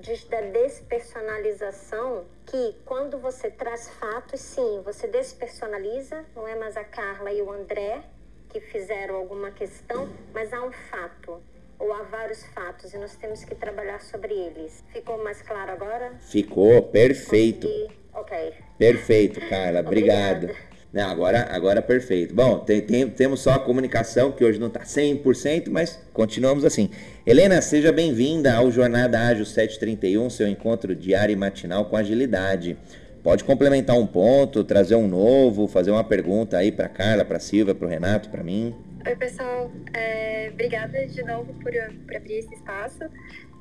de, 0.00 0.26
da 0.26 0.40
despersonalização, 0.42 2.24
que 2.44 2.76
quando 2.84 3.18
você 3.18 3.50
traz 3.50 3.88
fatos, 3.88 4.40
sim, 4.40 4.82
você 4.84 5.06
despersonaliza, 5.06 6.24
não 6.34 6.46
é 6.46 6.54
mais 6.54 6.76
a 6.76 6.84
Carla 6.84 7.32
e 7.32 7.40
o 7.40 7.50
André 7.50 8.02
que 8.48 8.60
fizeram 8.60 9.16
alguma 9.16 9.50
questão, 9.50 10.08
mas 10.32 10.52
há 10.52 10.62
um 10.62 10.72
fato 10.72 11.42
ou 11.78 11.92
há 11.92 12.02
vários 12.04 12.44
fatos 12.46 12.94
e 12.94 12.98
nós 12.98 13.16
temos 13.16 13.44
que 13.44 13.54
trabalhar 13.54 14.00
sobre 14.00 14.32
eles. 14.32 14.82
Ficou 14.92 15.22
mais 15.22 15.42
claro 15.42 15.72
agora? 15.72 16.14
Ficou 16.20 16.82
perfeito. 16.82 17.66
Consegui? 17.66 18.05
Ok. 18.16 18.52
Perfeito, 18.78 19.40
Carla. 19.48 19.80
Obrigado. 19.80 20.50
Não, 20.92 21.10
agora, 21.10 21.46
agora 21.50 21.82
perfeito. 21.82 22.34
Bom, 22.34 22.60
tem, 22.60 22.80
tem, 22.80 23.08
temos 23.10 23.40
só 23.40 23.52
a 23.52 23.58
comunicação, 23.58 24.32
que 24.32 24.42
hoje 24.42 24.58
não 24.58 24.68
está 24.68 24.80
100%, 24.80 25.68
mas 25.68 26.00
continuamos 26.12 26.64
assim. 26.64 26.90
Helena, 27.26 27.60
seja 27.60 27.92
bem-vinda 27.92 28.54
ao 28.54 28.70
Jornada 28.70 29.20
Ágil 29.20 29.44
731, 29.44 30.30
seu 30.30 30.48
encontro 30.48 30.96
diário 30.96 31.34
e 31.34 31.36
matinal 31.36 31.84
com 31.84 31.96
agilidade. 31.96 32.78
Pode 33.22 33.44
complementar 33.44 33.96
um 33.98 34.06
ponto, 34.06 34.64
trazer 34.64 34.94
um 34.94 35.06
novo, 35.06 35.66
fazer 35.66 35.90
uma 35.90 36.04
pergunta 36.04 36.56
aí 36.56 36.72
para 36.72 36.88
Carla, 36.88 37.24
para 37.24 37.40
Silvia, 37.40 37.74
para 37.74 37.86
o 37.86 37.90
Renato, 37.90 38.30
para 38.30 38.42
mim. 38.42 38.74
Oi, 39.06 39.16
pessoal. 39.16 39.70
É, 39.92 40.48
obrigada 40.50 41.06
de 41.06 41.22
novo 41.24 41.52
por, 41.54 41.72
por 42.06 42.16
abrir 42.16 42.38
esse 42.38 42.54
espaço. 42.54 43.04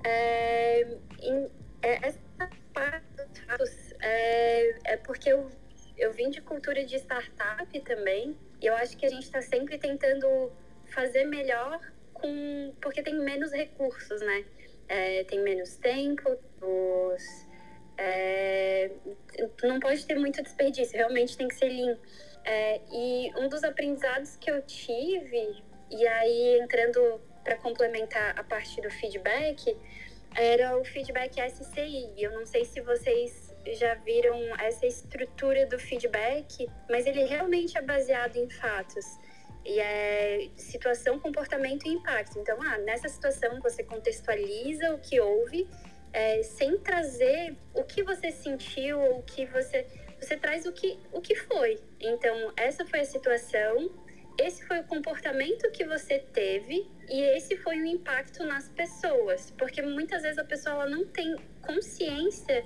É, 0.06 0.88
em, 1.22 1.48
é, 1.82 2.08
essa 2.08 2.20
parte 2.74 3.06
dos 3.18 3.40
fatos 3.46 3.85
é, 4.06 4.94
é 4.94 4.98
porque 4.98 5.32
eu 5.32 5.50
eu 5.98 6.12
vim 6.12 6.30
de 6.30 6.42
cultura 6.42 6.84
de 6.84 6.96
startup 6.98 7.80
também, 7.82 8.38
e 8.62 8.66
eu 8.66 8.76
acho 8.76 8.98
que 8.98 9.06
a 9.06 9.10
gente 9.10 9.24
está 9.24 9.42
sempre 9.42 9.78
tentando 9.78 10.52
fazer 10.88 11.24
melhor 11.26 11.80
com 12.14 12.74
porque 12.82 13.02
tem 13.02 13.16
menos 13.16 13.52
recursos, 13.52 14.22
né? 14.22 14.46
É, 14.88 15.24
tem 15.24 15.40
menos 15.40 15.76
tempo, 15.78 16.38
os, 16.62 17.48
é, 17.98 18.92
não 19.64 19.80
pode 19.80 20.06
ter 20.06 20.16
muito 20.16 20.44
desperdício, 20.44 20.98
realmente 20.98 21.38
tem 21.38 21.48
que 21.48 21.56
ser 21.56 21.70
lean. 21.70 21.98
É, 22.44 22.82
e 22.92 23.32
um 23.38 23.48
dos 23.48 23.64
aprendizados 23.64 24.36
que 24.36 24.52
eu 24.52 24.62
tive, 24.62 25.64
e 25.90 26.08
aí 26.08 26.60
entrando 26.62 27.20
para 27.44 27.56
complementar 27.58 28.38
a 28.38 28.44
parte 28.44 28.80
do 28.82 28.92
feedback, 28.92 29.76
era 30.36 30.78
o 30.78 30.84
feedback 30.84 31.40
SCI. 31.40 32.14
Eu 32.18 32.32
não 32.32 32.46
sei 32.46 32.66
se 32.66 32.82
vocês 32.82 33.45
já 33.74 33.96
viram 33.96 34.38
essa 34.60 34.86
estrutura 34.86 35.66
do 35.66 35.80
feedback, 35.80 36.70
mas 36.90 37.06
ele 37.06 37.24
realmente 37.24 37.78
é 37.78 37.82
baseado 37.82 38.38
em 38.38 38.50
fatos. 38.50 39.06
E 39.66 39.80
é 39.80 40.50
situação, 40.56 41.20
comportamento 41.20 41.88
e 41.88 41.90
impacto. 41.90 42.38
Então, 42.38 42.58
ah, 42.62 42.78
nessa 42.80 43.10
situação 43.10 43.60
você 43.62 43.84
contextualiza 43.84 44.94
o 44.94 45.00
que 45.00 45.20
houve, 45.20 45.68
é, 46.14 46.44
sem 46.44 46.78
trazer 46.78 47.58
o 47.74 47.84
que 47.84 48.04
você 48.04 48.32
sentiu, 48.32 49.02
o 49.02 49.24
que 49.24 49.46
você. 49.48 49.88
Você 50.22 50.38
traz 50.38 50.66
o 50.66 50.72
que, 50.72 51.00
o 51.12 51.20
que 51.20 51.36
foi. 51.36 51.80
Então, 52.00 52.54
essa 52.56 52.86
foi 52.86 53.02
a 53.02 53.06
situação, 53.06 53.92
esse 54.40 54.66
foi 54.66 54.80
o 54.80 54.84
comportamento 54.84 55.70
que 55.72 55.84
você 55.84 56.20
teve 56.20 56.90
e 57.10 57.22
esse 57.36 57.58
foi 57.58 57.78
o 57.80 57.86
impacto 57.86 58.44
nas 58.44 58.70
pessoas. 58.70 59.52
Porque 59.58 59.82
muitas 59.82 60.22
vezes 60.22 60.38
a 60.38 60.44
pessoa 60.44 60.76
ela 60.76 60.90
não 60.90 61.06
tem 61.06 61.36
consciência 61.62 62.64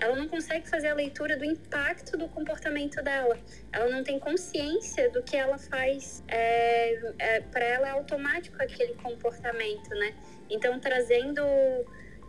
ela 0.00 0.16
não 0.16 0.26
consegue 0.26 0.66
fazer 0.66 0.88
a 0.88 0.94
leitura 0.94 1.36
do 1.36 1.44
impacto 1.44 2.16
do 2.16 2.26
comportamento 2.26 3.02
dela. 3.02 3.38
Ela 3.70 3.90
não 3.90 4.02
tem 4.02 4.18
consciência 4.18 5.10
do 5.10 5.22
que 5.22 5.36
ela 5.36 5.58
faz. 5.58 6.24
É, 6.26 7.12
é, 7.18 7.40
Para 7.40 7.64
ela 7.64 7.88
é 7.88 7.90
automático 7.90 8.56
aquele 8.60 8.94
comportamento, 8.94 9.90
né? 9.90 10.14
Então, 10.48 10.80
trazendo 10.80 11.42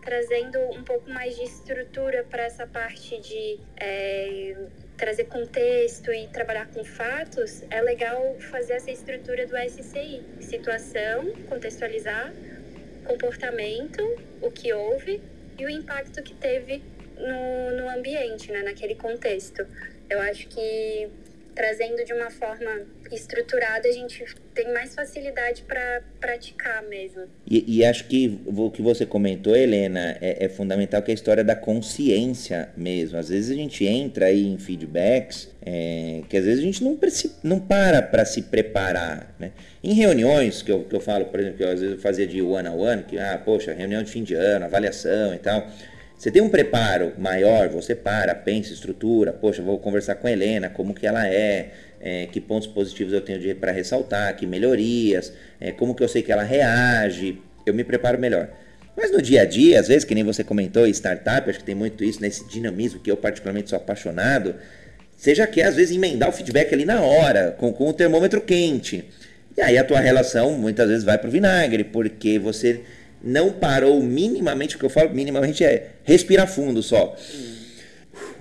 trazendo 0.01 0.57
um 0.75 0.83
pouco 0.83 1.07
mais 1.11 1.35
de 1.35 1.43
estrutura 1.43 2.25
para 2.27 2.43
essa 2.43 2.65
parte 2.65 3.19
de 3.19 3.59
é, 3.77 4.57
trazer 4.97 5.25
contexto 5.25 6.11
e 6.11 6.27
trabalhar 6.27 6.67
com 6.71 6.83
fatos, 6.83 7.63
é 7.69 7.79
legal 7.81 8.35
fazer 8.51 8.73
essa 8.73 8.89
estrutura 8.89 9.45
do 9.45 9.55
SCI. 9.55 10.23
Situação, 10.41 11.31
contextualizar, 11.47 12.33
comportamento, 13.05 14.01
o 14.41 14.49
que 14.49 14.73
houve 14.73 15.21
e 15.57 15.65
o 15.65 15.69
impacto 15.69 16.23
que 16.23 16.33
teve 16.33 16.81
no, 17.21 17.77
no 17.77 17.89
ambiente, 17.89 18.51
né, 18.51 18.63
naquele 18.63 18.95
contexto. 18.95 19.65
Eu 20.09 20.19
acho 20.21 20.47
que 20.47 21.09
trazendo 21.55 22.03
de 22.05 22.13
uma 22.13 22.29
forma 22.29 22.71
estruturada, 23.11 23.87
a 23.87 23.91
gente 23.91 24.23
tem 24.53 24.71
mais 24.73 24.95
facilidade 24.95 25.63
para 25.63 26.01
praticar 26.19 26.81
mesmo. 26.83 27.23
E, 27.45 27.79
e, 27.79 27.85
acho 27.85 28.05
que 28.07 28.39
o 28.45 28.71
que 28.71 28.81
você 28.81 29.05
comentou, 29.05 29.55
Helena, 29.55 30.17
é, 30.21 30.45
é, 30.45 30.49
fundamental 30.49 31.01
que 31.01 31.11
é 31.11 31.13
a 31.13 31.15
história 31.15 31.43
da 31.43 31.55
consciência 31.55 32.69
mesmo. 32.75 33.17
Às 33.17 33.29
vezes 33.29 33.51
a 33.51 33.53
gente 33.53 33.85
entra 33.85 34.25
aí 34.27 34.47
em 34.47 34.57
feedbacks 34.57 35.49
é, 35.63 36.21
que 36.27 36.37
às 36.37 36.45
vezes 36.45 36.59
a 36.59 36.63
gente 36.63 36.83
não, 36.83 36.97
não 37.43 37.59
para 37.59 38.01
para 38.01 38.25
se 38.25 38.43
preparar. 38.43 39.35
Né? 39.39 39.51
Em 39.83 39.93
reuniões 39.93 40.61
que 40.61 40.71
eu, 40.71 40.83
que 40.83 40.95
eu 40.95 41.01
falo, 41.01 41.25
por 41.25 41.39
exemplo, 41.39 41.57
que 41.57 41.63
eu, 41.63 41.69
às 41.69 41.79
vezes 41.79 41.95
eu 41.95 42.01
fazia 42.01 42.25
de 42.25 42.41
one 42.41 42.67
on 42.67 42.77
one, 42.77 43.03
que, 43.03 43.17
ah, 43.19 43.39
poxa, 43.43 43.73
reunião 43.73 44.01
de 44.03 44.11
fim 44.11 44.23
de 44.23 44.33
ano, 44.33 44.65
avaliação 44.65 45.33
e 45.33 45.37
tal. 45.37 45.67
Você 46.21 46.29
tem 46.29 46.39
um 46.39 46.49
preparo 46.49 47.13
maior, 47.17 47.67
você 47.67 47.95
para, 47.95 48.35
pensa, 48.35 48.71
estrutura, 48.71 49.33
poxa, 49.33 49.59
vou 49.59 49.79
conversar 49.79 50.13
com 50.13 50.27
a 50.27 50.31
Helena, 50.31 50.69
como 50.69 50.93
que 50.93 51.07
ela 51.07 51.27
é, 51.27 51.71
é 51.99 52.27
que 52.31 52.39
pontos 52.39 52.67
positivos 52.67 53.11
eu 53.11 53.21
tenho 53.21 53.55
para 53.55 53.71
ressaltar, 53.71 54.35
que 54.35 54.45
melhorias, 54.45 55.33
é, 55.59 55.71
como 55.71 55.95
que 55.95 56.03
eu 56.03 56.07
sei 56.07 56.21
que 56.21 56.31
ela 56.31 56.43
reage, 56.43 57.41
eu 57.65 57.73
me 57.73 57.83
preparo 57.83 58.19
melhor. 58.19 58.49
Mas 58.95 59.11
no 59.11 59.19
dia 59.19 59.41
a 59.41 59.45
dia, 59.45 59.79
às 59.79 59.87
vezes, 59.87 60.03
que 60.03 60.13
nem 60.13 60.23
você 60.23 60.43
comentou, 60.43 60.85
startup, 60.85 61.49
acho 61.49 61.57
que 61.57 61.65
tem 61.65 61.73
muito 61.73 62.03
isso, 62.03 62.21
nesse 62.21 62.47
dinamismo 62.47 62.99
que 62.99 63.09
eu 63.09 63.17
particularmente 63.17 63.71
sou 63.71 63.77
apaixonado, 63.77 64.53
seja 65.17 65.47
que 65.47 65.59
às 65.59 65.75
vezes 65.75 65.95
emendar 65.95 66.29
o 66.29 66.31
feedback 66.31 66.71
ali 66.71 66.85
na 66.85 67.01
hora, 67.01 67.55
com, 67.57 67.73
com 67.73 67.89
o 67.89 67.93
termômetro 67.93 68.41
quente. 68.41 69.05
E 69.57 69.61
aí 69.61 69.75
a 69.75 69.83
tua 69.83 69.99
relação 69.99 70.51
muitas 70.51 70.87
vezes 70.87 71.03
vai 71.03 71.17
para 71.17 71.29
o 71.29 71.31
vinagre, 71.31 71.83
porque 71.83 72.37
você 72.37 72.81
não 73.23 73.51
parou 73.51 74.01
minimamente, 74.01 74.75
o 74.75 74.79
que 74.79 74.85
eu 74.85 74.89
falo 74.89 75.09
minimamente 75.11 75.63
é 75.63 75.91
respirar 76.03 76.47
fundo 76.47 76.81
só. 76.81 77.15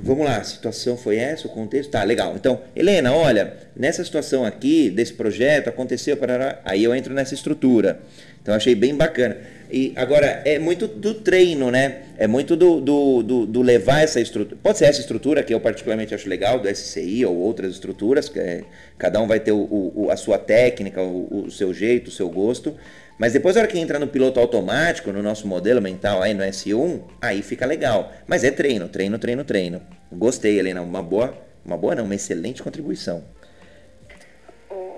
Vamos 0.03 0.24
lá, 0.24 0.39
a 0.39 0.45
situação 0.45 0.97
foi 0.97 1.16
essa, 1.16 1.47
o 1.47 1.51
contexto? 1.51 1.91
Tá, 1.91 2.03
legal. 2.03 2.35
Então, 2.35 2.61
Helena, 2.74 3.12
olha, 3.12 3.55
nessa 3.76 4.03
situação 4.03 4.45
aqui, 4.45 4.91
desse 4.91 5.12
projeto, 5.12 5.68
aconteceu, 5.68 6.16
parará, 6.16 6.61
aí 6.64 6.83
eu 6.83 6.95
entro 6.95 7.12
nessa 7.12 7.35
estrutura. 7.35 8.01
Então, 8.43 8.55
achei 8.55 8.74
bem 8.74 8.95
bacana. 8.95 9.37
E 9.70 9.93
agora, 9.97 10.43
é 10.45 10.59
muito 10.59 10.89
do 10.89 11.14
treino, 11.14 11.70
né? 11.70 12.01
É 12.18 12.26
muito 12.26 12.57
do, 12.57 12.81
do, 12.81 13.22
do, 13.22 13.47
do 13.47 13.62
levar 13.62 14.01
essa 14.01 14.20
estrutura. 14.20 14.59
Pode 14.62 14.78
ser 14.78 14.87
essa 14.87 15.01
estrutura, 15.01 15.43
que 15.43 15.53
eu 15.53 15.61
particularmente 15.61 16.14
acho 16.14 16.28
legal, 16.28 16.59
do 16.59 16.74
SCI 16.74 17.24
ou 17.26 17.37
outras 17.37 17.74
estruturas, 17.74 18.28
que 18.28 18.39
é, 18.41 18.64
cada 18.99 19.20
um 19.20 19.26
vai 19.26 19.39
ter 19.39 19.53
o, 19.53 19.93
o, 19.95 20.09
a 20.11 20.16
sua 20.16 20.39
técnica, 20.39 21.03
o, 21.03 21.45
o 21.47 21.51
seu 21.51 21.72
jeito, 21.74 22.09
o 22.09 22.11
seu 22.11 22.28
gosto. 22.28 22.74
Mas 23.20 23.34
depois, 23.34 23.54
na 23.54 23.60
hora 23.60 23.70
que 23.70 23.78
entra 23.78 23.98
no 23.98 24.08
piloto 24.08 24.40
automático, 24.40 25.12
no 25.12 25.22
nosso 25.22 25.46
modelo 25.46 25.78
mental 25.82 26.22
aí 26.22 26.32
no 26.32 26.42
S1, 26.42 27.04
aí 27.20 27.42
fica 27.42 27.66
legal. 27.66 28.10
Mas 28.26 28.44
é 28.44 28.50
treino, 28.50 28.88
treino, 28.88 29.18
treino, 29.18 29.44
treino. 29.44 29.86
Gostei, 30.10 30.58
Helena. 30.58 30.80
Uma 30.80 31.02
boa, 31.02 31.36
uma 31.62 31.76
boa 31.76 31.94
não, 31.94 32.04
uma 32.04 32.14
excelente 32.14 32.62
contribuição. 32.62 33.22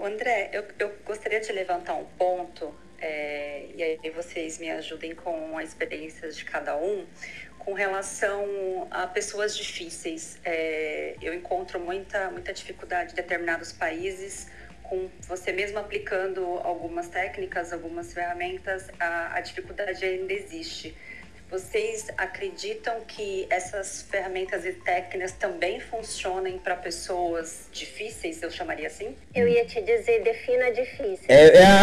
André, 0.04 0.50
eu, 0.52 0.64
eu 0.78 0.92
gostaria 1.04 1.40
de 1.40 1.50
levantar 1.50 1.94
um 1.94 2.04
ponto, 2.16 2.72
é, 3.00 3.66
e 3.74 3.82
aí 3.82 4.10
vocês 4.10 4.56
me 4.60 4.70
ajudem 4.70 5.16
com 5.16 5.58
as 5.58 5.70
experiências 5.70 6.36
de 6.36 6.44
cada 6.44 6.76
um, 6.76 7.04
com 7.58 7.72
relação 7.72 8.86
a 8.88 9.04
pessoas 9.08 9.56
difíceis. 9.56 10.38
É, 10.44 11.16
eu 11.20 11.34
encontro 11.34 11.80
muita, 11.80 12.30
muita 12.30 12.52
dificuldade 12.52 13.14
em 13.14 13.16
determinados 13.16 13.72
países, 13.72 14.46
com 14.83 15.09
você 15.26 15.53
mesmo 15.53 15.78
aplicando 15.78 16.61
algumas 16.64 17.09
técnicas, 17.09 17.72
algumas 17.72 18.12
ferramentas, 18.12 18.89
a, 18.99 19.37
a 19.37 19.41
dificuldade 19.41 20.05
ainda 20.05 20.33
existe. 20.33 20.95
Vocês 21.51 22.07
acreditam 22.16 23.03
que 23.07 23.47
essas 23.51 24.07
ferramentas 24.11 24.64
e 24.64 24.72
técnicas 24.72 25.33
também 25.33 25.80
funcionem 25.80 26.59
para 26.59 26.74
pessoas 26.74 27.68
difíceis, 27.70 28.43
eu 28.43 28.51
chamaria 28.51 28.87
assim? 28.87 29.14
Eu 29.35 29.47
ia 29.47 29.66
te 29.66 29.83
dizer, 29.83 30.22
defina 30.22 30.72
difícil. 30.72 31.26
É, 31.28 31.59
é 31.59 31.64
a, 31.66 31.83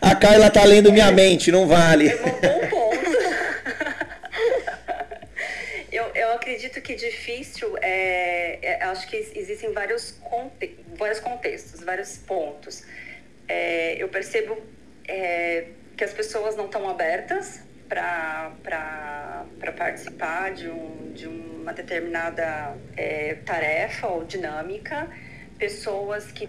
a 0.12 0.16
Carla 0.16 0.48
tá 0.48 0.64
lendo 0.64 0.90
minha 0.90 1.12
mente, 1.12 1.52
não 1.52 1.66
vale. 1.66 2.08
É 2.08 2.14
um 2.16 2.40
bom 2.40 2.68
ponto. 2.70 3.06
eu, 6.26 6.32
acredito 6.34 6.80
que 6.80 6.94
difícil 6.94 7.76
é, 7.80 8.58
é, 8.62 8.84
acho 8.84 9.06
que 9.08 9.16
existem 9.16 9.72
vários, 9.72 10.12
conte 10.12 10.76
vários 10.96 11.20
contextos, 11.20 11.82
vários 11.82 12.16
pontos. 12.18 12.84
É, 13.48 14.02
eu 14.02 14.08
percebo 14.08 14.56
é, 15.06 15.68
que 15.96 16.04
as 16.04 16.12
pessoas 16.12 16.56
não 16.56 16.66
estão 16.66 16.88
abertas 16.88 17.60
para 17.88 18.52
participar 19.76 20.52
de, 20.52 20.68
um, 20.68 21.12
de 21.14 21.26
uma 21.26 21.72
determinada 21.72 22.76
é, 22.96 23.34
tarefa 23.44 24.08
ou 24.08 24.24
dinâmica, 24.24 25.08
pessoas 25.58 26.30
que 26.32 26.48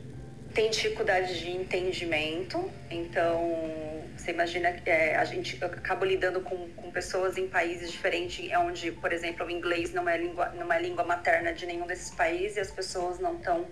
têm 0.54 0.70
dificuldade 0.70 1.40
de 1.40 1.52
entendimento, 1.52 2.72
então 2.90 3.97
você 4.28 4.32
imagina 4.32 4.74
que 4.74 4.90
é, 4.90 5.16
a 5.16 5.24
gente 5.24 5.64
acaba 5.64 6.06
lidando 6.06 6.42
com, 6.42 6.70
com 6.72 6.92
pessoas 6.92 7.38
em 7.38 7.48
países 7.48 7.90
diferentes, 7.90 8.52
onde, 8.58 8.92
por 8.92 9.14
exemplo, 9.14 9.46
o 9.46 9.50
inglês 9.50 9.94
não 9.94 10.08
é 10.10 10.18
língua, 10.18 10.50
não 10.50 10.72
é 10.72 10.82
língua 10.82 11.06
materna 11.06 11.54
de 11.54 11.66
nenhum 11.66 11.88
desses 11.88 12.14
países 12.14 12.58
e 12.58 12.60
as 12.60 12.70
pessoas 12.70 13.20
não 13.20 13.38
estão 13.38 13.66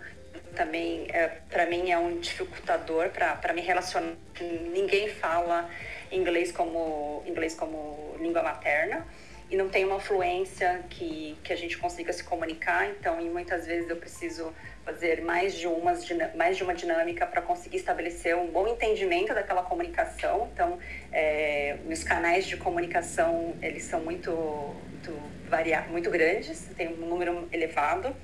também, 0.55 1.07
é, 1.11 1.27
para 1.49 1.65
mim, 1.65 1.91
é 1.91 1.97
um 1.97 2.19
dificultador 2.19 3.09
para 3.09 3.51
me 3.53 3.59
relacionar. 3.59 4.15
Ninguém 4.39 5.09
fala 5.09 5.69
inglês 6.09 6.53
como, 6.53 7.21
inglês 7.25 7.53
como 7.55 8.15
língua 8.17 8.41
materna 8.41 9.05
e 9.49 9.55
não 9.55 9.69
tem 9.69 9.85
uma 9.85 9.99
fluência 9.99 10.83
que, 10.89 11.37
que 11.43 11.53
a 11.53 11.55
gente 11.55 11.77
consiga 11.77 12.11
se 12.11 12.23
comunicar, 12.23 12.89
então 12.89 13.21
e 13.21 13.29
muitas 13.29 13.67
vezes 13.67 13.89
eu 13.89 13.95
preciso 13.97 14.53
fazer 14.85 15.21
mais 15.21 15.55
de, 15.55 15.67
umas, 15.67 16.07
mais 16.35 16.57
de 16.57 16.63
uma 16.63 16.73
dinâmica 16.73 17.25
para 17.25 17.41
conseguir 17.41 17.77
estabelecer 17.77 18.35
um 18.35 18.47
bom 18.47 18.67
entendimento 18.67 19.33
daquela 19.33 19.63
comunicação. 19.63 20.47
Então, 20.53 20.77
é, 21.11 21.77
os 21.89 22.03
canais 22.03 22.45
de 22.45 22.55
comunicação, 22.55 23.55
eles 23.63 23.83
são 23.83 23.99
muito, 24.01 24.31
muito, 24.31 25.19
varia 25.49 25.81
muito 25.89 26.11
grandes, 26.11 26.69
tem 26.77 26.87
um 26.87 27.07
número 27.07 27.49
elevado. 27.51 28.15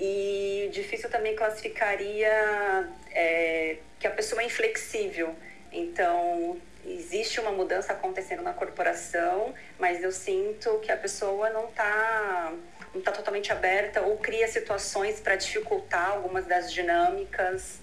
E 0.00 0.70
difícil 0.72 1.10
também 1.10 1.36
classificaria 1.36 2.88
é, 3.10 3.76
que 4.00 4.06
a 4.06 4.10
pessoa 4.10 4.42
é 4.42 4.46
inflexível. 4.46 5.34
Então, 5.70 6.56
existe 6.84 7.40
uma 7.40 7.52
mudança 7.52 7.92
acontecendo 7.92 8.42
na 8.42 8.52
corporação, 8.52 9.54
mas 9.78 10.02
eu 10.02 10.12
sinto 10.12 10.78
que 10.80 10.90
a 10.90 10.96
pessoa 10.96 11.50
não 11.50 11.68
está 11.68 12.52
não 12.94 13.00
tá 13.00 13.10
totalmente 13.10 13.50
aberta 13.50 14.02
ou 14.02 14.18
cria 14.18 14.46
situações 14.46 15.18
para 15.18 15.36
dificultar 15.36 16.10
algumas 16.10 16.44
das 16.44 16.70
dinâmicas. 16.72 17.80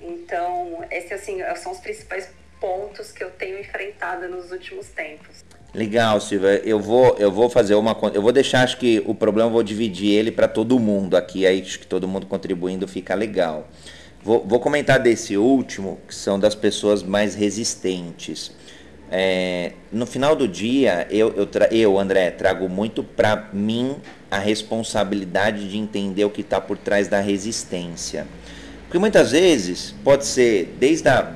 Então, 0.00 0.84
esses 0.90 1.12
assim, 1.12 1.40
são 1.56 1.72
os 1.72 1.78
principais 1.78 2.30
pontos 2.60 3.12
que 3.12 3.22
eu 3.22 3.30
tenho 3.30 3.60
enfrentado 3.60 4.28
nos 4.28 4.50
últimos 4.50 4.88
tempos. 4.88 5.44
Legal, 5.74 6.20
Silvia. 6.20 6.62
Eu 6.64 6.80
vou, 6.80 7.16
eu 7.18 7.30
vou 7.30 7.50
fazer 7.50 7.74
uma. 7.74 7.94
Eu 8.14 8.22
vou 8.22 8.32
deixar, 8.32 8.62
acho 8.62 8.78
que 8.78 9.02
o 9.04 9.14
problema, 9.14 9.50
eu 9.50 9.52
vou 9.52 9.62
dividir 9.62 10.14
ele 10.14 10.32
para 10.32 10.48
todo 10.48 10.78
mundo 10.78 11.16
aqui. 11.16 11.46
Aí 11.46 11.60
acho 11.60 11.78
que 11.78 11.86
todo 11.86 12.08
mundo 12.08 12.26
contribuindo 12.26 12.88
fica 12.88 13.14
legal. 13.14 13.68
Vou, 14.26 14.44
vou 14.44 14.58
comentar 14.58 14.98
desse 14.98 15.36
último, 15.36 16.00
que 16.08 16.12
são 16.12 16.36
das 16.36 16.52
pessoas 16.52 17.00
mais 17.00 17.36
resistentes. 17.36 18.50
É, 19.08 19.70
no 19.92 20.04
final 20.04 20.34
do 20.34 20.48
dia, 20.48 21.06
eu, 21.12 21.32
eu, 21.36 21.48
eu 21.70 21.96
André, 21.96 22.32
trago 22.32 22.68
muito 22.68 23.04
para 23.04 23.48
mim 23.52 23.94
a 24.28 24.40
responsabilidade 24.40 25.70
de 25.70 25.78
entender 25.78 26.24
o 26.24 26.30
que 26.30 26.40
está 26.40 26.60
por 26.60 26.76
trás 26.76 27.06
da 27.06 27.20
resistência. 27.20 28.26
Porque 28.82 28.98
muitas 28.98 29.30
vezes 29.30 29.94
pode 30.02 30.26
ser 30.26 30.74
desde 30.76 31.08
a 31.08 31.32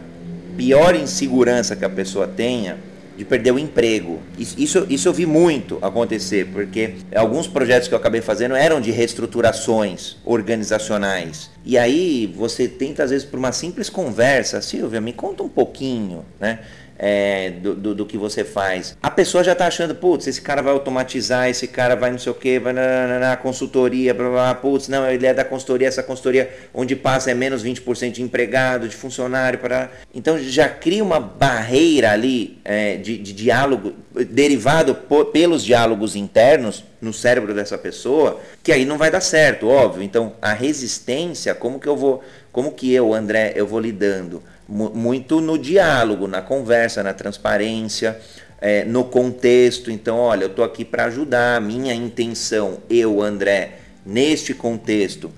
pior 0.56 0.96
insegurança 0.96 1.76
que 1.76 1.84
a 1.84 1.90
pessoa 1.90 2.26
tenha, 2.26 2.76
de 3.20 3.24
perder 3.26 3.52
o 3.52 3.58
emprego. 3.58 4.18
Isso, 4.38 4.86
isso 4.88 5.06
eu 5.06 5.12
vi 5.12 5.26
muito 5.26 5.78
acontecer, 5.82 6.46
porque 6.46 6.94
alguns 7.14 7.46
projetos 7.46 7.86
que 7.86 7.92
eu 7.92 7.98
acabei 7.98 8.22
fazendo 8.22 8.56
eram 8.56 8.80
de 8.80 8.90
reestruturações 8.90 10.16
organizacionais. 10.24 11.50
E 11.62 11.76
aí 11.76 12.32
você 12.34 12.66
tenta, 12.66 13.04
às 13.04 13.10
vezes, 13.10 13.26
por 13.26 13.38
uma 13.38 13.52
simples 13.52 13.90
conversa, 13.90 14.62
Silvia, 14.62 15.02
me 15.02 15.12
conta 15.12 15.42
um 15.42 15.50
pouquinho, 15.50 16.24
né? 16.40 16.60
É, 17.02 17.48
do, 17.48 17.74
do, 17.74 17.94
do, 17.94 18.06
que 18.06 18.18
você 18.18 18.44
faz. 18.44 18.94
A 19.02 19.10
pessoa 19.10 19.42
já 19.42 19.52
está 19.52 19.66
achando, 19.66 19.94
putz, 19.94 20.26
esse 20.26 20.42
cara 20.42 20.60
vai 20.60 20.70
automatizar, 20.70 21.48
esse 21.48 21.66
cara 21.66 21.96
vai 21.96 22.10
não 22.10 22.18
sei 22.18 22.30
o 22.30 22.34
que, 22.34 22.58
vai 22.58 22.74
na, 22.74 23.18
na, 23.18 23.36
consultoria, 23.38 24.12
blá, 24.12 24.28
blá, 24.28 24.54
putz, 24.54 24.86
não, 24.86 25.10
ele 25.10 25.26
é 25.26 25.32
da 25.32 25.42
consultoria, 25.42 25.88
essa 25.88 26.02
consultoria 26.02 26.50
onde 26.74 26.94
passa 26.94 27.30
é 27.30 27.34
menos 27.34 27.64
20% 27.64 28.12
de 28.12 28.22
empregado, 28.22 28.86
de 28.86 28.94
funcionário, 28.94 29.58
para 29.58 29.90
então 30.14 30.38
já 30.38 30.68
cria 30.68 31.02
uma 31.02 31.18
barreira 31.18 32.12
ali 32.12 32.58
é, 32.66 32.96
de, 32.96 33.16
de, 33.16 33.32
diálogo 33.32 33.94
derivado 34.28 34.94
por, 34.94 35.26
pelos 35.26 35.64
diálogos 35.64 36.14
internos 36.14 36.84
no 37.00 37.14
cérebro 37.14 37.54
dessa 37.54 37.78
pessoa, 37.78 38.38
que 38.62 38.70
aí 38.70 38.84
não 38.84 38.98
vai 38.98 39.10
dar 39.10 39.22
certo, 39.22 39.66
óbvio. 39.66 40.02
Então 40.02 40.34
a 40.42 40.52
resistência, 40.52 41.54
como 41.54 41.80
que 41.80 41.86
eu 41.86 41.96
vou, 41.96 42.22
como 42.52 42.72
que 42.72 42.92
eu, 42.92 43.14
André, 43.14 43.54
eu 43.56 43.66
vou 43.66 43.80
lidando? 43.80 44.42
Muito 44.70 45.40
no 45.40 45.58
diálogo, 45.58 46.28
na 46.28 46.40
conversa, 46.40 47.02
na 47.02 47.12
transparência, 47.12 48.18
é, 48.60 48.84
no 48.84 49.04
contexto. 49.04 49.90
Então, 49.90 50.16
olha, 50.16 50.44
eu 50.44 50.48
estou 50.48 50.64
aqui 50.64 50.84
para 50.84 51.06
ajudar. 51.06 51.60
Minha 51.60 51.92
intenção, 51.92 52.78
eu, 52.88 53.20
André, 53.20 53.78
neste 54.06 54.54
contexto, 54.54 55.32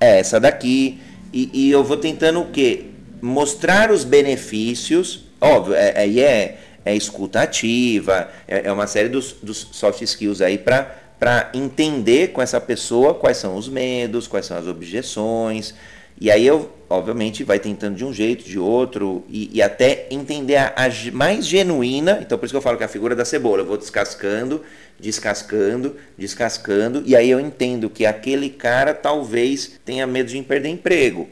é 0.00 0.20
essa 0.20 0.40
daqui. 0.40 1.00
E, 1.32 1.50
e 1.52 1.70
eu 1.70 1.84
vou 1.84 1.98
tentando 1.98 2.40
o 2.40 2.50
quê? 2.50 2.86
Mostrar 3.20 3.90
os 3.90 4.04
benefícios. 4.04 5.24
Óbvio, 5.40 5.74
é, 5.74 5.92
é, 5.94 6.20
é, 6.20 6.58
é 6.84 6.96
escuta 6.96 7.42
ativa, 7.42 8.28
é, 8.46 8.62
é 8.64 8.72
uma 8.72 8.86
série 8.86 9.08
dos, 9.08 9.34
dos 9.42 9.68
soft 9.72 10.00
skills 10.02 10.40
aí 10.40 10.56
para 10.56 11.50
entender 11.52 12.28
com 12.28 12.40
essa 12.40 12.60
pessoa 12.60 13.14
quais 13.14 13.36
são 13.36 13.56
os 13.56 13.68
medos, 13.68 14.26
quais 14.26 14.46
são 14.46 14.56
as 14.56 14.66
objeções, 14.66 15.74
e 16.20 16.30
aí 16.30 16.44
eu, 16.44 16.70
obviamente, 16.90 17.44
vai 17.44 17.60
tentando 17.60 17.94
de 17.96 18.04
um 18.04 18.12
jeito, 18.12 18.44
de 18.44 18.58
outro, 18.58 19.24
e, 19.28 19.50
e 19.52 19.62
até 19.62 20.06
entender 20.10 20.56
a, 20.56 20.74
a, 20.76 21.12
mais 21.12 21.46
genuína. 21.46 22.18
Então, 22.20 22.36
por 22.36 22.44
isso 22.44 22.52
que 22.52 22.56
eu 22.56 22.62
falo 22.62 22.76
que 22.76 22.82
é 22.82 22.86
a 22.86 22.88
figura 22.88 23.14
da 23.14 23.24
cebola, 23.24 23.62
eu 23.62 23.66
vou 23.66 23.76
descascando, 23.76 24.62
descascando, 24.98 25.94
descascando, 26.16 27.02
e 27.06 27.14
aí 27.14 27.30
eu 27.30 27.38
entendo 27.38 27.88
que 27.88 28.04
aquele 28.04 28.50
cara 28.50 28.92
talvez 28.92 29.78
tenha 29.84 30.06
medo 30.06 30.28
de 30.28 30.42
perder 30.42 30.70
emprego. 30.70 31.28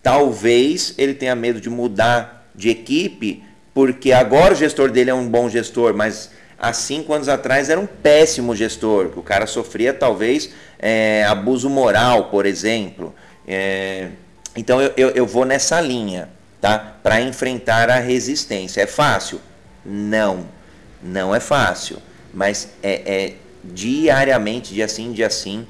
Talvez 0.00 0.94
ele 0.96 1.14
tenha 1.14 1.34
medo 1.34 1.60
de 1.60 1.68
mudar 1.68 2.48
de 2.54 2.70
equipe, 2.70 3.42
porque 3.74 4.12
agora 4.12 4.54
o 4.54 4.56
gestor 4.56 4.90
dele 4.90 5.10
é 5.10 5.14
um 5.14 5.28
bom 5.28 5.48
gestor, 5.48 5.94
mas 5.94 6.30
há 6.56 6.72
cinco 6.72 7.12
anos 7.12 7.28
atrás 7.28 7.68
era 7.68 7.80
um 7.80 7.86
péssimo 7.86 8.54
gestor, 8.54 9.10
o 9.16 9.22
cara 9.22 9.46
sofria 9.46 9.92
talvez 9.92 10.50
é, 10.78 11.24
abuso 11.24 11.68
moral, 11.68 12.30
por 12.30 12.46
exemplo. 12.46 13.12
É, 13.52 14.10
então 14.54 14.80
eu, 14.80 14.92
eu, 14.96 15.08
eu, 15.10 15.26
vou 15.26 15.44
nessa 15.44 15.80
linha, 15.80 16.28
tá? 16.60 16.78
Para 17.02 17.20
enfrentar 17.20 17.90
a 17.90 17.98
resistência. 17.98 18.80
É 18.80 18.86
fácil? 18.86 19.40
Não, 19.84 20.46
não 21.02 21.34
é 21.34 21.40
fácil. 21.40 21.96
Mas 22.32 22.68
é, 22.80 22.92
é 22.92 23.34
diariamente, 23.64 24.72
dia 24.72 24.86
sim, 24.86 25.12
dia 25.12 25.28
sim, 25.28 25.66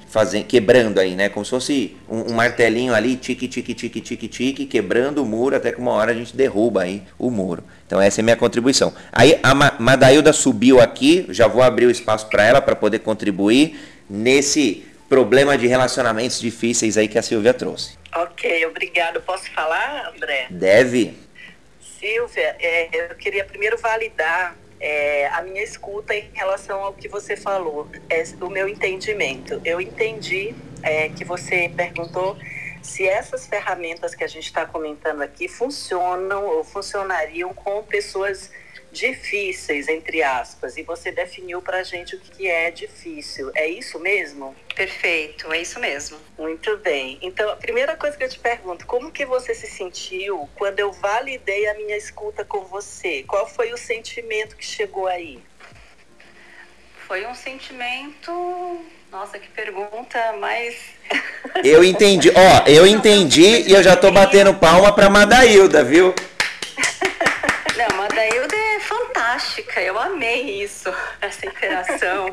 quebrando 0.47 0.99
aí, 1.01 1.17
né? 1.17 1.31
Como 1.31 1.43
se 1.43 1.51
fosse 1.51 1.97
um, 2.07 2.33
um, 2.33 2.35
martelinho 2.35 2.95
ali, 2.95 3.17
tique, 3.17 3.49
tique, 3.49 3.73
tique, 3.73 4.01
tique, 4.03 4.29
tique, 4.29 4.67
quebrando 4.67 5.23
o 5.23 5.27
muro 5.27 5.57
até 5.57 5.73
que 5.73 5.81
uma 5.81 5.93
hora 5.93 6.13
a 6.13 6.15
gente 6.15 6.37
derruba 6.37 6.83
aí 6.83 7.03
o 7.19 7.31
muro. 7.31 7.65
Então 7.87 7.99
essa 7.99 8.21
é 8.21 8.23
a 8.23 8.25
minha 8.25 8.37
contribuição. 8.37 8.93
Aí 9.11 9.41
a 9.43 9.55
Madailda 9.55 10.35
subiu 10.35 10.83
aqui, 10.83 11.25
já 11.31 11.49
vou 11.49 11.63
abrir 11.63 11.87
o 11.87 11.91
espaço 11.91 12.29
para 12.29 12.45
ela 12.45 12.61
para 12.61 12.77
poder 12.77 12.99
contribuir 12.99 13.81
nesse 14.09 14.85
problema 15.11 15.59
de 15.59 15.67
relacionamentos 15.67 16.41
difíceis 16.41 16.97
aí 16.97 17.09
que 17.09 17.19
a 17.19 17.23
Silvia 17.23 17.53
trouxe. 17.53 17.99
Ok, 18.15 18.65
obrigado. 18.67 19.21
Posso 19.21 19.51
falar, 19.51 20.13
André? 20.15 20.47
Deve. 20.49 21.19
Silvia, 21.99 22.57
é, 22.61 23.11
eu 23.11 23.17
queria 23.17 23.45
primeiro 23.45 23.77
validar 23.77 24.57
é, 24.79 25.27
a 25.27 25.43
minha 25.43 25.63
escuta 25.63 26.15
em 26.15 26.31
relação 26.33 26.81
ao 26.85 26.93
que 26.93 27.09
você 27.09 27.37
falou, 27.37 27.89
é, 28.09 28.23
o 28.41 28.49
meu 28.49 28.69
entendimento. 28.69 29.61
Eu 29.65 29.81
entendi 29.81 30.55
é, 30.83 31.09
que 31.09 31.25
você 31.25 31.69
perguntou 31.77 32.39
se 32.81 33.07
essas 33.07 33.47
ferramentas 33.47 34.15
que 34.15 34.23
a 34.23 34.29
gente 34.29 34.47
está 34.47 34.65
comentando 34.65 35.23
aqui 35.23 35.49
funcionam 35.49 36.47
ou 36.47 36.63
funcionariam 36.63 37.53
com 37.53 37.83
pessoas 37.83 38.51
difíceis, 38.93 39.89
entre 39.89 40.23
aspas, 40.23 40.77
e 40.77 40.83
você 40.83 41.11
definiu 41.13 41.63
para 41.63 41.79
a 41.79 41.83
gente 41.83 42.17
o 42.17 42.21
que 42.21 42.49
é 42.49 42.71
difícil. 42.71 43.51
É 43.55 43.67
isso 43.67 43.99
mesmo? 43.99 44.55
Perfeito, 44.75 45.53
é 45.53 45.61
isso 45.61 45.79
mesmo. 45.79 46.19
Muito 46.39 46.77
bem. 46.79 47.19
Então, 47.23 47.51
a 47.51 47.57
primeira 47.57 47.97
coisa 47.97 48.17
que 48.17 48.25
eu 48.25 48.29
te 48.29 48.39
pergunto, 48.39 48.87
como 48.87 49.11
que 49.11 49.25
você 49.25 49.55
se 49.55 49.67
sentiu 49.67 50.49
quando 50.55 50.81
eu 50.81 50.93
validei 50.93 51.69
a 51.69 51.75
minha 51.75 51.97
escuta 51.97 52.45
com 52.45 52.65
você? 52.65 53.25
Qual 53.27 53.49
foi 53.49 53.73
o 53.73 53.77
sentimento 53.77 54.57
que 54.57 54.65
chegou 54.65 55.07
aí? 55.07 55.39
Foi 57.07 57.27
um 57.27 57.35
sentimento. 57.35 58.81
Nossa, 59.11 59.39
que 59.39 59.49
pergunta 59.49 60.33
mais. 60.35 60.77
Eu 61.65 61.83
entendi. 61.83 62.31
Ó, 62.31 62.69
eu 62.69 62.87
entendi 62.87 63.65
e 63.67 63.73
eu 63.73 63.83
já 63.83 63.97
tô 63.97 64.13
batendo 64.13 64.55
palma 64.55 64.95
pra 64.95 65.11
Madailda, 65.11 65.83
viu? 65.83 66.15
Não, 67.77 67.97
Madailda 67.97 68.55
é 68.55 68.70
fantástica. 69.01 69.81
Eu 69.81 69.99
amei 69.99 70.63
isso, 70.63 70.93
essa 71.21 71.47
interação. 71.47 72.29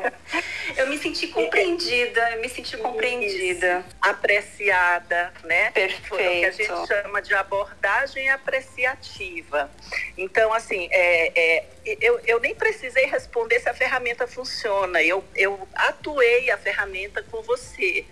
Eu 0.76 0.86
me 0.86 0.98
senti 0.98 1.28
compreendida, 1.28 2.32
eu 2.32 2.40
me 2.40 2.48
senti 2.48 2.76
compreendida. 2.76 3.84
Apreciada, 4.00 5.32
né? 5.44 5.70
Perfeito. 5.70 6.08
Foi 6.08 6.18
o 6.18 6.40
que 6.40 6.44
a 6.44 6.50
gente 6.50 6.86
chama 6.86 7.22
de 7.22 7.34
abordagem 7.34 8.28
apreciativa. 8.30 9.70
Então, 10.16 10.52
assim, 10.52 10.88
é, 10.90 11.32
é, 11.34 11.64
eu, 12.00 12.20
eu 12.26 12.40
nem 12.40 12.54
precisei 12.54 13.06
responder 13.06 13.60
se 13.60 13.68
a 13.68 13.74
ferramenta 13.74 14.26
funciona. 14.26 15.02
Eu, 15.02 15.24
eu 15.34 15.68
atuei 15.74 16.50
a 16.50 16.58
ferramenta 16.58 17.22
com 17.22 17.42
você. 17.42 18.04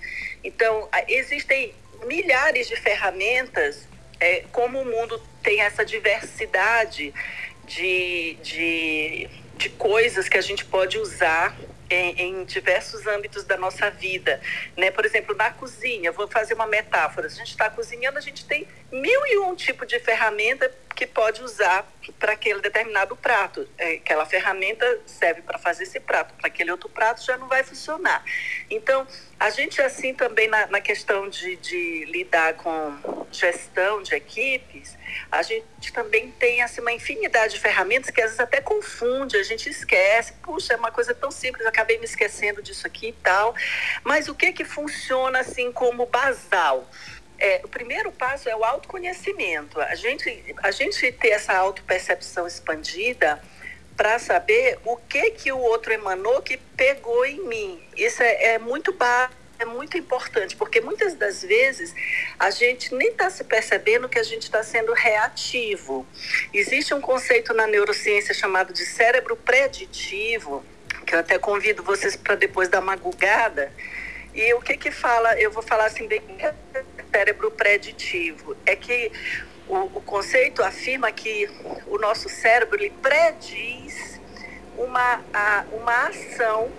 Então, 0.42 0.88
existem 1.08 1.74
milhares 2.04 2.68
de 2.68 2.76
ferramentas 2.76 3.86
é, 4.18 4.44
como 4.52 4.80
o 4.80 4.84
mundo 4.84 5.20
tem 5.42 5.60
essa 5.60 5.84
diversidade 5.84 7.12
de, 7.66 8.36
de, 8.42 9.28
de 9.56 9.68
coisas 9.70 10.28
que 10.28 10.38
a 10.38 10.40
gente 10.40 10.64
pode 10.64 10.98
usar 10.98 11.56
em, 11.90 12.20
em, 12.20 12.44
diversos 12.44 13.06
âmbitos 13.06 13.44
da 13.44 13.56
nossa 13.56 13.90
vida, 13.90 14.40
né? 14.76 14.90
Por 14.90 15.04
exemplo, 15.04 15.34
na 15.36 15.50
cozinha, 15.50 16.10
vou 16.10 16.26
fazer 16.26 16.54
uma 16.54 16.66
metáfora. 16.66 17.26
A 17.26 17.30
gente 17.30 17.50
está 17.50 17.70
cozinhando, 17.70 18.18
a 18.18 18.20
gente 18.20 18.44
tem 18.44 18.66
mil 18.90 19.26
e 19.26 19.38
um 19.38 19.54
tipo 19.54 19.86
de 19.86 19.98
ferramenta 20.00 20.70
que 20.96 21.06
pode 21.06 21.42
usar 21.42 21.86
para 22.18 22.32
aquele 22.32 22.60
determinado 22.60 23.14
prato. 23.14 23.68
É, 23.76 23.96
aquela 23.96 24.24
ferramenta 24.24 25.00
serve 25.04 25.42
para 25.42 25.58
fazer 25.58 25.82
esse 25.82 26.00
prato, 26.00 26.32
para 26.34 26.46
aquele 26.48 26.70
outro 26.70 26.88
prato 26.88 27.22
já 27.22 27.36
não 27.36 27.46
vai 27.46 27.62
funcionar. 27.62 28.24
Então, 28.70 29.06
a 29.38 29.50
gente 29.50 29.80
assim 29.82 30.14
também 30.14 30.48
na, 30.48 30.66
na 30.68 30.80
questão 30.80 31.28
de, 31.28 31.56
de 31.56 32.06
lidar 32.06 32.54
com 32.54 33.26
gestão 33.30 34.02
de 34.02 34.14
equipes, 34.14 34.96
a 35.30 35.42
gente 35.42 35.92
também 35.92 36.30
tem 36.32 36.62
assim, 36.62 36.80
uma 36.80 36.92
infinidade 36.92 37.54
de 37.54 37.60
ferramentas 37.60 38.08
que 38.08 38.20
às 38.20 38.28
vezes 38.28 38.40
até 38.40 38.62
confunde, 38.62 39.36
a 39.36 39.42
gente 39.42 39.68
esquece, 39.68 40.32
puxa, 40.42 40.72
é 40.72 40.76
uma 40.76 40.90
coisa 40.90 41.14
tão 41.14 41.30
simples, 41.30 41.66
acabei 41.66 41.98
me 41.98 42.06
esquecendo 42.06 42.62
disso 42.62 42.86
aqui 42.86 43.08
e 43.08 43.12
tal. 43.12 43.54
Mas 44.02 44.28
o 44.28 44.34
que 44.34 44.52
que 44.52 44.64
funciona 44.64 45.40
assim 45.40 45.70
como 45.70 46.06
basal? 46.06 46.88
É, 47.38 47.60
o 47.64 47.68
primeiro 47.68 48.10
passo 48.12 48.48
é 48.48 48.56
o 48.56 48.64
autoconhecimento. 48.64 49.80
A 49.80 49.94
gente, 49.94 50.54
a 50.62 50.70
gente 50.70 51.12
ter 51.12 51.28
essa 51.28 51.54
autopercepção 51.54 52.46
expandida 52.46 53.40
para 53.96 54.18
saber 54.18 54.78
o 54.84 54.96
que 54.96 55.30
que 55.30 55.52
o 55.52 55.58
outro 55.58 55.92
emanou 55.92 56.42
que 56.42 56.56
pegou 56.56 57.24
em 57.24 57.40
mim. 57.46 57.82
Isso 57.96 58.22
é, 58.22 58.54
é 58.54 58.58
muito 58.58 58.92
básico 58.92 59.46
é 59.58 59.64
muito 59.64 59.96
importante, 59.96 60.54
porque 60.54 60.80
muitas 60.80 61.14
das 61.14 61.42
vezes 61.42 61.94
a 62.38 62.50
gente 62.50 62.94
nem 62.94 63.08
está 63.08 63.30
se 63.30 63.44
percebendo 63.44 64.08
que 64.08 64.18
a 64.18 64.22
gente 64.22 64.42
está 64.42 64.62
sendo 64.62 64.92
reativo. 64.92 66.06
Existe 66.52 66.92
um 66.92 67.00
conceito 67.00 67.54
na 67.54 67.66
neurociência 67.66 68.34
chamado 68.34 68.72
de 68.72 68.84
cérebro 68.84 69.36
preditivo, 69.36 70.64
que 71.06 71.14
eu 71.14 71.20
até 71.20 71.38
convido 71.38 71.82
vocês 71.82 72.16
para 72.16 72.34
depois 72.34 72.68
dar 72.68 72.80
uma 72.80 72.96
gugada. 72.96 73.72
E 74.34 74.52
o 74.52 74.60
que 74.60 74.76
que 74.76 74.90
fala, 74.90 75.38
eu 75.40 75.50
vou 75.50 75.62
falar 75.62 75.86
assim, 75.86 76.06
bem 76.06 76.22
cérebro 77.12 77.50
preditivo, 77.50 78.56
é 78.64 78.76
que 78.76 79.10
o, 79.68 79.76
o 79.76 80.00
conceito 80.00 80.62
afirma 80.62 81.10
que 81.10 81.48
o 81.86 81.98
nosso 81.98 82.28
cérebro 82.28 82.76
ele 82.76 82.92
prediz 83.02 84.20
uma, 84.76 85.20
a, 85.32 85.64
uma 85.72 86.08
ação 86.08 86.70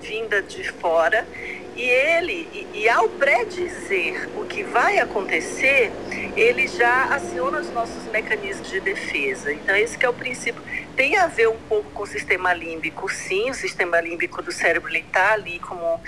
vinda 0.00 0.42
de 0.42 0.68
fora 0.72 1.26
e 1.74 1.82
ele, 1.82 2.48
e, 2.52 2.80
e, 2.80 2.88
ao 2.88 3.08
predizer 3.08 4.28
o 4.36 4.44
que 4.44 4.62
vai 4.62 4.98
acontecer, 4.98 5.90
ele 6.36 6.68
já 6.68 7.04
aciona 7.04 7.60
os 7.60 7.70
nossos 7.70 8.04
mecanismos 8.10 8.68
de 8.68 8.78
defesa. 8.80 9.52
Então, 9.52 9.74
esse 9.74 9.96
que 9.96 10.04
é 10.04 10.08
o 10.08 10.12
princípio. 10.12 10.62
Tem 10.94 11.16
a 11.16 11.26
ver 11.26 11.48
um 11.48 11.56
pouco 11.68 11.90
com 11.92 12.02
o 12.02 12.06
sistema 12.06 12.52
límbico, 12.52 13.08
sim, 13.08 13.50
o 13.50 13.54
sistema 13.54 13.98
límbico 14.02 14.42
do 14.42 14.52
cérebro 14.52 14.94
está 14.94 15.32
ali 15.32 15.58
como 15.60 15.98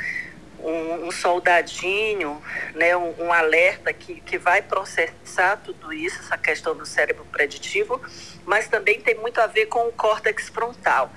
um, 0.65 1.07
um, 1.07 1.11
soldadinho, 1.11 2.43
né, 2.75 2.97
um, 2.97 3.15
um, 3.19 3.33
alerta 3.33 3.93
que, 3.93 4.21
que 4.21 4.39
vai 4.39 4.63
processar 4.63 5.57
tudo 5.59 5.93
isso, 5.93 6.19
essa 6.21 6.39
questão 6.39 6.75
do 6.77 6.87
cérebro 6.87 7.27
preditivo, 7.31 8.01
mas 8.45 8.69
também 8.69 9.01
tem 9.01 9.15
muito 9.17 9.41
a 9.41 9.47
ver 9.47 9.67
com 9.67 9.89
o 9.89 9.93
córtex 9.93 10.49
frontal. 10.49 11.13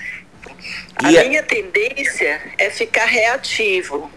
A 1.04 1.12
e 1.12 1.30
minha 1.30 1.44
tendência 1.44 2.42
é 2.58 2.70
ficar 2.70 3.06
reativo, 3.06 4.12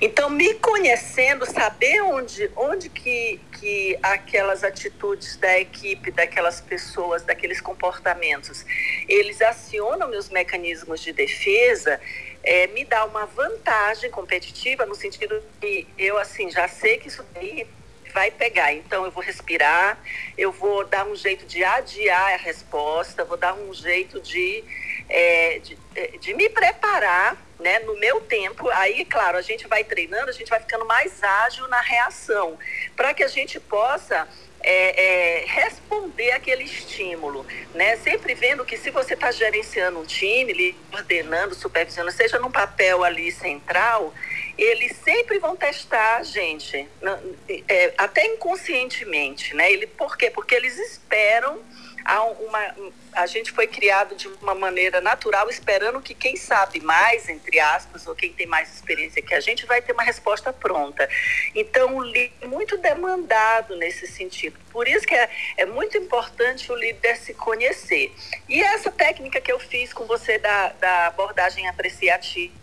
então, 0.00 0.30
me 0.30 0.54
conhecendo, 0.54 1.44
saber 1.44 2.02
onde, 2.02 2.50
onde 2.56 2.88
que, 2.88 3.40
que 3.58 3.98
aquelas 4.02 4.62
atitudes 4.62 5.36
da 5.36 5.58
equipe, 5.58 6.10
daquelas 6.10 6.60
pessoas, 6.60 7.24
daqueles 7.24 7.60
comportamentos, 7.60 8.64
eles 9.08 9.42
acionam 9.42 10.08
meus 10.08 10.28
mecanismos 10.28 11.00
de 11.00 11.12
defesa, 11.12 12.00
é, 12.48 12.66
me 12.68 12.82
dá 12.82 13.04
uma 13.04 13.26
vantagem 13.26 14.10
competitiva 14.10 14.86
no 14.86 14.94
sentido 14.94 15.42
que 15.60 15.86
eu, 15.98 16.16
assim, 16.16 16.50
já 16.50 16.66
sei 16.66 16.96
que 16.96 17.08
isso 17.08 17.22
daí 17.34 17.68
vai 18.14 18.30
pegar. 18.30 18.72
Então, 18.72 19.04
eu 19.04 19.10
vou 19.10 19.22
respirar, 19.22 19.98
eu 20.36 20.50
vou 20.50 20.82
dar 20.82 21.06
um 21.06 21.14
jeito 21.14 21.44
de 21.44 21.62
adiar 21.62 22.32
a 22.32 22.36
resposta, 22.38 23.22
vou 23.22 23.36
dar 23.36 23.52
um 23.52 23.74
jeito 23.74 24.18
de, 24.18 24.64
é, 25.10 25.58
de, 25.58 25.78
de 26.20 26.32
me 26.32 26.48
preparar 26.48 27.36
né, 27.60 27.80
no 27.80 27.98
meu 27.98 28.18
tempo, 28.22 28.70
aí, 28.70 29.04
claro, 29.04 29.36
a 29.36 29.42
gente 29.42 29.68
vai 29.68 29.84
treinando, 29.84 30.30
a 30.30 30.32
gente 30.32 30.48
vai 30.48 30.60
ficando 30.60 30.86
mais 30.86 31.22
ágil 31.22 31.68
na 31.68 31.82
reação, 31.82 32.58
para 32.96 33.12
que 33.12 33.22
a 33.22 33.28
gente 33.28 33.60
possa 33.60 34.26
é, 34.70 35.40
é, 35.40 35.44
responder 35.46 36.32
aquele 36.32 36.64
estímulo, 36.64 37.46
né? 37.74 37.96
Sempre 37.96 38.34
vendo 38.34 38.66
que 38.66 38.76
se 38.76 38.90
você 38.90 39.14
está 39.14 39.32
gerenciando 39.32 39.98
um 39.98 40.04
time, 40.04 40.76
ordenando, 40.92 41.54
supervisionando, 41.54 42.14
seja 42.14 42.38
num 42.38 42.50
papel 42.50 43.02
ali 43.02 43.32
central, 43.32 44.12
eles 44.58 44.94
sempre 44.96 45.38
vão 45.38 45.56
testar 45.56 46.18
a 46.18 46.22
gente, 46.22 46.86
é, 47.66 47.94
até 47.96 48.26
inconscientemente, 48.26 49.56
né? 49.56 49.72
Ele, 49.72 49.86
por 49.86 50.18
quê? 50.18 50.30
Porque 50.30 50.54
eles 50.54 50.76
esperam 50.78 51.62
uma, 52.22 52.74
a 53.12 53.26
gente 53.26 53.52
foi 53.52 53.66
criado 53.66 54.14
de 54.14 54.28
uma 54.28 54.54
maneira 54.54 55.00
natural, 55.00 55.50
esperando 55.50 56.00
que 56.00 56.14
quem 56.14 56.36
sabe 56.36 56.80
mais, 56.80 57.28
entre 57.28 57.60
aspas, 57.60 58.06
ou 58.06 58.14
quem 58.14 58.32
tem 58.32 58.46
mais 58.46 58.74
experiência 58.74 59.20
que 59.20 59.34
a 59.34 59.40
gente, 59.40 59.66
vai 59.66 59.82
ter 59.82 59.92
uma 59.92 60.02
resposta 60.02 60.52
pronta. 60.52 61.08
Então, 61.54 61.96
o 61.96 62.02
líder 62.02 62.32
é 62.40 62.46
muito 62.46 62.78
demandado 62.78 63.76
nesse 63.76 64.06
sentido. 64.06 64.58
Por 64.70 64.88
isso 64.88 65.06
que 65.06 65.14
é, 65.14 65.28
é 65.58 65.66
muito 65.66 65.98
importante 65.98 66.70
o 66.72 66.74
líder 66.74 67.16
se 67.16 67.34
conhecer. 67.34 68.12
E 68.48 68.62
essa 68.62 68.90
técnica 68.90 69.40
que 69.40 69.52
eu 69.52 69.58
fiz 69.58 69.92
com 69.92 70.06
você 70.06 70.38
da, 70.38 70.68
da 70.80 71.06
abordagem 71.08 71.68
apreciativa 71.68 72.54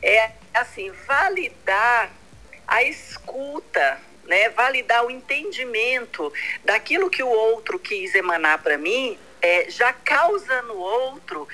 é, 0.00 0.30
assim, 0.54 0.90
validar 1.06 2.10
a 2.66 2.82
escuta 2.84 3.98
né, 4.26 4.48
validar 4.50 5.04
o 5.04 5.10
entendimento 5.10 6.32
daquilo 6.64 7.10
que 7.10 7.22
o 7.22 7.28
outro 7.28 7.78
quis 7.78 8.14
emanar 8.14 8.62
para 8.62 8.78
mim, 8.78 9.18
é, 9.40 9.68
já 9.68 9.92
causa 9.92 10.62
no 10.62 10.76
outro 10.76 11.48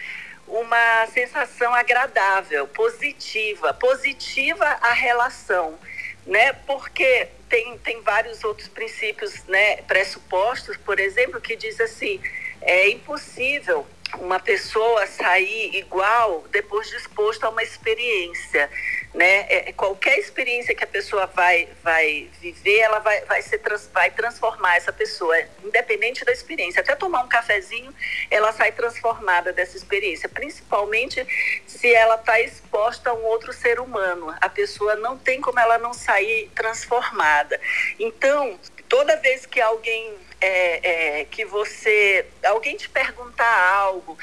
uma 0.46 1.06
sensação 1.08 1.74
agradável, 1.74 2.66
positiva, 2.68 3.74
positiva 3.74 4.64
a 4.64 4.92
relação, 4.92 5.78
né? 6.26 6.52
Porque 6.66 7.28
tem, 7.48 7.78
tem 7.78 8.00
vários 8.02 8.44
outros 8.44 8.68
princípios, 8.68 9.44
né, 9.44 9.76
pressupostos, 9.82 10.76
por 10.76 10.98
exemplo, 10.98 11.40
que 11.40 11.56
diz 11.56 11.80
assim, 11.80 12.20
é 12.60 12.88
impossível 12.90 13.86
uma 14.14 14.40
pessoa 14.40 15.06
sair 15.06 15.76
igual 15.76 16.44
depois 16.50 16.88
disposto 16.88 17.44
a 17.44 17.50
uma 17.50 17.62
experiência 17.62 18.70
né? 19.14 19.46
É, 19.48 19.68
é, 19.70 19.72
qualquer 19.72 20.18
experiência 20.18 20.74
que 20.74 20.84
a 20.84 20.86
pessoa 20.86 21.26
vai, 21.26 21.68
vai 21.82 22.28
viver, 22.40 22.78
ela 22.78 22.98
vai, 22.98 23.24
vai, 23.24 23.42
ser 23.42 23.58
trans, 23.58 23.88
vai 23.92 24.10
transformar 24.10 24.76
essa 24.76 24.92
pessoa, 24.92 25.34
independente 25.64 26.24
da 26.24 26.32
experiência. 26.32 26.80
Até 26.80 26.94
tomar 26.94 27.22
um 27.24 27.28
cafezinho, 27.28 27.94
ela 28.30 28.52
sai 28.52 28.72
transformada 28.72 29.52
dessa 29.52 29.76
experiência, 29.76 30.28
principalmente 30.28 31.26
se 31.66 31.92
ela 31.92 32.16
está 32.16 32.40
exposta 32.40 33.10
a 33.10 33.14
um 33.14 33.24
outro 33.24 33.52
ser 33.52 33.80
humano. 33.80 34.34
A 34.40 34.48
pessoa 34.48 34.94
não 34.96 35.16
tem 35.16 35.40
como 35.40 35.58
ela 35.58 35.78
não 35.78 35.92
sair 35.94 36.50
transformada. 36.54 37.60
Então, 37.98 38.58
toda 38.88 39.16
vez 39.16 39.46
que 39.46 39.60
alguém 39.60 40.14
é, 40.40 41.20
é, 41.20 41.24
que 41.24 41.44
você 41.44 42.26
alguém 42.44 42.76
te 42.76 42.88
perguntar 42.88 43.72
algo 43.72 44.16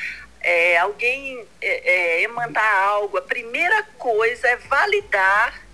é, 0.45 0.77
alguém 0.77 1.43
é, 1.59 1.91
é, 1.91 2.21
emanar 2.21 2.77
algo, 2.83 3.17
a 3.17 3.21
primeira 3.23 3.81
coisa 3.97 4.47
é 4.47 4.55
validar 4.55 5.64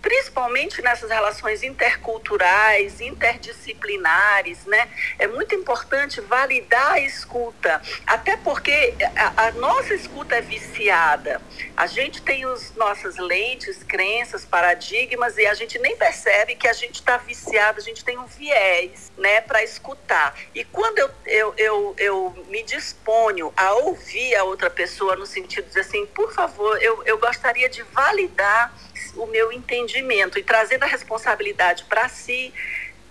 principalmente 0.00 0.82
nessas 0.82 1.10
relações 1.10 1.62
interculturais, 1.62 3.00
interdisciplinares, 3.00 4.64
né? 4.66 4.88
É 5.18 5.26
muito 5.26 5.54
importante 5.54 6.20
validar 6.20 6.92
a 6.92 7.00
escuta, 7.00 7.80
até 8.06 8.36
porque 8.36 8.94
a, 9.16 9.46
a 9.46 9.52
nossa 9.52 9.94
escuta 9.94 10.36
é 10.36 10.40
viciada. 10.40 11.40
A 11.76 11.86
gente 11.86 12.22
tem 12.22 12.44
as 12.44 12.74
nossas 12.74 13.16
lentes, 13.16 13.82
crenças, 13.82 14.44
paradigmas 14.44 15.36
e 15.36 15.46
a 15.46 15.54
gente 15.54 15.78
nem 15.78 15.96
percebe 15.96 16.54
que 16.54 16.68
a 16.68 16.72
gente 16.72 16.96
está 16.96 17.16
viciado, 17.16 17.78
a 17.78 17.82
gente 17.82 18.04
tem 18.04 18.18
um 18.18 18.26
viés, 18.26 19.10
né, 19.16 19.40
para 19.40 19.62
escutar. 19.62 20.34
E 20.54 20.64
quando 20.64 20.98
eu, 20.98 21.10
eu, 21.26 21.54
eu, 21.56 21.94
eu 21.98 22.46
me 22.48 22.62
disponho 22.62 23.52
a 23.56 23.72
ouvir 23.74 24.34
a 24.34 24.44
outra 24.44 24.70
pessoa 24.70 25.16
no 25.16 25.26
sentido 25.26 25.70
de 25.70 25.80
assim, 25.80 26.06
por 26.06 26.32
favor, 26.32 26.80
eu, 26.82 27.02
eu 27.04 27.18
gostaria 27.18 27.68
de 27.68 27.82
validar 27.82 28.72
o 29.16 29.26
meu 29.26 29.52
entendimento 29.52 30.38
e 30.38 30.42
trazendo 30.42 30.82
a 30.84 30.86
responsabilidade 30.86 31.84
para 31.84 32.08
si, 32.08 32.52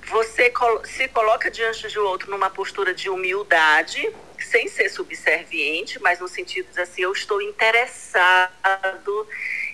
você 0.08 0.52
se 0.86 1.08
coloca 1.10 1.52
diante 1.52 1.88
de 1.88 2.00
outro 2.00 2.32
numa 2.32 2.50
postura 2.50 2.94
de 2.94 3.10
humildade, 3.10 4.12
sem 4.40 4.68
ser 4.68 4.90
subserviente, 4.90 6.00
mas 6.02 6.20
no 6.20 6.28
sentido 6.28 6.72
de 6.72 6.82
assim, 6.82 7.02
eu 7.02 7.12
estou 7.12 7.42
interessado 7.42 9.28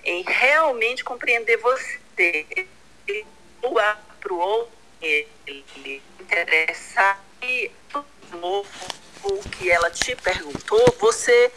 em 0.04 0.24
realmente 0.24 1.04
compreender 1.04 1.58
você, 1.58 2.46
para 4.20 4.34
o 4.34 4.38
outro, 4.38 4.72
ele 5.02 6.02
interessar 6.20 7.24
o 8.44 9.50
que 9.50 9.72
ela 9.72 9.90
te 9.90 10.16
perguntou, 10.16 10.96
você 11.00 11.52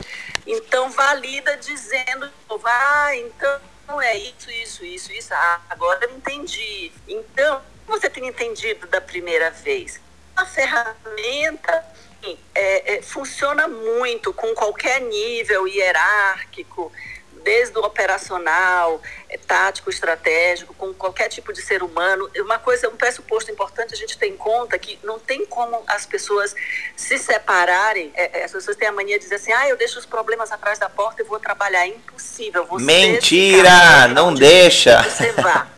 então 0.46 0.90
valida 0.90 1.56
dizendo, 1.56 2.30
ah, 2.64 3.16
então 3.16 3.60
não 3.89 4.01
é 4.01 4.16
isso, 4.16 4.51
isso, 4.51 4.84
isso, 4.84 5.12
isso. 5.12 5.34
Ah, 5.34 5.61
agora 5.70 6.05
eu 6.05 6.11
entendi. 6.14 6.93
Então, 7.09 7.62
você 7.86 8.11
tem 8.11 8.28
entendido 8.28 8.86
da 8.86 9.01
primeira 9.01 9.51
vez. 9.51 9.99
A 10.36 10.45
ferramenta 10.45 11.84
é, 12.55 12.97
é, 12.97 13.03
funciona 13.03 13.66
muito 13.66 14.32
com 14.32 14.55
qualquer 14.55 15.01
nível 15.01 15.66
hierárquico, 15.66 16.93
desde 17.43 17.78
o 17.78 17.82
operacional, 17.82 19.01
tático, 19.49 19.88
estratégico, 19.88 20.74
com 20.74 20.92
qualquer 20.92 21.28
tipo 21.30 21.53
de 21.55 21.62
ser 21.62 21.82
humano. 21.82 22.30
Uma 22.36 22.59
coisa, 22.59 22.86
um 22.88 22.96
pressuposto 22.96 23.51
importante 23.51 23.94
a 23.94 23.96
gente 23.96 24.18
ter 24.18 24.26
em 24.26 24.36
conta 24.36 24.78
que 24.78 24.99
não 25.03 25.18
tem 25.18 25.46
como 25.46 25.82
as 25.86 26.05
pessoas 26.05 26.55
se 26.94 27.16
separarem. 27.16 28.12
É, 28.14 28.40
é 28.40 28.44
as 28.44 28.53
pessoas 28.53 28.76
têm 28.76 28.86
a 28.86 28.92
mania 28.92 29.18
de 29.18 29.24
dizer 29.24 29.36
assim, 29.36 29.53
ah, 29.53 29.66
eu 29.66 29.76
deixo 29.76 29.99
os 29.99 30.05
problemas 30.05 30.53
atrás 30.53 30.78
da 30.78 30.90
porta 30.90 31.22
e 31.22 31.24
vou 31.24 31.40
trabalhar. 31.40 31.86
É 31.86 31.88
impossível. 31.88 32.66
Você 32.66 32.84
Mentira! 32.84 34.09
Não 34.09 34.34
deixa! 34.34 35.03
Você 35.03 35.32
vá. 35.32 35.66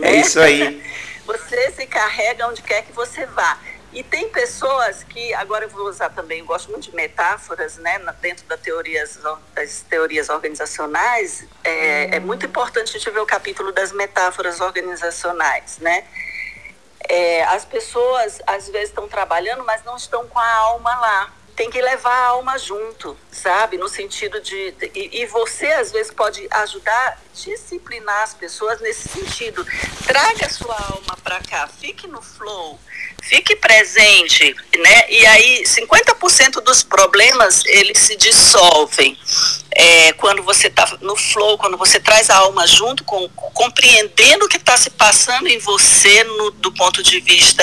É 0.00 0.16
isso 0.16 0.40
aí. 0.40 0.82
Você 1.24 1.70
se 1.70 1.86
carrega 1.86 2.48
onde 2.48 2.62
quer 2.62 2.82
que 2.82 2.92
você 2.92 3.26
vá. 3.26 3.58
E 3.92 4.02
tem 4.02 4.30
pessoas 4.30 5.04
que, 5.04 5.34
agora 5.34 5.66
eu 5.66 5.68
vou 5.68 5.86
usar 5.86 6.08
também, 6.10 6.40
eu 6.40 6.46
gosto 6.46 6.70
muito 6.70 6.90
de 6.90 6.96
metáforas, 6.96 7.76
né, 7.76 7.98
dentro 8.20 8.46
da 8.46 8.56
teorias, 8.56 9.18
das 9.54 9.82
teorias 9.82 10.30
organizacionais, 10.30 11.46
é, 11.62 12.16
é 12.16 12.20
muito 12.20 12.46
importante 12.46 12.88
a 12.88 12.98
gente 12.98 13.10
ver 13.10 13.20
o 13.20 13.26
capítulo 13.26 13.70
das 13.70 13.92
metáforas 13.92 14.60
organizacionais, 14.60 15.78
né? 15.78 16.04
É, 17.08 17.44
as 17.44 17.64
pessoas 17.64 18.40
às 18.46 18.68
vezes 18.68 18.88
estão 18.88 19.08
trabalhando, 19.08 19.64
mas 19.64 19.84
não 19.84 19.96
estão 19.96 20.26
com 20.26 20.38
a 20.38 20.54
alma 20.54 20.94
lá 20.98 21.32
tem 21.62 21.70
que 21.70 21.80
levar 21.80 22.10
a 22.12 22.26
alma 22.26 22.58
junto, 22.58 23.16
sabe? 23.30 23.78
No 23.78 23.88
sentido 23.88 24.40
de. 24.40 24.74
E, 24.96 25.20
e, 25.22 25.26
você, 25.26 25.66
às 25.66 25.92
vezes, 25.92 26.12
pode 26.12 26.44
ajudar, 26.50 27.22
disciplinar 27.32 28.24
as 28.24 28.34
pessoas 28.34 28.80
nesse 28.80 29.08
sentido. 29.08 29.64
Traga 30.04 30.46
a 30.46 30.50
sua 30.50 30.74
alma 30.74 31.16
para 31.22 31.40
cá, 31.42 31.68
fique 31.68 32.08
no 32.08 32.20
flow, 32.20 32.80
fique 33.22 33.54
presente, 33.54 34.56
né? 34.76 35.08
E 35.08 35.24
aí, 35.24 35.62
50% 35.62 36.54
dos 36.64 36.82
problemas, 36.82 37.64
eles 37.66 37.98
se 37.98 38.16
dissolvem. 38.16 39.16
É, 39.70 40.12
quando 40.14 40.42
você 40.42 40.66
está 40.66 40.98
no 41.00 41.14
flow, 41.14 41.56
quando 41.58 41.78
você 41.78 42.00
traz 42.00 42.28
a 42.28 42.38
alma 42.38 42.66
junto, 42.66 43.04
com, 43.04 43.28
compreendendo 43.28 44.46
o 44.46 44.48
que 44.48 44.56
está 44.56 44.76
se 44.76 44.90
passando 44.90 45.46
em 45.46 45.60
você 45.60 46.24
no, 46.24 46.50
do 46.50 46.72
ponto 46.72 47.04
de 47.04 47.20
vista 47.20 47.62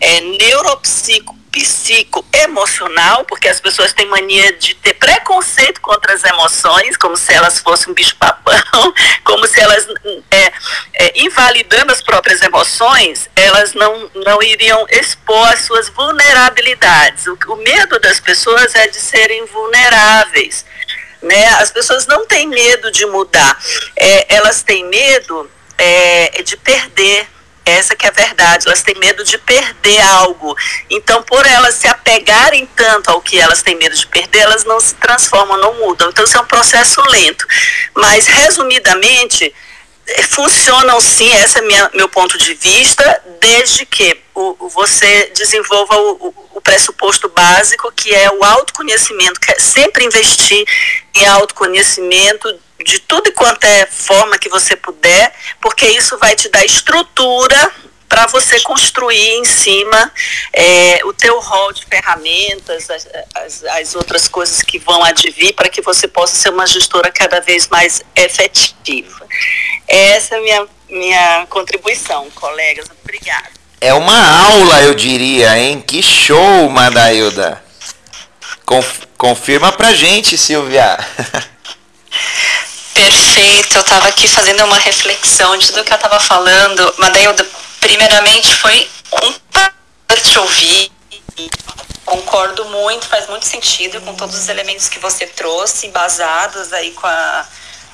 é, 0.00 0.20
neuropsico 0.22 1.43
psicoemocional, 1.54 3.24
porque 3.26 3.48
as 3.48 3.60
pessoas 3.60 3.92
têm 3.92 4.06
mania 4.06 4.52
de 4.54 4.74
ter 4.74 4.94
preconceito 4.94 5.80
contra 5.80 6.12
as 6.12 6.24
emoções, 6.24 6.96
como 6.96 7.16
se 7.16 7.32
elas 7.32 7.60
fossem 7.60 7.92
um 7.92 7.94
bicho-papão, 7.94 8.60
como 9.22 9.46
se 9.46 9.60
elas, 9.60 9.86
é, 10.32 10.52
é, 10.94 11.12
invalidando 11.20 11.92
as 11.92 12.02
próprias 12.02 12.42
emoções, 12.42 13.30
elas 13.36 13.72
não, 13.72 14.10
não 14.16 14.42
iriam 14.42 14.84
expor 14.90 15.46
as 15.52 15.60
suas 15.60 15.88
vulnerabilidades. 15.90 17.24
O, 17.28 17.38
o 17.46 17.56
medo 17.56 18.00
das 18.00 18.18
pessoas 18.18 18.74
é 18.74 18.88
de 18.88 18.96
serem 18.96 19.46
vulneráveis. 19.46 20.64
Né? 21.22 21.46
As 21.60 21.70
pessoas 21.70 22.04
não 22.08 22.26
têm 22.26 22.48
medo 22.48 22.90
de 22.90 23.06
mudar, 23.06 23.56
é, 23.96 24.34
elas 24.34 24.64
têm 24.64 24.84
medo 24.86 25.48
é, 25.78 26.42
de 26.42 26.56
perder, 26.56 27.28
essa 27.64 27.96
que 27.96 28.06
é 28.06 28.08
a 28.08 28.12
verdade. 28.12 28.66
Elas 28.66 28.82
têm 28.82 28.94
medo 28.96 29.24
de 29.24 29.38
perder 29.38 30.00
algo. 30.00 30.56
Então, 30.90 31.22
por 31.22 31.44
elas 31.46 31.74
se 31.74 31.86
apegarem 31.88 32.66
tanto 32.76 33.10
ao 33.10 33.20
que 33.20 33.38
elas 33.38 33.62
têm 33.62 33.76
medo 33.76 33.96
de 33.96 34.06
perder, 34.06 34.40
elas 34.40 34.64
não 34.64 34.78
se 34.80 34.94
transformam, 34.94 35.56
não 35.56 35.74
mudam. 35.74 36.08
Então, 36.10 36.24
isso 36.24 36.36
é 36.36 36.40
um 36.40 36.46
processo 36.46 37.00
lento. 37.08 37.46
Mas, 37.94 38.26
resumidamente, 38.26 39.54
funcionam 40.28 41.00
sim, 41.00 41.30
esse 41.42 41.58
é 41.58 41.62
minha, 41.62 41.90
meu 41.94 42.08
ponto 42.08 42.36
de 42.36 42.54
vista, 42.54 43.22
desde 43.40 43.86
que 43.86 44.20
o, 44.34 44.68
você 44.68 45.32
desenvolva 45.34 45.96
o, 45.96 46.34
o, 46.52 46.60
pressuposto 46.60 47.28
básico, 47.28 47.92
que 47.92 48.14
é 48.14 48.30
o 48.30 48.44
autoconhecimento, 48.44 49.40
que 49.40 49.52
é 49.52 49.58
sempre 49.58 50.04
investir 50.04 50.64
em 51.14 51.26
autoconhecimento 51.26 52.48
de 52.82 52.98
tudo 53.00 53.28
e 53.28 53.32
quanto 53.32 53.64
é 53.64 53.86
forma 53.86 54.38
que 54.38 54.48
você 54.48 54.74
puder, 54.76 55.32
porque 55.60 55.86
isso 55.86 56.18
vai 56.18 56.34
te 56.34 56.48
dar 56.48 56.64
estrutura 56.64 57.72
para 58.08 58.26
você 58.26 58.60
construir 58.60 59.38
em 59.38 59.44
cima 59.44 60.12
é, 60.52 61.00
o 61.04 61.12
teu 61.12 61.40
rol 61.40 61.72
de 61.72 61.84
ferramentas, 61.84 62.88
as, 62.90 63.08
as, 63.34 63.64
as, 63.64 63.94
outras 63.96 64.28
coisas 64.28 64.62
que 64.62 64.78
vão 64.78 65.02
advir 65.02 65.52
para 65.54 65.68
que 65.68 65.80
você 65.82 66.06
possa 66.06 66.36
ser 66.36 66.50
uma 66.50 66.66
gestora 66.66 67.10
cada 67.10 67.40
vez 67.40 67.66
mais 67.68 68.02
efetiva. 68.14 69.26
Essa 69.88 70.36
é 70.36 70.38
a 70.38 70.40
minha, 70.40 70.66
minha 70.88 71.46
contribuição, 71.50 72.30
colegas. 72.30 72.86
Obrigada. 73.02 73.50
É 73.80 73.92
uma 73.92 74.46
aula, 74.46 74.82
eu 74.82 74.94
diria, 74.94 75.58
hein? 75.58 75.82
Que 75.84 76.02
show, 76.02 76.68
Madailda. 76.70 77.62
Conf, 78.64 79.02
confirma 79.18 79.72
pra 79.72 79.92
gente, 79.92 80.38
Silvia. 80.38 80.98
Perfeito, 82.94 83.76
eu 83.76 83.80
estava 83.80 84.08
aqui 84.08 84.28
fazendo 84.28 84.64
uma 84.64 84.78
reflexão 84.78 85.56
de 85.56 85.66
tudo 85.66 85.84
que 85.84 85.92
eu 85.92 85.96
estava 85.96 86.20
falando, 86.20 86.94
mas 86.98 87.12
daí 87.12 87.24
eu, 87.24 87.34
primeiramente 87.80 88.54
foi 88.54 88.88
um 89.22 89.32
prazer 89.50 90.22
te 90.22 90.38
ouvir, 90.38 90.92
concordo 92.04 92.64
muito, 92.66 93.06
faz 93.06 93.28
muito 93.28 93.46
sentido 93.46 94.00
com 94.02 94.14
todos 94.14 94.36
os 94.36 94.48
elementos 94.48 94.88
que 94.88 94.98
você 94.98 95.26
trouxe, 95.26 95.88
basados 95.88 96.72
aí 96.72 96.92
com 96.92 97.06
a, 97.06 97.46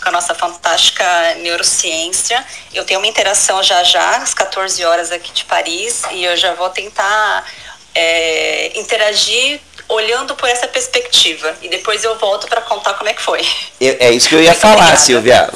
com 0.03 0.09
a 0.11 0.13
nossa 0.13 0.35
fantástica 0.35 1.35
neurociência. 1.37 2.45
Eu 2.75 2.85
tenho 2.85 3.01
uma 3.01 3.07
interação 3.07 3.63
já 3.63 3.83
já, 3.83 4.17
às 4.19 4.35
14 4.35 4.85
horas 4.85 5.11
aqui 5.11 5.33
de 5.33 5.45
Paris, 5.45 6.03
e 6.11 6.25
eu 6.25 6.37
já 6.37 6.55
vou 6.55 6.69
tentar 6.71 7.45
é, 7.95 8.79
interagir 8.79 9.61
olhando 9.91 10.35
por 10.35 10.49
essa 10.49 10.67
perspectiva. 10.67 11.55
E 11.61 11.69
depois 11.69 12.03
eu 12.05 12.17
volto 12.19 12.47
para 12.47 12.61
contar 12.63 12.95
como 12.95 13.11
é 13.11 13.13
que 13.13 13.23
foi. 13.23 13.41
é 13.81 14.11
isso 14.11 14.29
que 14.29 14.35
eu 14.35 14.41
ia 14.41 14.51
Muito 14.51 14.61
falar, 14.61 14.75
obrigada. 14.75 14.97
Silvia. 14.97 15.51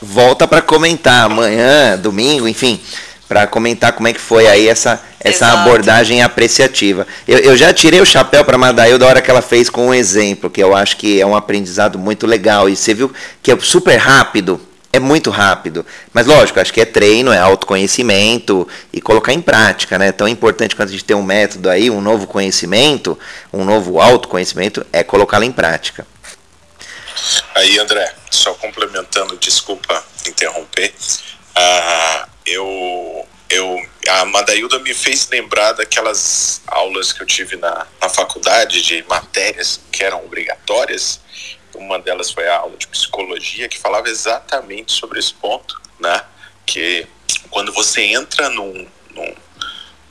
volta 0.00 0.46
para 0.46 0.62
comentar 0.62 1.24
amanhã, 1.24 1.98
domingo, 1.98 2.46
enfim, 2.46 2.80
para 3.28 3.46
comentar 3.46 3.92
como 3.92 4.08
é 4.08 4.12
que 4.12 4.20
foi 4.20 4.46
aí 4.46 4.68
essa, 4.68 5.00
essa 5.18 5.46
abordagem 5.52 6.22
apreciativa. 6.22 7.06
Eu, 7.26 7.38
eu 7.38 7.56
já 7.56 7.72
tirei 7.72 8.00
o 8.00 8.06
chapéu 8.06 8.44
para 8.44 8.56
a 8.56 8.58
Madail 8.58 8.98
da 8.98 9.06
hora 9.06 9.22
que 9.22 9.30
ela 9.30 9.42
fez 9.42 9.70
com 9.70 9.88
um 9.88 9.94
exemplo, 9.94 10.50
que 10.50 10.62
eu 10.62 10.74
acho 10.74 10.96
que 10.96 11.20
é 11.20 11.26
um 11.26 11.34
aprendizado 11.34 11.98
muito 11.98 12.26
legal. 12.26 12.68
E 12.68 12.76
você 12.76 12.92
viu 12.92 13.12
que 13.42 13.50
é 13.50 13.58
super 13.60 13.96
rápido 13.96 14.60
é 14.92 14.98
muito 14.98 15.30
rápido. 15.30 15.84
Mas 16.12 16.26
lógico, 16.26 16.60
acho 16.60 16.72
que 16.72 16.80
é 16.80 16.84
treino, 16.84 17.32
é 17.32 17.38
autoconhecimento 17.38 18.66
e 18.92 19.00
colocar 19.00 19.32
em 19.32 19.40
prática, 19.40 19.98
né? 19.98 20.12
Tão 20.12 20.26
importante 20.26 20.74
quando 20.74 20.88
a 20.88 20.92
gente 20.92 21.04
tem 21.04 21.16
um 21.16 21.22
método 21.22 21.70
aí, 21.70 21.90
um 21.90 22.00
novo 22.00 22.26
conhecimento, 22.26 23.18
um 23.52 23.64
novo 23.64 24.00
autoconhecimento, 24.00 24.84
é 24.92 25.02
colocá-lo 25.02 25.44
em 25.44 25.52
prática. 25.52 26.06
Aí, 27.54 27.78
André, 27.78 28.14
só 28.30 28.54
complementando, 28.54 29.36
desculpa 29.36 30.04
interromper, 30.26 30.92
uh, 31.56 32.28
eu 32.46 33.26
eu, 33.50 33.84
a 34.08 34.24
Madailda 34.24 34.78
me 34.78 34.94
fez 34.94 35.28
lembrar 35.28 35.72
daquelas 35.72 36.62
aulas 36.68 37.12
que 37.12 37.20
eu 37.20 37.26
tive 37.26 37.56
na, 37.56 37.84
na 38.00 38.08
faculdade 38.08 38.80
de 38.80 39.04
matérias 39.08 39.80
que 39.90 40.04
eram 40.04 40.24
obrigatórias. 40.24 41.20
Uma 41.80 41.98
delas 41.98 42.30
foi 42.30 42.46
a 42.46 42.58
aula 42.58 42.76
de 42.76 42.86
psicologia 42.86 43.66
que 43.66 43.78
falava 43.78 44.08
exatamente 44.08 44.92
sobre 44.92 45.18
esse 45.18 45.32
ponto, 45.32 45.80
né? 45.98 46.22
Que 46.66 47.06
quando 47.48 47.72
você 47.72 48.02
entra 48.02 48.50
num, 48.50 48.86
num, 49.14 49.34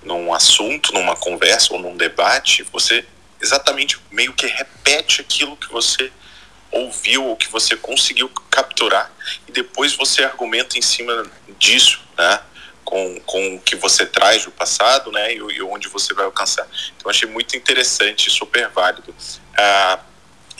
num 0.03 0.33
assunto, 0.33 0.91
numa 0.91 1.15
conversa 1.15 1.73
ou 1.73 1.79
num 1.79 1.95
debate, 1.95 2.63
você 2.63 3.05
exatamente 3.39 3.99
meio 4.11 4.33
que 4.33 4.47
repete 4.47 5.21
aquilo 5.21 5.55
que 5.55 5.71
você 5.71 6.11
ouviu 6.71 7.23
ou 7.25 7.37
que 7.37 7.47
você 7.47 7.75
conseguiu 7.75 8.29
capturar 8.49 9.11
e 9.47 9.51
depois 9.51 9.95
você 9.95 10.23
argumenta 10.23 10.77
em 10.77 10.81
cima 10.81 11.23
disso, 11.59 12.01
né? 12.17 12.41
Com, 12.83 13.19
com 13.21 13.55
o 13.55 13.59
que 13.59 13.75
você 13.75 14.07
traz 14.07 14.45
do 14.45 14.51
passado, 14.51 15.11
né? 15.11 15.33
E, 15.33 15.37
e 15.37 15.61
onde 15.61 15.87
você 15.87 16.15
vai 16.15 16.25
alcançar. 16.25 16.67
Então 16.97 17.11
achei 17.11 17.29
muito 17.29 17.55
interessante, 17.55 18.31
super 18.31 18.67
válido. 18.69 19.15
Ah, 19.55 19.99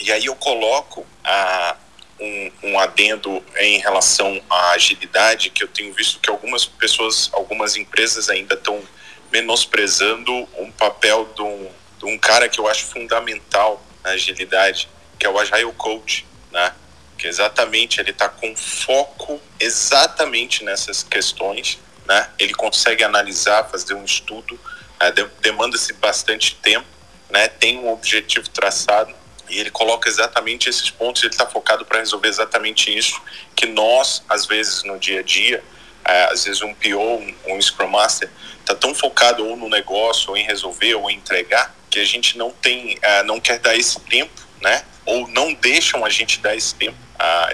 e 0.00 0.10
aí 0.10 0.26
eu 0.26 0.34
coloco 0.34 1.06
ah, 1.22 1.76
um, 2.18 2.52
um 2.62 2.78
adendo 2.78 3.42
em 3.58 3.78
relação 3.78 4.40
à 4.48 4.72
agilidade 4.72 5.50
que 5.50 5.62
eu 5.62 5.68
tenho 5.68 5.92
visto 5.92 6.20
que 6.20 6.30
algumas 6.30 6.64
pessoas, 6.64 7.30
algumas 7.32 7.76
empresas 7.76 8.28
ainda 8.28 8.54
estão 8.54 8.82
menosprezando 9.30 10.32
um 10.58 10.70
papel 10.72 11.30
de 11.34 11.42
um, 11.42 11.70
de 11.98 12.04
um 12.06 12.18
cara 12.18 12.48
que 12.48 12.58
eu 12.58 12.66
acho 12.66 12.86
fundamental 12.86 13.82
na 14.02 14.10
agilidade, 14.10 14.88
que 15.18 15.26
é 15.26 15.30
o 15.30 15.38
Agile 15.38 15.72
Coach, 15.72 16.26
né? 16.50 16.74
Que 17.16 17.28
exatamente 17.28 18.00
ele 18.00 18.10
está 18.10 18.28
com 18.28 18.56
foco 18.56 19.40
exatamente 19.58 20.64
nessas 20.64 21.02
questões, 21.02 21.78
né? 22.06 22.28
Ele 22.38 22.54
consegue 22.54 23.04
analisar, 23.04 23.68
fazer 23.70 23.94
um 23.94 24.04
estudo, 24.04 24.58
né? 24.98 25.12
demanda-se 25.40 25.92
bastante 25.94 26.54
tempo, 26.56 26.86
né? 27.28 27.48
Tem 27.48 27.78
um 27.78 27.92
objetivo 27.92 28.48
traçado 28.48 29.19
e 29.50 29.58
ele 29.58 29.70
coloca 29.70 30.08
exatamente 30.08 30.68
esses 30.68 30.88
pontos. 30.88 31.22
Ele 31.22 31.32
está 31.32 31.46
focado 31.46 31.84
para 31.84 31.98
resolver 31.98 32.28
exatamente 32.28 32.96
isso 32.96 33.20
que 33.54 33.66
nós, 33.66 34.22
às 34.28 34.46
vezes 34.46 34.84
no 34.84 34.98
dia 34.98 35.20
a 35.20 35.22
dia, 35.22 35.62
é, 36.04 36.24
às 36.32 36.44
vezes 36.44 36.62
um 36.62 36.72
PO, 36.72 36.98
um, 36.98 37.34
um 37.48 37.60
Scrum 37.60 37.88
Master, 37.88 38.30
está 38.60 38.74
tão 38.74 38.94
focado 38.94 39.46
ou 39.46 39.56
no 39.56 39.68
negócio, 39.68 40.30
ou 40.30 40.36
em 40.36 40.44
resolver, 40.44 40.94
ou 40.94 41.10
em 41.10 41.16
entregar, 41.16 41.74
que 41.90 41.98
a 41.98 42.04
gente 42.04 42.38
não 42.38 42.50
tem, 42.50 42.94
uh, 42.94 43.24
não 43.24 43.40
quer 43.40 43.58
dar 43.58 43.76
esse 43.76 43.98
tempo, 44.00 44.40
né? 44.62 44.84
Ou 45.04 45.26
não 45.28 45.52
deixam 45.52 46.04
a 46.04 46.08
gente 46.08 46.38
dar 46.40 46.54
esse 46.54 46.74
tempo 46.74 46.96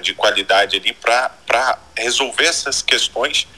de 0.01 0.15
qualidade 0.15 0.77
ali 0.77 0.93
para 0.93 1.79
resolver 1.97 2.45
essas 2.45 2.83
questões 2.83 3.49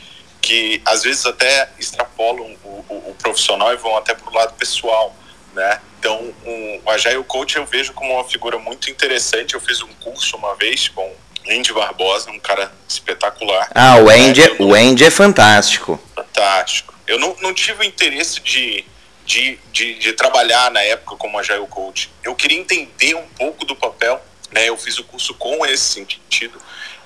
que 0.41 0.81
às 0.85 1.03
vezes 1.03 1.27
até 1.27 1.69
extrapolam 1.79 2.57
o, 2.65 2.85
o, 2.89 3.11
o 3.11 3.17
profissional 3.19 3.73
e 3.73 3.77
vão 3.77 3.97
até 3.97 4.15
para 4.15 4.31
o 4.31 4.35
lado 4.35 4.55
pessoal, 4.55 5.15
né? 5.59 5.81
Então, 5.99 6.33
um, 6.47 6.81
o 6.85 6.91
Agile 6.91 7.25
Coach 7.25 7.57
eu 7.57 7.67
vejo 7.67 7.93
como 7.93 8.15
uma 8.15 8.25
figura 8.25 8.59
muito 8.59 8.89
interessante. 8.89 9.55
Eu 9.55 9.61
fiz 9.61 9.83
um 9.83 9.93
curso 10.01 10.37
uma 10.37 10.55
vez 10.55 10.89
com 10.89 11.13
Andy 11.51 11.73
Barbosa, 11.73 12.31
um 12.31 12.39
cara 12.39 12.73
espetacular. 12.89 13.69
Ah, 13.75 13.97
o 13.97 14.09
Andy, 14.09 14.43
é, 14.43 14.57
o 14.61 14.73
Andy 14.75 15.05
é 15.05 15.11
fantástico. 15.11 16.01
Fantástico. 16.15 16.95
Eu 17.07 17.19
não, 17.19 17.37
não 17.41 17.53
tive 17.53 17.83
o 17.83 17.85
interesse 17.85 18.41
de 18.41 18.85
de, 19.27 19.59
de, 19.71 19.99
de, 19.99 20.15
trabalhar 20.15 20.71
na 20.71 20.81
época 20.81 21.15
como 21.17 21.39
Agile 21.39 21.67
Coach. 21.67 22.11
Eu 22.25 22.35
queria 22.35 22.59
entender 22.59 23.15
um 23.15 23.29
pouco 23.29 23.67
do 23.67 23.77
papel, 23.77 24.25
né? 24.51 24.71
Eu 24.71 24.77
fiz 24.79 24.99
o 24.99 25.05
curso 25.05 25.35
com 25.35 25.67
esse 25.67 25.85
sentido 25.85 26.59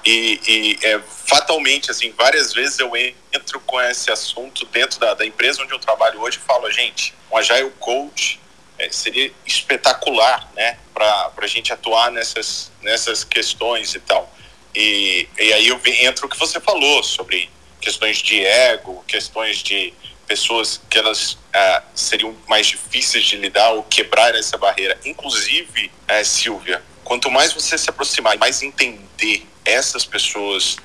e, 0.05 0.41
e 0.47 0.87
é, 0.87 1.01
fatalmente, 1.27 1.91
assim, 1.91 2.13
várias 2.17 2.53
vezes 2.53 2.79
eu 2.79 2.93
entro 2.97 3.61
com 3.61 3.81
esse 3.81 4.11
assunto 4.11 4.65
dentro 4.67 4.99
da, 4.99 5.15
da 5.15 5.25
empresa 5.25 5.63
onde 5.63 5.73
eu 5.73 5.79
trabalho 5.79 6.21
hoje 6.21 6.39
e 6.39 6.47
falo, 6.47 6.71
gente, 6.71 7.15
um 7.31 7.37
Agile 7.37 7.71
Coach 7.79 8.41
é, 8.83 8.91
seria 8.91 9.33
espetacular, 9.47 10.51
né? 10.57 10.77
Para 10.93 11.33
a 11.37 11.47
gente 11.47 11.73
atuar 11.73 12.11
nessas, 12.11 12.73
nessas 12.83 13.23
questões 13.23 13.95
e 13.95 14.01
tal. 14.01 14.33
E, 14.75 15.29
e 15.39 15.53
aí 15.53 15.69
eu 15.69 15.81
entro 15.87 16.27
o 16.27 16.29
que 16.29 16.39
você 16.39 16.59
falou 16.59 17.03
sobre 17.03 17.49
questões 17.81 18.19
de 18.19 18.45
ego, 18.45 19.05
questões 19.07 19.59
de 19.63 19.95
pessoas 20.27 20.81
que 20.91 20.99
elas 20.99 21.39
ah, 21.53 21.83
seriam 21.95 22.35
mais 22.49 22.67
difíceis 22.67 23.25
de 23.25 23.37
lidar 23.37 23.71
ou 23.71 23.85
quebrar 23.85 24.35
essa 24.35 24.59
barreira. 24.59 24.99
Inclusive, 25.05 25.91
eh, 26.09 26.25
Silvia, 26.25 26.83
quanto 27.05 27.31
mais 27.31 27.53
você 27.53 27.79
se 27.79 27.89
aproximar, 27.91 28.37
mais 28.39 28.63
entender 28.63 29.47
essas 29.65 30.05
pessoas 30.05 30.77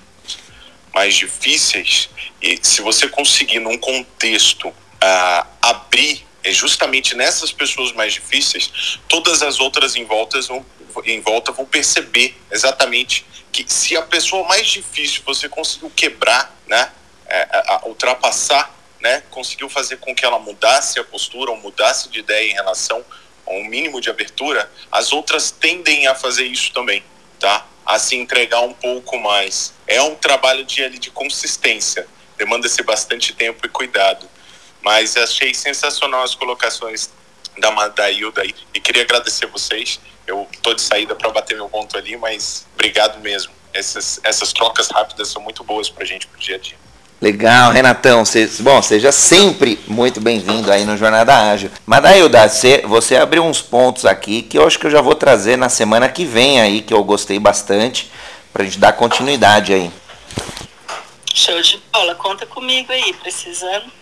mais 0.93 1.15
difíceis, 1.15 2.09
e 2.41 2.59
se 2.61 2.81
você 2.81 3.07
conseguir 3.07 3.59
num 3.59 3.77
contexto 3.77 4.73
ah, 4.99 5.47
abrir 5.61 6.26
é 6.47 6.51
justamente 6.51 7.15
nessas 7.15 7.51
pessoas 7.51 7.91
mais 7.91 8.13
difíceis, 8.13 8.99
todas 9.07 9.41
as 9.41 9.59
outras 9.59 9.95
em, 9.95 10.05
voltas 10.05 10.47
vão, 10.47 10.65
em 11.03 11.19
volta 11.19 11.51
vão 11.51 11.65
perceber 11.65 12.37
exatamente 12.49 13.25
que 13.51 13.65
se 13.67 13.97
a 13.97 14.01
pessoa 14.01 14.47
mais 14.47 14.67
difícil 14.67 15.21
você 15.25 15.49
conseguiu 15.49 15.91
quebrar, 15.95 16.55
né, 16.67 16.91
é, 17.27 17.47
a, 17.51 17.81
a 17.81 17.87
ultrapassar 17.87 18.77
né, 18.99 19.23
conseguiu 19.29 19.69
fazer 19.69 19.97
com 19.97 20.15
que 20.15 20.25
ela 20.25 20.39
mudasse 20.39 20.99
a 20.99 21.03
postura 21.03 21.51
ou 21.51 21.57
mudasse 21.57 22.09
de 22.09 22.19
ideia 22.19 22.49
em 22.49 22.53
relação 22.53 23.03
a 23.45 23.51
um 23.51 23.65
mínimo 23.65 24.01
de 24.01 24.09
abertura, 24.09 24.69
as 24.91 25.11
outras 25.11 25.51
tendem 25.51 26.07
a 26.07 26.15
fazer 26.15 26.45
isso 26.45 26.71
também, 26.73 27.03
tá? 27.39 27.65
A 27.85 27.97
se 27.99 28.15
entregar 28.15 28.61
um 28.61 28.73
pouco 28.73 29.17
mais. 29.17 29.73
É 29.85 30.01
um 30.01 30.15
trabalho 30.15 30.65
de, 30.65 30.89
de 30.99 31.09
consistência, 31.11 32.07
demanda-se 32.37 32.81
bastante 32.83 33.33
tempo 33.33 33.65
e 33.65 33.69
cuidado. 33.69 34.27
Mas 34.88 35.17
achei 35.17 35.53
sensacional 35.53 36.23
as 36.23 36.33
colocações 36.33 37.09
da, 37.59 37.69
da 37.89 38.09
Hilda 38.09 38.41
aí, 38.41 38.55
e 38.73 38.79
queria 38.79 39.03
agradecer 39.03 39.45
vocês. 39.47 39.99
Eu 40.25 40.47
tô 40.61 40.73
de 40.73 40.81
saída 40.81 41.13
para 41.13 41.29
bater 41.29 41.57
meu 41.57 41.67
ponto 41.67 41.97
ali, 41.97 42.15
mas 42.15 42.65
obrigado 42.73 43.19
mesmo. 43.19 43.51
Essas, 43.73 44.17
essas 44.23 44.53
trocas 44.53 44.89
rápidas 44.89 45.27
são 45.27 45.41
muito 45.41 45.61
boas 45.61 45.89
para 45.89 46.05
a 46.05 46.07
gente 46.07 46.25
pro 46.25 46.39
dia 46.39 46.55
a 46.55 46.59
dia. 46.59 46.77
Legal, 47.19 47.73
Renatão. 47.73 48.23
Cê, 48.23 48.47
bom, 48.61 48.81
seja 48.81 49.11
sempre 49.11 49.77
muito 49.89 50.21
bem-vindo 50.21 50.71
aí 50.71 50.85
no 50.85 50.95
Jornada 50.95 51.35
Ágil. 51.35 51.69
Mas 51.85 52.03
Dailda, 52.03 52.47
você, 52.47 52.81
você 52.85 53.17
abriu 53.17 53.43
uns 53.43 53.61
pontos 53.61 54.05
aqui 54.05 54.41
que 54.41 54.57
eu 54.57 54.65
acho 54.65 54.79
que 54.79 54.88
eu 54.88 54.91
já 54.91 55.01
vou 55.01 55.15
trazer 55.15 55.57
na 55.57 55.67
semana 55.67 56.07
que 56.07 56.23
vem 56.23 56.61
aí, 56.61 56.81
que 56.81 56.93
eu 56.93 57.03
gostei 57.03 57.39
bastante, 57.39 58.09
pra 58.53 58.63
gente 58.63 58.79
dar 58.79 58.93
continuidade 58.93 59.73
aí. 59.73 59.91
Show 61.33 61.61
de 61.61 61.77
bola, 61.91 62.15
conta 62.15 62.45
comigo 62.45 62.89
aí, 62.93 63.13
precisando. 63.15 63.96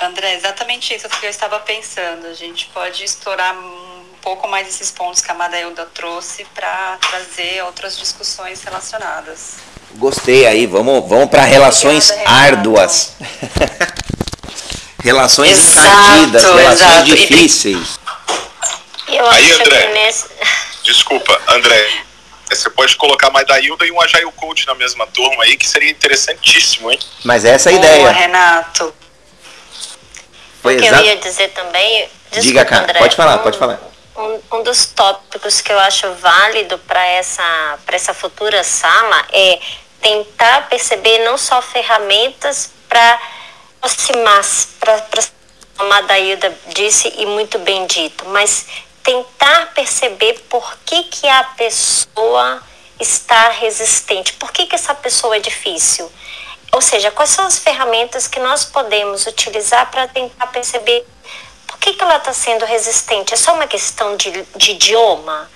André, 0.00 0.34
exatamente 0.34 0.94
isso 0.94 1.08
que 1.08 1.26
eu 1.26 1.30
estava 1.30 1.58
pensando. 1.60 2.26
A 2.26 2.34
gente 2.34 2.66
pode 2.72 3.04
explorar 3.04 3.54
um 3.54 4.04
pouco 4.20 4.48
mais 4.48 4.68
esses 4.68 4.90
pontos 4.90 5.20
que 5.20 5.30
a 5.30 5.34
Madailda 5.34 5.86
trouxe 5.94 6.44
para 6.54 6.98
trazer 7.10 7.62
outras 7.64 7.96
discussões 7.96 8.62
relacionadas. 8.62 9.56
Gostei 9.96 10.46
aí, 10.46 10.66
vamos, 10.66 11.08
vamos 11.08 11.28
para 11.28 11.42
relações 11.42 12.10
Obrigada, 12.10 12.36
árduas. 12.36 13.12
relações 15.02 15.58
exato, 15.58 15.86
encardidas, 15.86 16.42
relações 16.42 16.80
exato. 16.80 17.04
difíceis. 17.04 18.00
aí, 19.30 19.52
André, 19.52 19.92
nesse... 19.92 20.28
desculpa, 20.82 21.40
André, 21.46 22.04
você 22.50 22.70
pode 22.70 22.96
colocar 22.96 23.30
mais 23.30 23.46
da 23.46 23.60
Hilda 23.60 23.86
e 23.86 23.92
um 23.92 24.00
Agile 24.00 24.32
Coach 24.32 24.66
na 24.66 24.74
mesma 24.74 25.06
turma 25.06 25.44
aí, 25.44 25.56
que 25.56 25.68
seria 25.68 25.90
interessantíssimo, 25.90 26.90
hein? 26.90 26.98
Mas 27.22 27.44
essa 27.44 27.70
é 27.70 27.74
a 27.74 27.76
Boa, 27.76 27.86
ideia. 27.86 28.10
Renato. 28.10 28.94
Foi 30.64 30.76
o 30.76 30.80
que 30.80 30.86
eu 30.86 30.98
ia 31.00 31.16
dizer 31.16 31.48
também... 31.50 32.08
Desculpa, 32.30 32.40
Diga, 32.40 32.64
cara, 32.64 32.84
André, 32.84 32.98
pode 32.98 33.16
falar, 33.16 33.36
um, 33.36 33.38
pode 33.40 33.58
falar. 33.58 33.80
Um, 34.16 34.40
um 34.54 34.62
dos 34.62 34.86
tópicos 34.86 35.60
que 35.60 35.70
eu 35.70 35.78
acho 35.78 36.10
válido 36.14 36.78
para 36.78 37.04
essa, 37.04 37.78
essa 37.86 38.14
futura 38.14 38.64
sala 38.64 39.26
é 39.30 39.60
tentar 40.00 40.66
perceber 40.70 41.18
não 41.18 41.36
só 41.36 41.60
ferramentas 41.60 42.70
para 42.88 43.20
aproximar-se, 43.82 44.68
para 44.80 45.04
como 45.76 45.92
a 45.92 46.00
Dailda 46.00 46.56
disse 46.68 47.12
e 47.18 47.26
muito 47.26 47.58
bem 47.58 47.86
dito, 47.86 48.24
mas 48.28 48.64
tentar 49.02 49.66
perceber 49.74 50.46
por 50.48 50.78
que, 50.86 51.02
que 51.04 51.28
a 51.28 51.44
pessoa 51.44 52.62
está 52.98 53.50
resistente, 53.50 54.32
por 54.34 54.50
que, 54.50 54.64
que 54.64 54.74
essa 54.74 54.94
pessoa 54.94 55.36
é 55.36 55.40
difícil. 55.40 56.10
Ou 56.74 56.80
seja, 56.80 57.12
quais 57.12 57.30
são 57.30 57.46
as 57.46 57.56
ferramentas 57.56 58.26
que 58.26 58.40
nós 58.40 58.64
podemos 58.64 59.26
utilizar 59.26 59.88
para 59.92 60.08
tentar 60.08 60.48
perceber 60.48 61.06
por 61.68 61.78
que, 61.78 61.92
que 61.92 62.02
ela 62.02 62.16
está 62.16 62.32
sendo 62.32 62.64
resistente? 62.64 63.32
É 63.32 63.36
só 63.36 63.54
uma 63.54 63.68
questão 63.68 64.16
de, 64.16 64.42
de 64.56 64.72
idioma? 64.72 65.48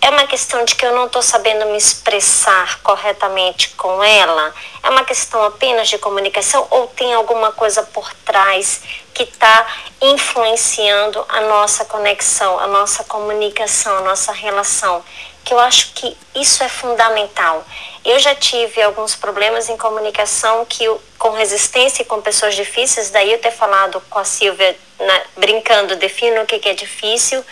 É 0.00 0.10
uma 0.10 0.26
questão 0.26 0.64
de 0.64 0.74
que 0.74 0.84
eu 0.84 0.92
não 0.92 1.06
estou 1.06 1.22
sabendo 1.22 1.64
me 1.66 1.78
expressar 1.78 2.80
corretamente 2.82 3.68
com 3.76 4.02
ela? 4.02 4.52
É 4.82 4.90
uma 4.90 5.04
questão 5.04 5.44
apenas 5.44 5.88
de 5.88 5.96
comunicação 5.96 6.66
ou 6.68 6.88
tem 6.88 7.14
alguma 7.14 7.52
coisa 7.52 7.84
por 7.84 8.12
trás 8.24 8.82
que 9.14 9.22
está 9.22 9.64
influenciando 10.02 11.24
a 11.28 11.40
nossa 11.42 11.84
conexão, 11.84 12.58
a 12.58 12.66
nossa 12.66 13.04
comunicação, 13.04 13.98
a 13.98 14.00
nossa 14.00 14.32
relação? 14.32 15.04
Que 15.44 15.54
eu 15.54 15.60
acho 15.60 15.92
que 15.94 16.16
isso 16.34 16.64
é 16.64 16.68
fundamental. 16.68 17.64
Eu 18.04 18.18
já 18.18 18.34
tive 18.34 18.82
alguns 18.82 19.16
problemas 19.16 19.68
em 19.70 19.76
comunicação 19.76 20.64
que 20.66 20.84
com 21.18 21.30
resistência 21.30 22.02
e 22.02 22.04
com 22.04 22.20
pessoas 22.20 22.54
difíceis, 22.54 23.08
daí 23.10 23.32
eu 23.32 23.38
ter 23.38 23.50
falado 23.50 24.00
com 24.10 24.18
a 24.18 24.24
Silvia, 24.24 24.76
na, 24.98 25.22
brincando, 25.38 25.96
defino 25.96 26.42
o 26.42 26.46
que, 26.46 26.58
que 26.58 26.68
é 26.68 26.74
difícil, 26.74 27.42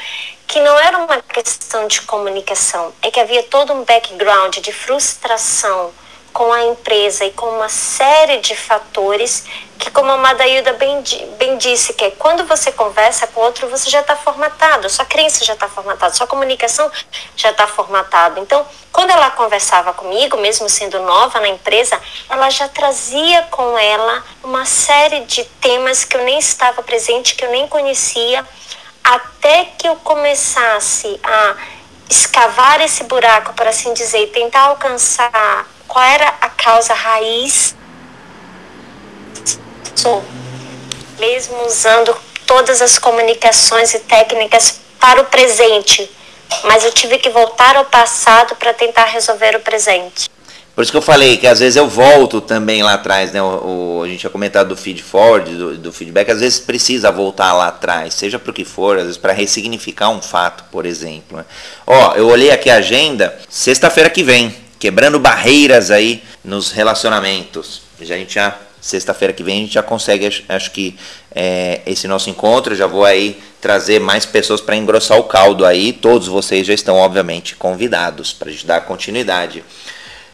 que 0.46 0.60
não 0.60 0.78
era 0.78 0.98
uma 0.98 1.22
questão 1.22 1.86
de 1.86 2.02
comunicação, 2.02 2.92
é 3.00 3.10
que 3.10 3.18
havia 3.18 3.42
todo 3.44 3.72
um 3.72 3.84
background 3.84 4.58
de 4.58 4.72
frustração 4.72 5.90
com 6.32 6.52
a 6.52 6.64
empresa 6.64 7.24
e 7.24 7.30
com 7.32 7.46
uma 7.46 7.68
série 7.68 8.38
de 8.38 8.56
fatores 8.56 9.44
que, 9.78 9.90
como 9.90 10.10
a 10.12 10.16
Madailda 10.16 10.72
bem, 10.74 11.02
bem 11.38 11.58
disse, 11.58 11.92
que 11.92 12.04
é 12.04 12.10
quando 12.12 12.44
você 12.46 12.70
conversa 12.70 13.26
com 13.26 13.40
outro, 13.40 13.68
você 13.68 13.90
já 13.90 14.00
está 14.00 14.14
formatado, 14.14 14.88
sua 14.88 15.04
crença 15.04 15.44
já 15.44 15.54
está 15.54 15.68
formatada, 15.68 16.14
sua 16.14 16.26
comunicação 16.26 16.90
já 17.36 17.50
está 17.50 17.66
formatada. 17.66 18.38
Então, 18.40 18.64
quando 18.92 19.10
ela 19.10 19.30
conversava 19.30 19.92
comigo, 19.92 20.36
mesmo 20.36 20.68
sendo 20.68 21.00
nova 21.00 21.40
na 21.40 21.48
empresa, 21.48 22.00
ela 22.30 22.48
já 22.48 22.68
trazia 22.68 23.42
com 23.50 23.76
ela 23.76 24.24
uma 24.44 24.64
série 24.64 25.20
de 25.20 25.44
temas 25.60 26.04
que 26.04 26.16
eu 26.16 26.24
nem 26.24 26.38
estava 26.38 26.82
presente, 26.82 27.34
que 27.34 27.44
eu 27.44 27.50
nem 27.50 27.66
conhecia, 27.66 28.46
até 29.02 29.64
que 29.76 29.88
eu 29.88 29.96
começasse 29.96 31.20
a 31.24 31.56
escavar 32.08 32.80
esse 32.80 33.04
buraco, 33.04 33.52
por 33.54 33.66
assim 33.66 33.92
dizer, 33.94 34.22
e 34.22 34.26
tentar 34.28 34.60
alcançar 34.60 35.66
qual 35.86 36.04
era 36.04 36.28
a 36.40 36.48
causa 36.48 36.94
raiz, 36.94 37.74
mesmo 41.18 41.66
usando 41.66 42.16
todas 42.46 42.82
as 42.82 42.98
comunicações 42.98 43.94
e 43.94 44.00
técnicas 44.00 44.80
para 45.00 45.20
o 45.20 45.24
presente, 45.24 46.10
mas 46.64 46.84
eu 46.84 46.92
tive 46.92 47.18
que 47.18 47.30
voltar 47.30 47.76
ao 47.76 47.84
passado 47.84 48.54
para 48.56 48.74
tentar 48.74 49.04
resolver 49.04 49.56
o 49.56 49.60
presente. 49.60 50.30
Por 50.74 50.80
isso 50.80 50.90
que 50.90 50.96
eu 50.96 51.02
falei 51.02 51.36
que 51.36 51.46
às 51.46 51.60
vezes 51.60 51.76
eu 51.76 51.86
volto 51.86 52.40
também 52.40 52.82
lá 52.82 52.94
atrás, 52.94 53.30
né? 53.30 53.42
O, 53.42 53.98
o 53.98 54.02
a 54.02 54.08
gente 54.08 54.20
tinha 54.20 54.30
comentado 54.30 54.68
do 54.68 54.76
feed 54.76 55.02
forward, 55.02 55.54
do, 55.54 55.76
do, 55.76 55.92
feedback, 55.92 56.30
às 56.30 56.40
vezes 56.40 56.58
precisa 56.58 57.12
voltar 57.12 57.52
lá 57.52 57.68
atrás, 57.68 58.14
seja 58.14 58.38
para 58.38 58.50
o 58.50 58.54
que 58.54 58.64
for, 58.64 58.96
às 58.96 59.04
vezes 59.04 59.18
para 59.18 59.32
ressignificar 59.32 60.08
um 60.08 60.22
fato, 60.22 60.64
por 60.72 60.86
exemplo. 60.86 61.36
Né? 61.36 61.44
Ó, 61.86 62.14
eu 62.14 62.26
olhei 62.26 62.50
aqui 62.50 62.70
a 62.70 62.76
agenda, 62.76 63.38
sexta-feira 63.50 64.08
que 64.08 64.22
vem, 64.22 64.54
quebrando 64.82 65.20
barreiras 65.20 65.92
aí 65.92 66.20
nos 66.44 66.72
relacionamentos. 66.72 67.82
Já 68.00 68.16
a 68.16 68.18
gente 68.18 68.34
já 68.34 68.58
sexta-feira 68.80 69.32
que 69.32 69.44
vem 69.44 69.58
a 69.58 69.60
gente 69.60 69.74
já 69.74 69.82
consegue, 69.82 70.26
acho, 70.26 70.42
acho 70.48 70.72
que 70.72 70.96
é, 71.32 71.82
esse 71.86 72.08
nosso 72.08 72.28
encontro, 72.28 72.74
já 72.74 72.88
vou 72.88 73.04
aí 73.04 73.40
trazer 73.60 74.00
mais 74.00 74.26
pessoas 74.26 74.60
para 74.60 74.74
engrossar 74.74 75.16
o 75.20 75.22
caldo 75.22 75.64
aí. 75.64 75.92
Todos 75.92 76.26
vocês 76.26 76.66
já 76.66 76.74
estão 76.74 76.96
obviamente 76.96 77.54
convidados 77.54 78.32
para 78.32 78.50
dar 78.64 78.80
continuidade. 78.80 79.62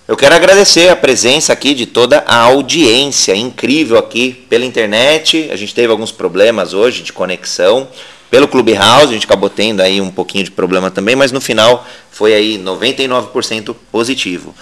Eu 0.08 0.16
quero 0.16 0.34
agradecer 0.34 0.88
a 0.88 0.96
presença 0.96 1.52
aqui 1.52 1.74
de 1.74 1.84
toda 1.84 2.24
a 2.26 2.36
audiência 2.36 3.36
incrível 3.36 3.98
aqui 3.98 4.46
pela 4.48 4.64
internet. 4.64 5.50
A 5.52 5.56
gente 5.56 5.74
teve 5.74 5.92
alguns 5.92 6.10
problemas 6.10 6.72
hoje 6.72 7.02
de 7.02 7.12
conexão 7.12 7.86
pelo 8.30 8.48
Clubhouse, 8.48 9.10
a 9.10 9.12
gente 9.12 9.26
acabou 9.26 9.48
tendo 9.48 9.80
aí 9.80 10.00
um 10.00 10.10
pouquinho 10.10 10.44
de 10.44 10.50
problema 10.50 10.90
também, 10.90 11.16
mas 11.16 11.32
no 11.32 11.40
final 11.40 11.86
foi 12.10 12.34
aí 12.34 12.58
99% 12.58 13.74
positivo. 13.90 14.54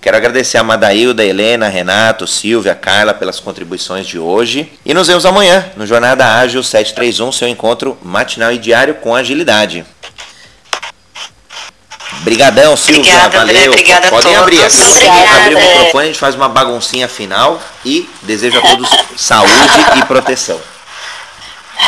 Quero 0.00 0.18
agradecer 0.18 0.58
a 0.58 0.62
Madailda, 0.62 1.24
Helena, 1.24 1.66
Renato, 1.66 2.26
Silvia, 2.26 2.74
Carla 2.74 3.14
pelas 3.14 3.40
contribuições 3.40 4.06
de 4.06 4.18
hoje. 4.18 4.70
E 4.84 4.92
nos 4.92 5.06
vemos 5.06 5.24
amanhã 5.24 5.64
no 5.76 5.86
Jornada 5.86 6.26
Ágil 6.26 6.62
731, 6.62 7.32
seu 7.32 7.48
encontro 7.48 7.96
matinal 8.02 8.52
e 8.52 8.58
diário 8.58 8.96
com 8.96 9.14
agilidade. 9.14 9.82
Obrigadão, 12.20 12.76
Silvia. 12.76 13.00
Obrigada, 13.00 13.38
valeu. 13.38 13.56
André, 13.56 13.68
obrigada 13.68 14.08
Podem 14.08 14.36
abrir 14.36 14.62
aqui. 14.62 14.76
Obrigada. 14.76 15.40
Abrir 15.40 15.54
o 15.54 15.58
microfone, 15.58 16.04
a 16.04 16.06
gente 16.06 16.18
faz 16.18 16.34
uma 16.34 16.50
baguncinha 16.50 17.08
final 17.08 17.58
e 17.82 18.06
desejo 18.22 18.58
a 18.58 18.60
todos 18.60 18.90
saúde 19.16 19.52
e 19.96 20.04
proteção. 20.04 20.73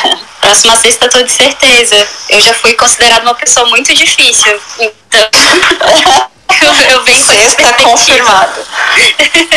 Próxima 0.40 0.76
sexta, 0.76 1.08
tô 1.08 1.22
de 1.22 1.32
certeza. 1.32 2.08
Eu 2.28 2.40
já 2.40 2.54
fui 2.54 2.74
considerada 2.74 3.22
uma 3.22 3.34
pessoa 3.34 3.66
muito 3.68 3.92
difícil. 3.94 4.60
Então, 4.78 5.28
eu, 6.62 6.72
eu 6.90 7.04
venho 7.04 7.24
com 7.24 7.32
Sexta 7.32 7.72
confirmado. 7.82 8.60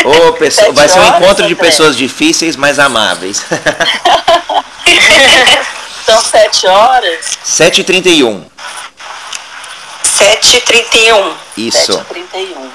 Ô, 0.04 0.34
pessoa, 0.34 0.72
vai 0.74 0.90
ser 0.90 1.00
um 1.00 1.08
encontro 1.08 1.46
de 1.48 1.54
André? 1.54 1.66
pessoas 1.66 1.96
difíceis, 1.96 2.56
mas 2.56 2.80
amáveis. 2.80 3.44
São 6.06 6.22
sete 6.22 6.68
horas. 6.68 7.38
7h31. 7.46 8.44
7h31. 10.04 11.34
Isso. 11.56 11.94
7h31. 11.94 12.70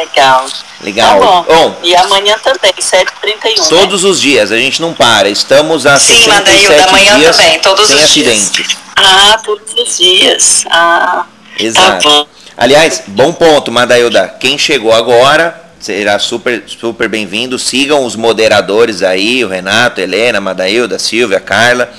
Legal. 0.00 0.46
Legal. 0.82 1.18
Tá 1.18 1.26
bom. 1.26 1.42
Bom, 1.48 1.76
E 1.82 1.94
amanhã 1.96 2.36
também, 2.42 2.72
7h31. 2.78 3.58
né? 3.60 3.66
todos 3.68 4.04
os 4.04 4.20
dias, 4.20 4.52
a 4.52 4.56
gente 4.58 4.80
não 4.80 4.92
para. 4.92 5.28
Estamos 5.28 5.86
há 5.86 5.98
Sim, 5.98 6.14
67 6.14 6.28
Madailda, 6.28 6.88
amanhã 6.88 7.18
dias 7.18 7.36
também, 7.36 7.58
todos 7.60 7.86
sem 7.86 7.96
os 7.96 8.10
dias. 8.12 8.28
acidente. 8.38 8.78
Ah, 8.96 9.38
todos 9.44 9.72
os 9.74 9.96
dias. 9.96 10.64
Ah, 10.70 11.24
Exato. 11.58 12.08
tá. 12.08 12.26
Aliás, 12.58 13.02
bom 13.06 13.32
ponto, 13.32 13.70
Madailda. 13.72 14.28
Quem 14.40 14.56
chegou 14.58 14.92
agora 14.92 15.62
será 15.80 16.18
super, 16.18 16.64
super 16.66 17.08
bem-vindo. 17.08 17.58
Sigam 17.58 18.04
os 18.04 18.16
moderadores 18.16 19.02
aí, 19.02 19.44
o 19.44 19.48
Renato, 19.48 20.00
Helena, 20.00 20.40
Madailda, 20.40 20.98
Silvia, 20.98 21.40
Carla, 21.40 21.90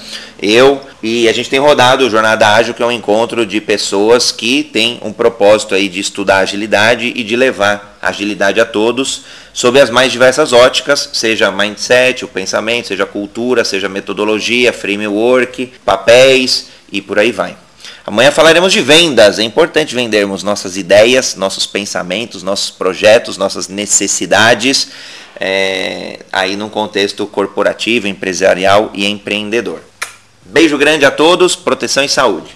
eu. 0.42 0.82
E 1.02 1.28
a 1.28 1.34
gente 1.34 1.50
tem 1.50 1.60
rodado 1.60 2.06
o 2.06 2.10
Jornada 2.10 2.48
Ágil, 2.48 2.74
que 2.74 2.84
é 2.84 2.86
um 2.86 2.92
encontro 2.92 3.46
de 3.46 3.62
pessoas 3.62 4.32
que 4.32 4.64
têm 4.64 5.00
um 5.04 5.14
propósito 5.14 5.76
aí 5.76 5.88
de 5.88 6.00
estudar 6.00 6.40
agilidade 6.40 7.14
e 7.16 7.24
de 7.24 7.36
levar 7.36 7.98
agilidade 8.02 8.60
a 8.60 8.66
todos, 8.66 9.24
sob 9.54 9.80
as 9.80 9.90
mais 9.90 10.12
diversas 10.12 10.54
óticas, 10.54 11.10
seja 11.14 11.52
mindset, 11.52 12.24
o 12.24 12.28
pensamento, 12.28 12.88
seja 12.88 13.06
cultura, 13.06 13.64
seja 13.64 13.90
metodologia, 13.90 14.72
framework, 14.72 15.74
papéis 15.84 16.68
e 16.92 17.02
por 17.02 17.20
aí 17.20 17.32
vai. 17.32 17.58
Amanhã 18.06 18.32
falaremos 18.32 18.72
de 18.72 18.80
vendas. 18.80 19.38
É 19.38 19.44
importante 19.44 19.94
vendermos 19.94 20.42
nossas 20.42 20.78
ideias, 20.78 21.36
nossos 21.36 21.66
pensamentos, 21.66 22.42
nossos 22.42 22.70
projetos, 22.70 23.38
nossas 23.38 23.68
necessidades, 23.68 24.88
é, 25.38 26.20
aí 26.32 26.56
num 26.56 26.70
contexto 26.70 27.28
corporativo, 27.28 28.08
empresarial 28.08 28.92
e 28.94 29.06
empreendedor. 29.06 29.82
Beijo 30.50 30.78
grande 30.78 31.06
a 31.06 31.12
todos, 31.12 31.56
proteção 31.56 32.04
e 32.04 32.10
saúde. 32.10 32.56